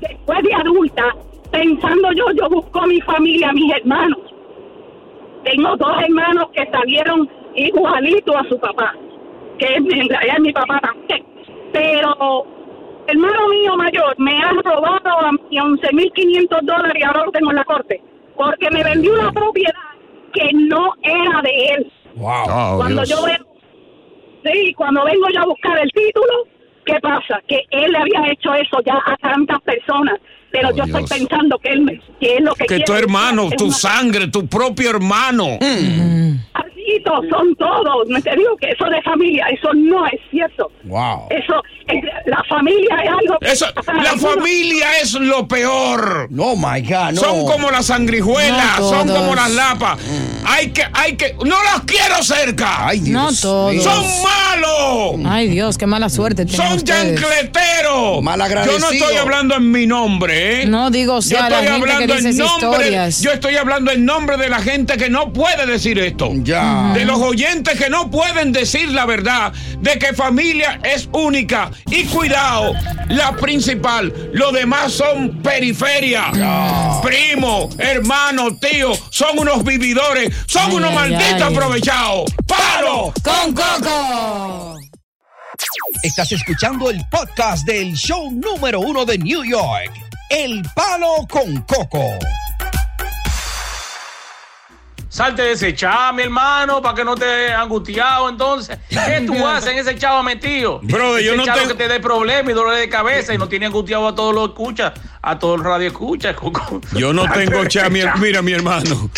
después 0.00 0.42
de 0.42 0.54
adulta, 0.54 1.16
pensando 1.50 2.12
yo, 2.12 2.30
yo 2.32 2.48
busco 2.48 2.80
a 2.80 2.86
mi 2.86 3.00
familia, 3.00 3.48
a 3.48 3.52
mis 3.52 3.72
hermanos. 3.74 4.18
Tengo 5.44 5.76
dos 5.76 6.02
hermanos 6.02 6.48
que 6.52 6.66
salieron 6.70 7.28
igualitos 7.54 8.36
a 8.36 8.44
su 8.48 8.58
papá, 8.58 8.94
que 9.58 9.66
en 9.66 9.88
realidad 9.88 10.36
es 10.36 10.40
mi 10.40 10.52
papá 10.52 10.80
también. 10.80 11.35
Pero 11.72 12.46
hermano 13.06 13.48
mío 13.48 13.76
mayor 13.76 14.14
me 14.18 14.36
ha 14.42 14.50
robado 14.52 15.26
a 15.26 15.32
mí 15.32 15.38
11.500 15.58 16.60
dólares 16.62 16.94
y 16.98 17.02
ahora 17.02 17.24
lo 17.26 17.32
tengo 17.32 17.50
en 17.50 17.56
la 17.56 17.64
corte, 17.64 18.00
porque 18.36 18.70
me 18.70 18.82
vendió 18.82 19.12
una 19.14 19.32
propiedad 19.32 19.72
que 20.32 20.50
no 20.54 20.94
era 21.02 21.42
de 21.42 21.66
él. 21.74 21.92
Wow. 22.16 22.76
Cuando 22.78 23.04
yo 23.04 23.22
vengo, 23.24 23.46
sí, 24.44 24.74
cuando 24.74 25.04
vengo 25.04 25.26
yo 25.34 25.40
a 25.42 25.46
buscar 25.46 25.78
el 25.78 25.90
título, 25.92 26.32
¿qué 26.84 26.98
pasa? 27.00 27.40
Que 27.46 27.60
él 27.70 27.92
le 27.92 27.98
había 27.98 28.32
hecho 28.32 28.54
eso 28.54 28.78
ya 28.84 28.98
a 29.04 29.16
tantas 29.18 29.60
personas, 29.62 30.18
pero 30.50 30.70
yo 30.70 30.84
Dios. 30.84 31.00
estoy 31.00 31.18
pensando 31.18 31.58
que 31.58 31.70
él, 31.70 31.82
me- 31.82 32.00
que 32.20 32.36
es 32.36 32.40
lo 32.40 32.54
que 32.54 32.64
Que 32.64 32.66
quiere 32.76 32.84
tu 32.84 32.94
hermano, 32.94 33.44
es 33.50 33.56
tu 33.56 33.64
una- 33.66 33.74
sangre, 33.74 34.28
tu 34.28 34.46
propio 34.46 34.90
hermano. 34.90 35.58
Amiguitos, 35.60 36.55
son 37.30 37.54
todos. 37.56 38.08
Me 38.08 38.20
te 38.20 38.34
digo 38.36 38.56
que 38.56 38.70
eso 38.70 38.84
de 38.86 39.02
familia, 39.02 39.46
eso 39.46 39.72
no 39.74 40.06
es 40.06 40.20
cierto. 40.30 40.70
Wow. 40.84 41.26
Eso, 41.30 41.62
La 42.26 42.42
familia 42.48 42.96
es 43.04 43.10
algo. 43.10 43.38
Eso, 43.40 43.66
la 44.02 44.16
familia 44.18 44.98
es 45.02 45.12
lo 45.14 45.46
peor. 45.46 46.28
No, 46.30 46.56
my 46.56 46.80
God, 46.82 47.12
no. 47.12 47.20
Son 47.20 47.46
como 47.46 47.70
las 47.70 47.86
sangrijuelas, 47.86 48.80
No 48.80 48.90
son 48.90 49.08
como 49.08 49.34
las 49.34 49.50
lapas. 49.52 49.98
Hay 50.44 50.70
que, 50.70 50.84
hay 50.92 51.16
que, 51.16 51.34
no 51.44 51.62
las 51.64 51.82
quiero 51.84 52.22
cerca. 52.22 52.86
Ay, 52.86 53.00
Dios 53.00 53.14
No 53.14 53.32
todos. 53.40 53.82
Son 53.82 54.04
malos. 54.22 55.20
Ay, 55.26 55.48
Dios, 55.48 55.78
qué 55.78 55.86
mala 55.86 56.08
suerte 56.08 56.46
Son 56.48 56.80
chancleteros. 56.82 58.22
Yo 58.66 58.78
no 58.78 58.90
estoy 58.90 59.16
hablando 59.16 59.56
en 59.56 59.70
mi 59.70 59.86
nombre, 59.86 60.62
¿eh? 60.62 60.66
No 60.66 60.90
digo, 60.90 61.14
o 61.14 61.20
Yo 61.20 61.22
sea, 61.22 61.48
la 61.48 61.60
estoy 61.60 61.72
gente 61.72 61.86
que 61.86 61.92
hablando 61.92 62.14
dice 62.14 62.28
en 62.28 62.36
nombre. 62.38 62.68
historias. 62.80 63.20
Yo 63.22 63.32
estoy 63.32 63.56
hablando 63.56 63.90
en 63.92 64.04
nombre 64.04 64.36
de 64.36 64.48
la 64.48 64.60
gente 64.60 64.96
que 64.96 65.10
no 65.10 65.32
puede 65.32 65.66
decir 65.66 65.98
esto. 65.98 66.30
Ya. 66.42 66.92
De 66.94 67.04
los 67.04 67.18
oyentes 67.18 67.78
que 67.78 67.90
no 67.90 68.10
pueden 68.10 68.52
decir 68.52 68.90
la 68.90 69.06
verdad 69.06 69.52
de 69.80 69.98
que 69.98 70.12
familia 70.14 70.80
es 70.82 71.08
única. 71.12 71.70
Y 71.88 72.04
cuidado, 72.06 72.72
la 73.08 73.32
principal. 73.36 74.12
Los 74.32 74.52
demás 74.52 74.92
son 74.92 75.40
periferia. 75.42 76.30
Primo, 77.02 77.68
hermano, 77.78 78.56
tío. 78.58 78.92
Son 79.10 79.38
unos 79.38 79.62
vividores. 79.64 80.34
Son 80.46 80.70
Ay, 80.70 80.76
unos 80.76 80.90
ay, 80.90 80.94
malditos 80.96 81.42
ay. 81.42 81.54
aprovechados. 81.54 82.32
¡Palo! 82.46 83.12
Con 83.22 83.54
Coco. 83.54 84.74
Estás 86.02 86.32
escuchando 86.32 86.90
el 86.90 87.00
podcast 87.10 87.66
del 87.66 87.94
show 87.94 88.30
número 88.30 88.80
uno 88.80 89.04
de 89.04 89.16
New 89.18 89.44
York, 89.44 89.90
El 90.28 90.62
Palo 90.74 91.26
con 91.30 91.62
Coco. 91.62 92.10
Salte 95.16 95.40
de 95.40 95.52
ese 95.52 95.74
chavo, 95.74 96.12
mi 96.12 96.24
hermano, 96.24 96.82
para 96.82 96.94
que 96.94 97.02
no 97.02 97.14
te 97.14 97.50
angustiado 97.50 98.28
entonces. 98.28 98.78
¿Qué 98.90 99.22
tú 99.26 99.46
haces 99.46 99.72
en 99.72 99.78
ese 99.78 99.96
chavo 99.96 100.22
metido? 100.22 100.78
Yo 100.82 101.16
ese 101.16 101.34
no 101.38 101.42
chavo 101.46 101.58
tengo- 101.60 101.68
que 101.70 101.74
te 101.84 101.88
dé 101.88 102.00
problemas 102.00 102.50
y 102.50 102.52
dolor 102.54 102.74
de 102.74 102.86
cabeza 102.90 103.32
y 103.32 103.38
no 103.38 103.48
tiene 103.48 103.64
angustiado 103.64 104.06
a 104.08 104.14
todos 104.14 104.34
los 104.34 104.50
escucha, 104.50 104.92
a 105.22 105.38
todo 105.38 105.54
el 105.54 105.64
radio 105.64 105.86
escucha. 105.86 106.36
Coco. 106.36 106.82
Yo 106.92 107.14
no 107.14 107.24
tengo 107.32 107.62
de 107.62 107.68
cha, 107.68 107.80
ese 107.86 107.90
mi- 107.90 108.02
chavo. 108.02 108.18
mira 108.18 108.42
mi 108.42 108.52
hermano. 108.52 109.10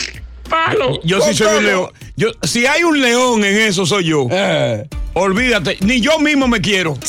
Palo. 0.49 1.01
Yo 1.03 1.20
sí 1.20 1.34
soy 1.34 1.57
un 1.59 1.64
león. 1.66 1.88
Yo, 2.14 2.28
si 2.42 2.64
hay 2.64 2.84
un 2.84 3.01
león 3.01 3.42
en 3.44 3.59
eso, 3.59 3.84
soy 3.84 4.05
yo. 4.05 4.28
Eh. 4.30 4.88
Olvídate, 5.18 5.78
ni 5.80 6.00
yo 6.00 6.18
mismo 6.18 6.46
me 6.48 6.60
quiero. 6.60 6.96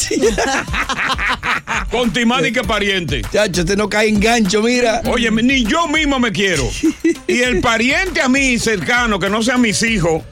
Con 1.92 2.12
Timán 2.12 2.46
y 2.46 2.52
que 2.52 2.64
pariente. 2.64 3.22
Chacho, 3.32 3.62
usted 3.62 3.78
no 3.78 3.90
cae 3.90 4.10
en 4.10 4.20
gancho, 4.20 4.62
mira. 4.62 5.02
Oye, 5.06 5.30
ni 5.32 5.64
yo 5.64 5.88
mismo 5.88 6.20
me 6.20 6.32
quiero. 6.32 6.70
Y 7.28 7.42
el 7.44 7.62
pariente 7.62 8.22
a 8.22 8.28
mí 8.28 8.58
cercano, 8.58 9.20
que 9.20 9.30
no 9.30 9.44
sean 9.44 9.62
mis 9.62 9.84
hijos, 9.84 10.24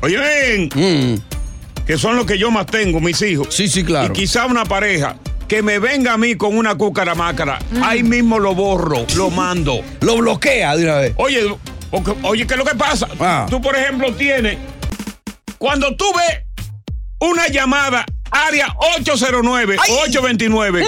oye, 0.00 0.16
ven, 0.16 1.22
que 1.86 1.98
son 1.98 2.16
los 2.16 2.24
que 2.24 2.38
yo 2.38 2.50
más 2.50 2.64
tengo, 2.64 3.00
mis 3.00 3.20
hijos. 3.20 3.48
Mm. 3.48 3.50
Sí, 3.52 3.68
sí, 3.68 3.84
claro. 3.84 4.14
Y 4.14 4.16
quizá 4.16 4.46
una 4.46 4.64
pareja 4.64 5.16
que 5.46 5.62
me 5.62 5.78
venga 5.78 6.14
a 6.14 6.16
mí 6.16 6.34
con 6.36 6.56
una 6.56 6.74
cúcara 6.74 7.14
mácara, 7.14 7.58
Mm. 7.72 7.82
ahí 7.82 8.02
mismo 8.02 8.38
lo 8.38 8.54
borro, 8.54 9.04
lo 9.14 9.28
mando. 9.28 9.82
Lo 10.00 10.16
bloquea 10.16 10.74
de 10.74 10.84
una 10.84 10.94
vez. 11.00 11.12
Oye, 11.16 11.54
oye, 12.22 12.46
¿qué 12.46 12.54
es 12.54 12.58
lo 12.58 12.64
que 12.64 12.76
pasa? 12.76 13.06
Ah. 13.20 13.46
Tú, 13.50 13.60
por 13.60 13.76
ejemplo, 13.76 14.10
tienes. 14.14 14.56
Cuando 15.58 15.94
tú 15.96 16.06
ves 16.16 16.38
una 17.22 17.46
llamada 17.46 18.04
área 18.30 18.74
809 18.96 19.76
o 19.76 19.92
829, 20.02 20.84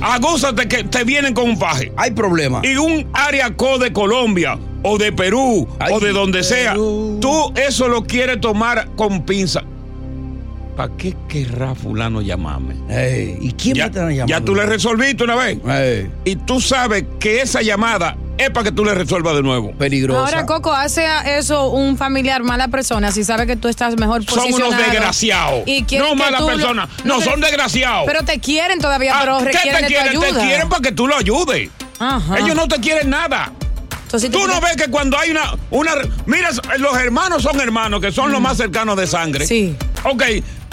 agúzate 0.00 0.68
que 0.68 0.84
te 0.84 1.04
vienen 1.04 1.32
con 1.32 1.50
un 1.50 1.58
paje. 1.58 1.92
Hay 1.96 2.10
problema. 2.10 2.60
Y 2.62 2.76
un 2.76 3.08
área 3.14 3.56
co 3.56 3.78
de 3.78 3.92
Colombia 3.92 4.58
o 4.82 4.98
de 4.98 5.10
Perú 5.10 5.66
Ay, 5.78 5.92
o 5.94 6.00
de 6.00 6.12
donde 6.12 6.42
sea, 6.42 6.74
tú 6.74 7.52
eso 7.56 7.88
lo 7.88 8.04
quieres 8.04 8.40
tomar 8.40 8.90
con 8.96 9.24
pinza. 9.24 9.64
¿Para 10.78 10.96
qué 10.96 11.12
querrá 11.28 11.74
fulano 11.74 12.22
llamarme? 12.22 12.76
¿Y 13.40 13.50
quién 13.54 13.74
Ya, 13.74 13.82
me 13.82 13.88
está 13.88 14.00
llamando? 14.02 14.26
ya 14.28 14.40
tú 14.40 14.54
le 14.54 14.64
resolviste 14.64 15.24
una 15.24 15.34
vez. 15.34 15.58
Y 16.24 16.36
tú 16.36 16.60
sabes 16.60 17.04
que 17.18 17.40
esa 17.42 17.62
llamada 17.62 18.16
es 18.38 18.50
para 18.50 18.62
que 18.62 18.70
tú 18.70 18.84
le 18.84 18.94
resuelvas 18.94 19.34
de 19.34 19.42
nuevo. 19.42 19.72
peligrosa. 19.72 20.20
Ahora, 20.20 20.46
Coco, 20.46 20.72
hace 20.72 21.04
eso 21.36 21.70
un 21.70 21.96
familiar 21.96 22.44
mala 22.44 22.68
persona 22.68 23.10
si 23.10 23.24
sabe 23.24 23.44
que 23.48 23.56
tú 23.56 23.66
estás 23.66 23.96
mejor 23.98 24.24
Son 24.24 24.36
posicionado. 24.38 24.70
unos 24.72 24.86
desgraciados. 24.86 25.62
Y 25.66 25.84
no 25.98 26.14
lo- 26.14 26.46
personas. 26.46 26.88
No, 27.02 27.20
son 27.22 27.40
desgraciados. 27.40 28.04
Pero 28.06 28.22
te 28.22 28.38
quieren 28.38 28.78
todavía, 28.78 29.14
Ah, 29.16 29.20
pero 29.22 29.38
¿Qué 29.38 29.44
requieren 29.46 29.74
te 29.80 29.82
de 29.82 29.88
quieren? 29.88 30.12
tu 30.12 30.22
ayuda. 30.22 30.40
Te 30.42 30.46
quieren 30.46 30.68
para 30.68 30.82
que 30.82 30.92
tú 30.92 31.08
lo 31.08 31.16
ayudes. 31.16 31.70
Ajá. 31.98 32.38
Ellos 32.38 32.54
no 32.54 32.68
te 32.68 32.78
quieren 32.78 33.10
nada. 33.10 33.50
Entonces, 34.04 34.30
te 34.30 34.38
Tú 34.38 34.46
no 34.46 34.60
ves 34.60 34.76
que 34.76 34.88
cuando 34.88 35.18
hay 35.18 35.30
una, 35.32 35.54
una. 35.70 35.90
Mira, 36.24 36.50
los 36.78 36.96
hermanos 36.96 37.42
son 37.42 37.60
hermanos, 37.60 38.00
que 38.00 38.12
son 38.12 38.30
los 38.30 38.40
más 38.40 38.56
cercanos 38.56 38.96
de 38.96 39.06
sangre. 39.08 39.44
Sí. 39.44 39.74
Ok, 40.04 40.22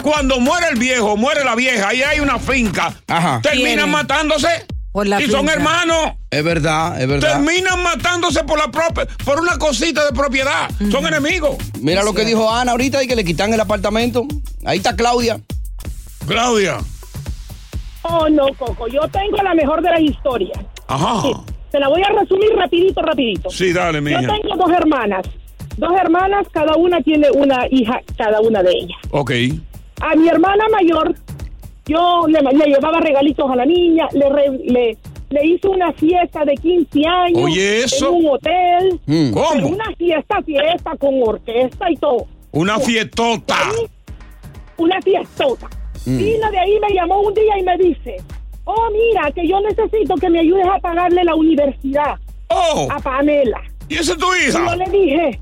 cuando 0.06 0.38
muere 0.38 0.68
el 0.70 0.78
viejo, 0.78 1.16
muere 1.16 1.42
la 1.42 1.56
vieja, 1.56 1.88
ahí 1.88 2.00
hay 2.00 2.20
una 2.20 2.38
finca. 2.38 2.94
Ajá. 3.08 3.40
Terminan 3.42 3.90
matándose. 3.90 4.46
Por 4.92 5.04
la 5.08 5.20
y 5.20 5.28
son 5.28 5.48
hermanos. 5.48 6.12
Es 6.30 6.44
verdad, 6.44 7.00
es 7.02 7.08
verdad. 7.08 7.32
Terminan 7.32 7.82
matándose 7.82 8.44
por 8.44 8.56
la 8.56 8.70
propia, 8.70 9.08
por 9.24 9.40
una 9.40 9.58
cosita 9.58 10.04
de 10.06 10.12
propiedad. 10.12 10.70
Son 10.92 11.04
enemigos. 11.08 11.56
Mira 11.80 12.04
lo 12.04 12.14
que 12.14 12.24
dijo 12.24 12.48
Ana 12.48 12.70
ahorita 12.70 13.02
y 13.02 13.08
que 13.08 13.16
le 13.16 13.24
quitan 13.24 13.52
el 13.52 13.58
apartamento. 13.60 14.24
Ahí 14.64 14.78
está 14.78 14.94
Claudia. 14.94 15.40
Claudia. 16.28 16.78
Oh, 18.02 18.28
no, 18.28 18.46
Coco, 18.56 18.86
yo 18.86 19.00
tengo 19.08 19.38
la 19.42 19.54
mejor 19.54 19.82
de 19.82 19.90
las 19.90 20.00
historias. 20.00 20.58
Ajá. 20.86 21.22
Sí, 21.22 21.32
te 21.72 21.80
la 21.80 21.88
voy 21.88 22.02
a 22.02 22.20
resumir 22.20 22.50
rapidito, 22.56 23.02
rapidito. 23.02 23.50
Sí, 23.50 23.72
dale, 23.72 23.98
Yo 23.98 24.02
mija. 24.02 24.20
tengo 24.20 24.54
dos 24.56 24.70
hermanas. 24.70 25.26
Dos 25.76 25.90
hermanas, 26.00 26.46
cada 26.52 26.76
una 26.76 27.02
tiene 27.02 27.28
una 27.32 27.66
hija, 27.70 28.00
cada 28.16 28.40
una 28.40 28.62
de 28.62 28.70
ellas. 28.70 28.98
Ok. 29.10 29.32
A 30.00 30.14
mi 30.14 30.28
hermana 30.28 30.64
mayor, 30.70 31.14
yo 31.86 32.26
le, 32.28 32.40
le 32.40 32.66
llevaba 32.66 33.00
regalitos 33.00 33.50
a 33.50 33.56
la 33.56 33.64
niña, 33.64 34.06
le, 34.12 34.28
re- 34.28 34.58
le, 34.64 34.98
le 35.30 35.46
hice 35.46 35.68
una 35.68 35.92
fiesta 35.92 36.44
de 36.44 36.54
15 36.54 37.00
años 37.06 37.42
Oye, 37.44 37.78
eso. 37.84 38.08
en 38.08 38.14
un 38.14 38.26
hotel. 38.34 39.00
Mm. 39.06 39.32
¿Cómo? 39.32 39.68
Una 39.68 39.90
fiesta, 39.96 40.42
fiesta 40.42 40.92
con 40.98 41.22
orquesta 41.22 41.90
y 41.90 41.96
todo. 41.96 42.26
Una 42.52 42.78
fiestota. 42.78 43.56
Una 44.76 45.00
fiestota. 45.00 45.68
Mm. 46.04 46.18
Vino 46.18 46.50
de 46.50 46.58
ahí, 46.58 46.78
me 46.80 46.94
llamó 46.94 47.20
un 47.22 47.34
día 47.34 47.58
y 47.58 47.62
me 47.62 47.76
dice, 47.78 48.16
oh, 48.64 48.88
mira, 48.92 49.30
que 49.32 49.46
yo 49.48 49.60
necesito 49.60 50.14
que 50.16 50.28
me 50.30 50.40
ayudes 50.40 50.66
a 50.66 50.78
pagarle 50.78 51.24
la 51.24 51.34
universidad 51.34 52.16
Oh. 52.48 52.86
a 52.90 52.98
Pamela. 53.00 53.60
¿Y 53.88 53.94
esa 53.94 54.12
es 54.12 54.18
tu 54.18 54.26
Y 54.34 54.48
hija? 54.48 54.64
yo 54.70 54.76
le 54.76 54.84
dije, 54.90 55.28
"Es 55.30 55.36
que 55.36 55.40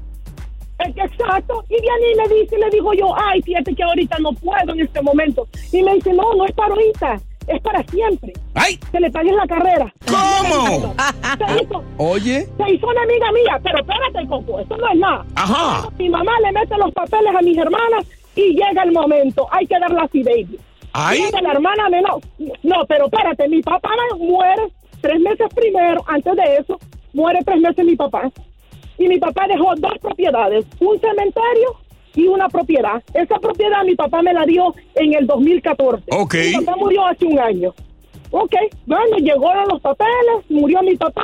exacto. 0.87 1.65
Y 1.69 1.81
viene 1.81 2.13
y 2.13 2.17
me 2.17 2.35
dice, 2.41 2.59
le 2.59 2.71
digo 2.71 2.93
yo, 2.95 3.15
ay, 3.17 3.43
fíjate 3.43 3.75
que 3.75 3.83
ahorita 3.83 4.19
no 4.19 4.33
puedo 4.33 4.73
en 4.73 4.81
este 4.81 5.03
momento. 5.03 5.47
Y 5.73 5.83
me 5.83 5.95
dice, 5.95 6.13
no, 6.13 6.35
no 6.35 6.45
es 6.47 6.53
para 6.53 6.75
ahorita, 6.75 7.21
es 7.47 7.61
para 7.63 7.83
siempre. 7.85 8.33
¡Ay! 8.55 8.79
Que 8.91 9.01
le 9.01 9.11
pagues 9.11 9.35
la 9.35 9.47
carrera. 9.47 9.93
¿Cómo? 10.07 10.95
Se 11.39 11.63
hizo, 11.63 11.85
Oye. 11.99 12.47
se 12.57 12.75
hizo 12.75 12.87
una 12.87 13.03
amiga 13.03 13.33
mía, 13.33 13.61
pero 13.63 13.79
espérate, 13.81 14.29
Coco, 14.29 14.61
eso 14.61 14.77
no 14.77 14.89
es 14.89 14.99
nada. 14.99 15.27
Ajá. 15.35 15.89
Mi 15.99 16.09
mamá 16.09 16.33
le 16.41 16.53
mete 16.53 16.77
los 16.77 16.93
papeles 16.93 17.35
a 17.37 17.43
mis 17.43 17.59
hermanas 17.59 18.07
y 18.37 18.55
llega 18.55 18.83
el 18.83 18.93
momento, 18.93 19.47
hay 19.51 19.67
que 19.67 19.79
dar 19.79 19.91
la 19.91 20.09
baby. 20.13 20.59
Ay. 20.93 21.23
Llega 21.23 21.43
la 21.43 21.53
hermana 21.53 21.89
menor. 21.89 22.21
No, 22.63 22.85
pero 22.87 23.07
espérate, 23.07 23.49
mi 23.49 23.63
papá 23.63 23.91
muere 24.19 24.71
tres 25.01 25.21
meses 25.21 25.49
primero, 25.55 26.03
antes 26.07 26.35
de 26.37 26.57
eso, 26.57 26.79
muere 27.13 27.41
tres 27.45 27.61
meses 27.61 27.85
mi 27.85 27.97
papá. 27.97 28.31
Y 28.99 29.09
mi 29.09 29.19
papá 29.19 29.47
dejó 29.49 29.75
dos 29.77 29.93
propiedades, 30.01 30.65
un 30.81 30.99
cementerio 31.01 31.77
y 32.15 32.27
una 32.29 32.49
propiedad. 32.49 33.03
Esa 33.13 33.39
propiedad 33.39 33.83
mi 33.85 33.95
papá 33.97 34.23
me 34.23 34.33
la 34.33 34.45
dio 34.47 34.75
en 34.95 35.15
el 35.15 35.27
2014. 35.27 36.05
Ok. 36.13 36.35
Mi 36.35 36.65
papá 36.65 36.77
murió 36.79 37.07
hace 37.07 37.25
un 37.27 37.39
año. 37.39 37.75
Ok, 38.31 38.53
bueno, 38.87 39.17
llegaron 39.19 39.69
los 39.69 39.81
papeles, 39.81 40.45
murió 40.49 40.83
mi 40.83 40.97
papá. 40.97 41.23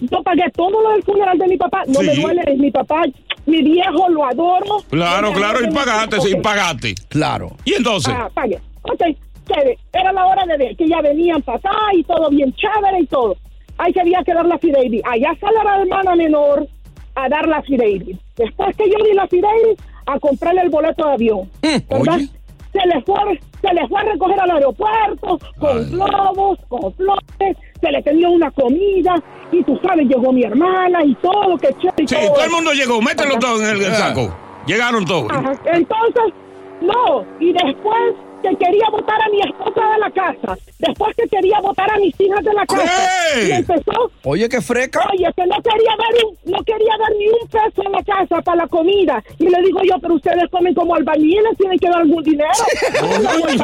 Yo 0.00 0.22
pagué 0.24 0.44
todo 0.56 0.80
lo 0.82 0.90
del 0.90 1.02
funeral 1.04 1.38
de 1.38 1.46
mi 1.46 1.56
papá. 1.56 1.84
No 1.86 2.00
Sí. 2.00 2.06
me 2.06 2.14
duele, 2.16 2.42
es 2.46 2.58
mi 2.58 2.70
papá, 2.70 3.02
mi 3.46 3.62
viejo, 3.62 4.08
lo 4.08 4.24
adoro. 4.24 4.78
Claro, 4.90 5.32
claro, 5.32 5.58
y 5.64 5.70
pagaste, 5.72 6.20
sí, 6.20 6.34
pagaste. 6.36 6.94
Claro. 7.08 7.50
¿Y 7.64 7.74
entonces? 7.74 8.12
Ah, 8.16 8.28
pague. 8.34 8.58
Ok, 8.82 9.02
chévere. 9.46 9.78
Era 9.92 10.12
la 10.12 10.26
hora 10.26 10.44
de 10.46 10.56
ver 10.56 10.76
que 10.76 10.88
ya 10.88 11.00
venían 11.00 11.40
para 11.42 11.58
acá 11.58 11.70
y 11.96 12.02
todo 12.02 12.28
bien 12.30 12.52
chévere 12.54 13.00
y 13.02 13.06
todo. 13.06 13.36
Ahí 13.78 13.92
que 13.92 14.00
había 14.00 14.22
que 14.24 14.34
dar 14.34 14.46
la 14.46 14.58
fideidi. 14.58 15.00
Allá 15.04 15.36
sale 15.40 15.58
la 15.64 15.80
hermana 15.82 16.16
menor 16.16 16.66
a 17.14 17.28
dar 17.28 17.46
la 17.46 17.62
fideidi. 17.62 18.18
Después 18.36 18.76
que 18.76 18.90
yo 18.90 18.96
di 19.04 19.14
la 19.14 19.26
fideidi, 19.26 19.76
a 20.06 20.18
comprarle 20.18 20.62
el 20.62 20.70
boleto 20.70 21.06
de 21.06 21.12
avión. 21.12 21.50
¿Verdad? 21.62 22.16
oye. 22.16 22.28
Se 22.72 22.86
le 22.86 23.02
fue, 23.02 23.38
se 23.60 23.74
le 23.74 23.86
fue 23.86 24.00
a 24.00 24.04
recoger 24.04 24.40
al 24.40 24.50
aeropuerto 24.50 25.38
con 25.58 25.90
globos, 25.90 26.58
con 26.68 26.92
flores, 26.94 27.56
se 27.80 27.92
le 27.92 28.02
tenía 28.02 28.30
una 28.30 28.50
comida 28.50 29.14
y 29.52 29.62
tú 29.62 29.78
sabes, 29.82 30.08
llegó 30.08 30.32
mi 30.32 30.42
hermana 30.42 31.04
y 31.04 31.14
todo, 31.16 31.58
que 31.58 31.68
chévere. 31.74 32.06
Sí, 32.08 32.14
todo 32.14 32.32
todo 32.32 32.44
el 32.44 32.50
mundo 32.50 32.72
llegó. 32.72 33.02
Mételo 33.02 33.32
Ajá. 33.32 33.38
todo 33.40 33.62
en 33.62 33.76
el, 33.76 33.82
el 33.82 33.94
saco. 33.94 34.34
Llegaron 34.66 35.04
todos. 35.04 35.30
Ajá. 35.30 35.52
Entonces, 35.66 36.32
no, 36.80 37.26
y 37.40 37.52
después 37.52 38.14
que 38.42 38.56
quería 38.56 38.90
votar 38.90 39.22
a 39.22 39.28
mi 39.30 39.40
esposa 39.40 39.80
de 39.92 39.98
la 39.98 40.10
casa, 40.10 40.58
después 40.78 41.16
que 41.16 41.28
quería 41.28 41.60
votar 41.60 41.90
a 41.90 41.96
mis 41.98 42.18
hijas 42.20 42.44
de 42.44 42.52
la 42.52 42.66
casa, 42.66 43.08
¿Qué? 43.34 43.48
y 43.48 43.50
empezó, 43.52 44.10
Oye, 44.24 44.48
qué 44.48 44.60
freca. 44.60 45.00
oye, 45.12 45.28
que 45.36 45.46
no 45.46 45.56
quería 45.62 45.92
dar 45.96 46.24
un, 46.26 46.52
no 46.52 46.58
quería 46.64 46.94
dar 46.98 47.12
ni 47.18 47.28
un 47.28 47.48
peso 47.48 47.82
en 47.86 47.92
la 47.92 48.02
casa 48.02 48.42
para 48.42 48.56
la 48.62 48.66
comida, 48.68 49.22
y 49.38 49.48
le 49.48 49.62
digo 49.62 49.80
yo, 49.84 49.94
pero 50.00 50.14
ustedes 50.14 50.44
comen 50.50 50.74
como 50.74 50.94
albañiles, 50.94 51.56
tienen 51.56 51.78
que 51.78 51.88
dar 51.88 52.00
algún 52.02 52.22
dinero. 52.22 52.50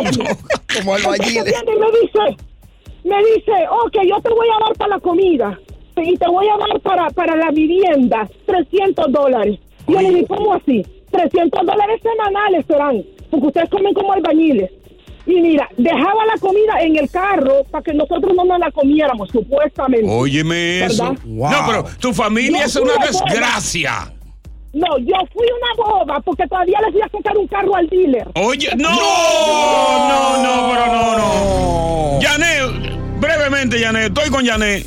Como 0.76 0.94
albañiles. 0.94 1.54
Y 1.62 1.78
me 1.78 1.86
dice, 2.00 2.44
me 3.04 3.16
dice, 3.34 3.52
ok, 3.84 3.96
yo 4.06 4.20
te 4.20 4.28
voy 4.30 4.46
a 4.48 4.64
dar 4.66 4.76
para 4.76 4.90
la 4.96 5.00
comida 5.00 5.58
y 5.96 6.16
te 6.16 6.28
voy 6.28 6.46
a 6.48 6.56
dar 6.56 6.80
para, 6.80 7.08
para 7.10 7.34
la 7.36 7.50
vivienda 7.50 8.28
300 8.46 9.10
dólares. 9.10 9.58
Y 9.88 9.92
yo 9.92 10.00
le 10.00 10.10
dije, 10.10 10.26
¿cómo 10.28 10.54
así? 10.54 10.84
300 11.10 11.66
dólares 11.66 12.00
semanales 12.02 12.66
serán, 12.66 13.02
porque 13.30 13.46
ustedes 13.48 13.70
comen 13.70 13.94
como 13.94 14.12
albañiles. 14.12 14.70
Y 15.26 15.40
mira, 15.42 15.68
dejaba 15.76 16.24
la 16.24 16.38
comida 16.40 16.80
en 16.80 16.96
el 16.96 17.10
carro 17.10 17.62
para 17.70 17.82
que 17.84 17.92
nosotros 17.92 18.32
no 18.34 18.44
nos 18.46 18.58
la 18.58 18.70
comiéramos, 18.70 19.28
supuestamente. 19.30 20.06
Óyeme 20.10 20.84
eso. 20.86 21.04
¿Verdad? 21.04 21.22
No, 21.26 21.66
pero 21.66 21.84
tu 22.00 22.14
familia 22.14 22.60
Yo 22.60 22.64
es 22.66 22.76
una 22.76 22.94
desgracia. 23.04 24.12
No, 24.72 24.98
yo 24.98 25.14
fui 25.32 25.46
a 25.48 25.54
una 25.54 25.88
boda 25.94 26.20
porque 26.20 26.46
todavía 26.46 26.78
les 26.86 26.94
iba 26.94 27.06
a 27.06 27.10
sacar 27.10 27.36
un 27.36 27.46
carro 27.46 27.74
al 27.76 27.86
dealer. 27.88 28.26
Oye, 28.36 28.70
no, 28.76 28.90
no, 28.90 30.42
no, 30.42 30.70
pero 30.72 30.86
no, 30.86 31.18
no. 31.18 32.20
Yané, 32.20 32.98
brevemente, 33.20 33.80
Yané, 33.80 34.06
estoy 34.06 34.30
con 34.30 34.44
Yané. 34.44 34.84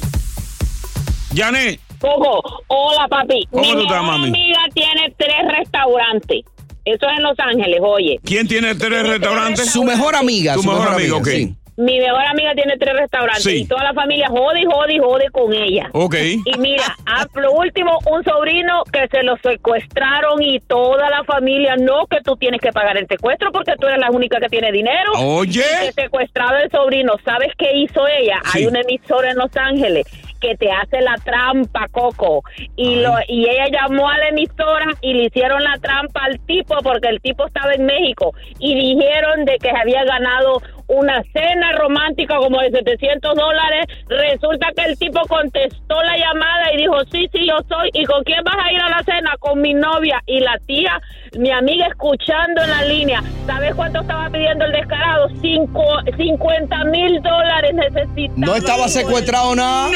Yané, 1.33 1.79
Coco, 1.99 2.41
hola 2.67 3.07
papi. 3.07 3.47
¿Cómo 3.51 3.63
Mi 3.63 3.71
tú 3.73 3.81
estás, 3.81 4.01
mejor 4.01 4.05
mami? 4.19 4.27
amiga 4.29 4.59
tiene 4.73 5.13
tres 5.17 5.57
restaurantes. 5.57 6.41
Eso 6.85 7.07
es 7.09 7.17
en 7.17 7.23
Los 7.23 7.39
Ángeles, 7.39 7.79
oye. 7.81 8.19
¿quién 8.23 8.47
tiene 8.47 8.73
tres 8.75 9.07
restaurantes? 9.07 9.71
Su 9.71 9.83
mejor 9.83 10.15
amiga. 10.15 10.55
Tu 10.55 10.63
su 10.63 10.69
mejor 10.71 10.87
amiga, 10.93 11.15
ok. 11.15 11.27
sí. 11.27 11.55
Mi 11.77 11.99
mejor 11.99 12.23
amiga 12.25 12.53
tiene 12.53 12.77
tres 12.77 12.93
restaurantes 12.95 13.43
Sí. 13.43 13.61
y 13.61 13.65
toda 13.65 13.83
la 13.85 13.93
familia 13.93 14.27
jode 14.27 14.61
y 14.61 14.65
jode 14.65 14.93
y 14.93 14.99
jode 14.99 15.25
con 15.31 15.53
ella. 15.53 15.89
Ok. 15.93 16.15
Y 16.45 16.57
mira, 16.59 16.83
a 17.07 17.25
lo 17.39 17.53
último, 17.53 17.97
un 18.11 18.23
sobrino 18.23 18.83
que 18.91 19.07
se 19.07 19.23
lo 19.23 19.35
secuestraron 19.37 20.43
y 20.43 20.59
toda 20.59 21.09
la 21.09 21.23
familia, 21.23 21.75
no 21.77 22.05
que 22.07 22.17
tú 22.23 22.35
tienes 22.35 22.59
que 22.61 22.71
pagar 22.71 22.97
el 22.97 23.07
secuestro 23.07 23.51
porque 23.51 23.73
tú 23.79 23.87
eres 23.87 23.99
la 23.99 24.11
única 24.11 24.39
que 24.39 24.49
tiene 24.49 24.71
dinero. 24.71 25.11
Oye. 25.17 25.63
Y 25.83 25.85
que 25.95 26.03
secuestrado 26.03 26.57
el 26.57 26.69
sobrino. 26.69 27.13
¿Sabes 27.25 27.49
qué 27.57 27.71
hizo 27.77 28.05
ella? 28.19 28.39
Sí. 28.51 28.59
Hay 28.59 28.65
una 28.67 28.81
emisora 28.81 29.31
en 29.31 29.37
Los 29.37 29.55
Ángeles 29.55 30.05
que 30.41 30.57
te 30.57 30.69
hace 30.71 30.99
la 31.01 31.15
trampa, 31.23 31.87
Coco. 31.89 32.43
Y, 32.75 32.95
lo, 32.95 33.13
y 33.27 33.47
ella 33.47 33.67
llamó 33.71 34.09
a 34.09 34.17
la 34.17 34.29
emisora 34.29 34.87
y 35.01 35.13
le 35.13 35.25
hicieron 35.25 35.63
la 35.63 35.77
trampa 35.79 36.25
al 36.25 36.39
tipo 36.41 36.75
porque 36.83 37.07
el 37.07 37.21
tipo 37.21 37.45
estaba 37.45 37.73
en 37.73 37.85
México 37.85 38.33
y 38.59 38.75
dijeron 38.75 39.45
de 39.45 39.57
que 39.59 39.69
se 39.69 39.77
había 39.77 40.03
ganado 40.03 40.61
una 40.91 41.23
cena 41.33 41.71
romántica 41.73 42.35
como 42.37 42.59
de 42.61 42.71
700 42.71 43.35
dólares. 43.35 43.85
Resulta 44.07 44.67
que 44.75 44.83
el 44.91 44.97
tipo 44.97 45.21
contestó 45.27 46.01
la 46.01 46.17
llamada 46.17 46.73
y 46.73 46.77
dijo, 46.77 46.95
sí, 47.11 47.29
sí, 47.31 47.47
yo 47.47 47.57
soy. 47.69 47.89
¿Y 47.93 48.05
con 48.05 48.23
quién 48.23 48.43
vas 48.43 48.57
a 48.63 48.71
ir 48.71 48.81
a 48.81 48.89
la 48.89 49.03
cena? 49.03 49.35
Con 49.39 49.61
mi 49.61 49.73
novia. 49.73 50.21
Y 50.25 50.39
la 50.41 50.57
tía, 50.67 51.01
mi 51.37 51.51
amiga, 51.51 51.87
escuchando 51.87 52.61
en 52.63 52.69
la 52.69 52.83
línea. 52.83 53.23
¿Sabes 53.45 53.73
cuánto 53.75 54.01
estaba 54.01 54.29
pidiendo 54.29 54.65
el 54.65 54.73
descarado? 54.73 55.29
Cinco, 55.41 55.83
50 56.17 56.83
mil 56.85 57.21
dólares 57.21 57.73
necesitaba. 57.73 58.47
No 58.47 58.55
estaba 58.55 58.87
secuestrado 58.87 59.55
nada. 59.55 59.89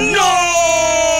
¡No! 0.00 1.19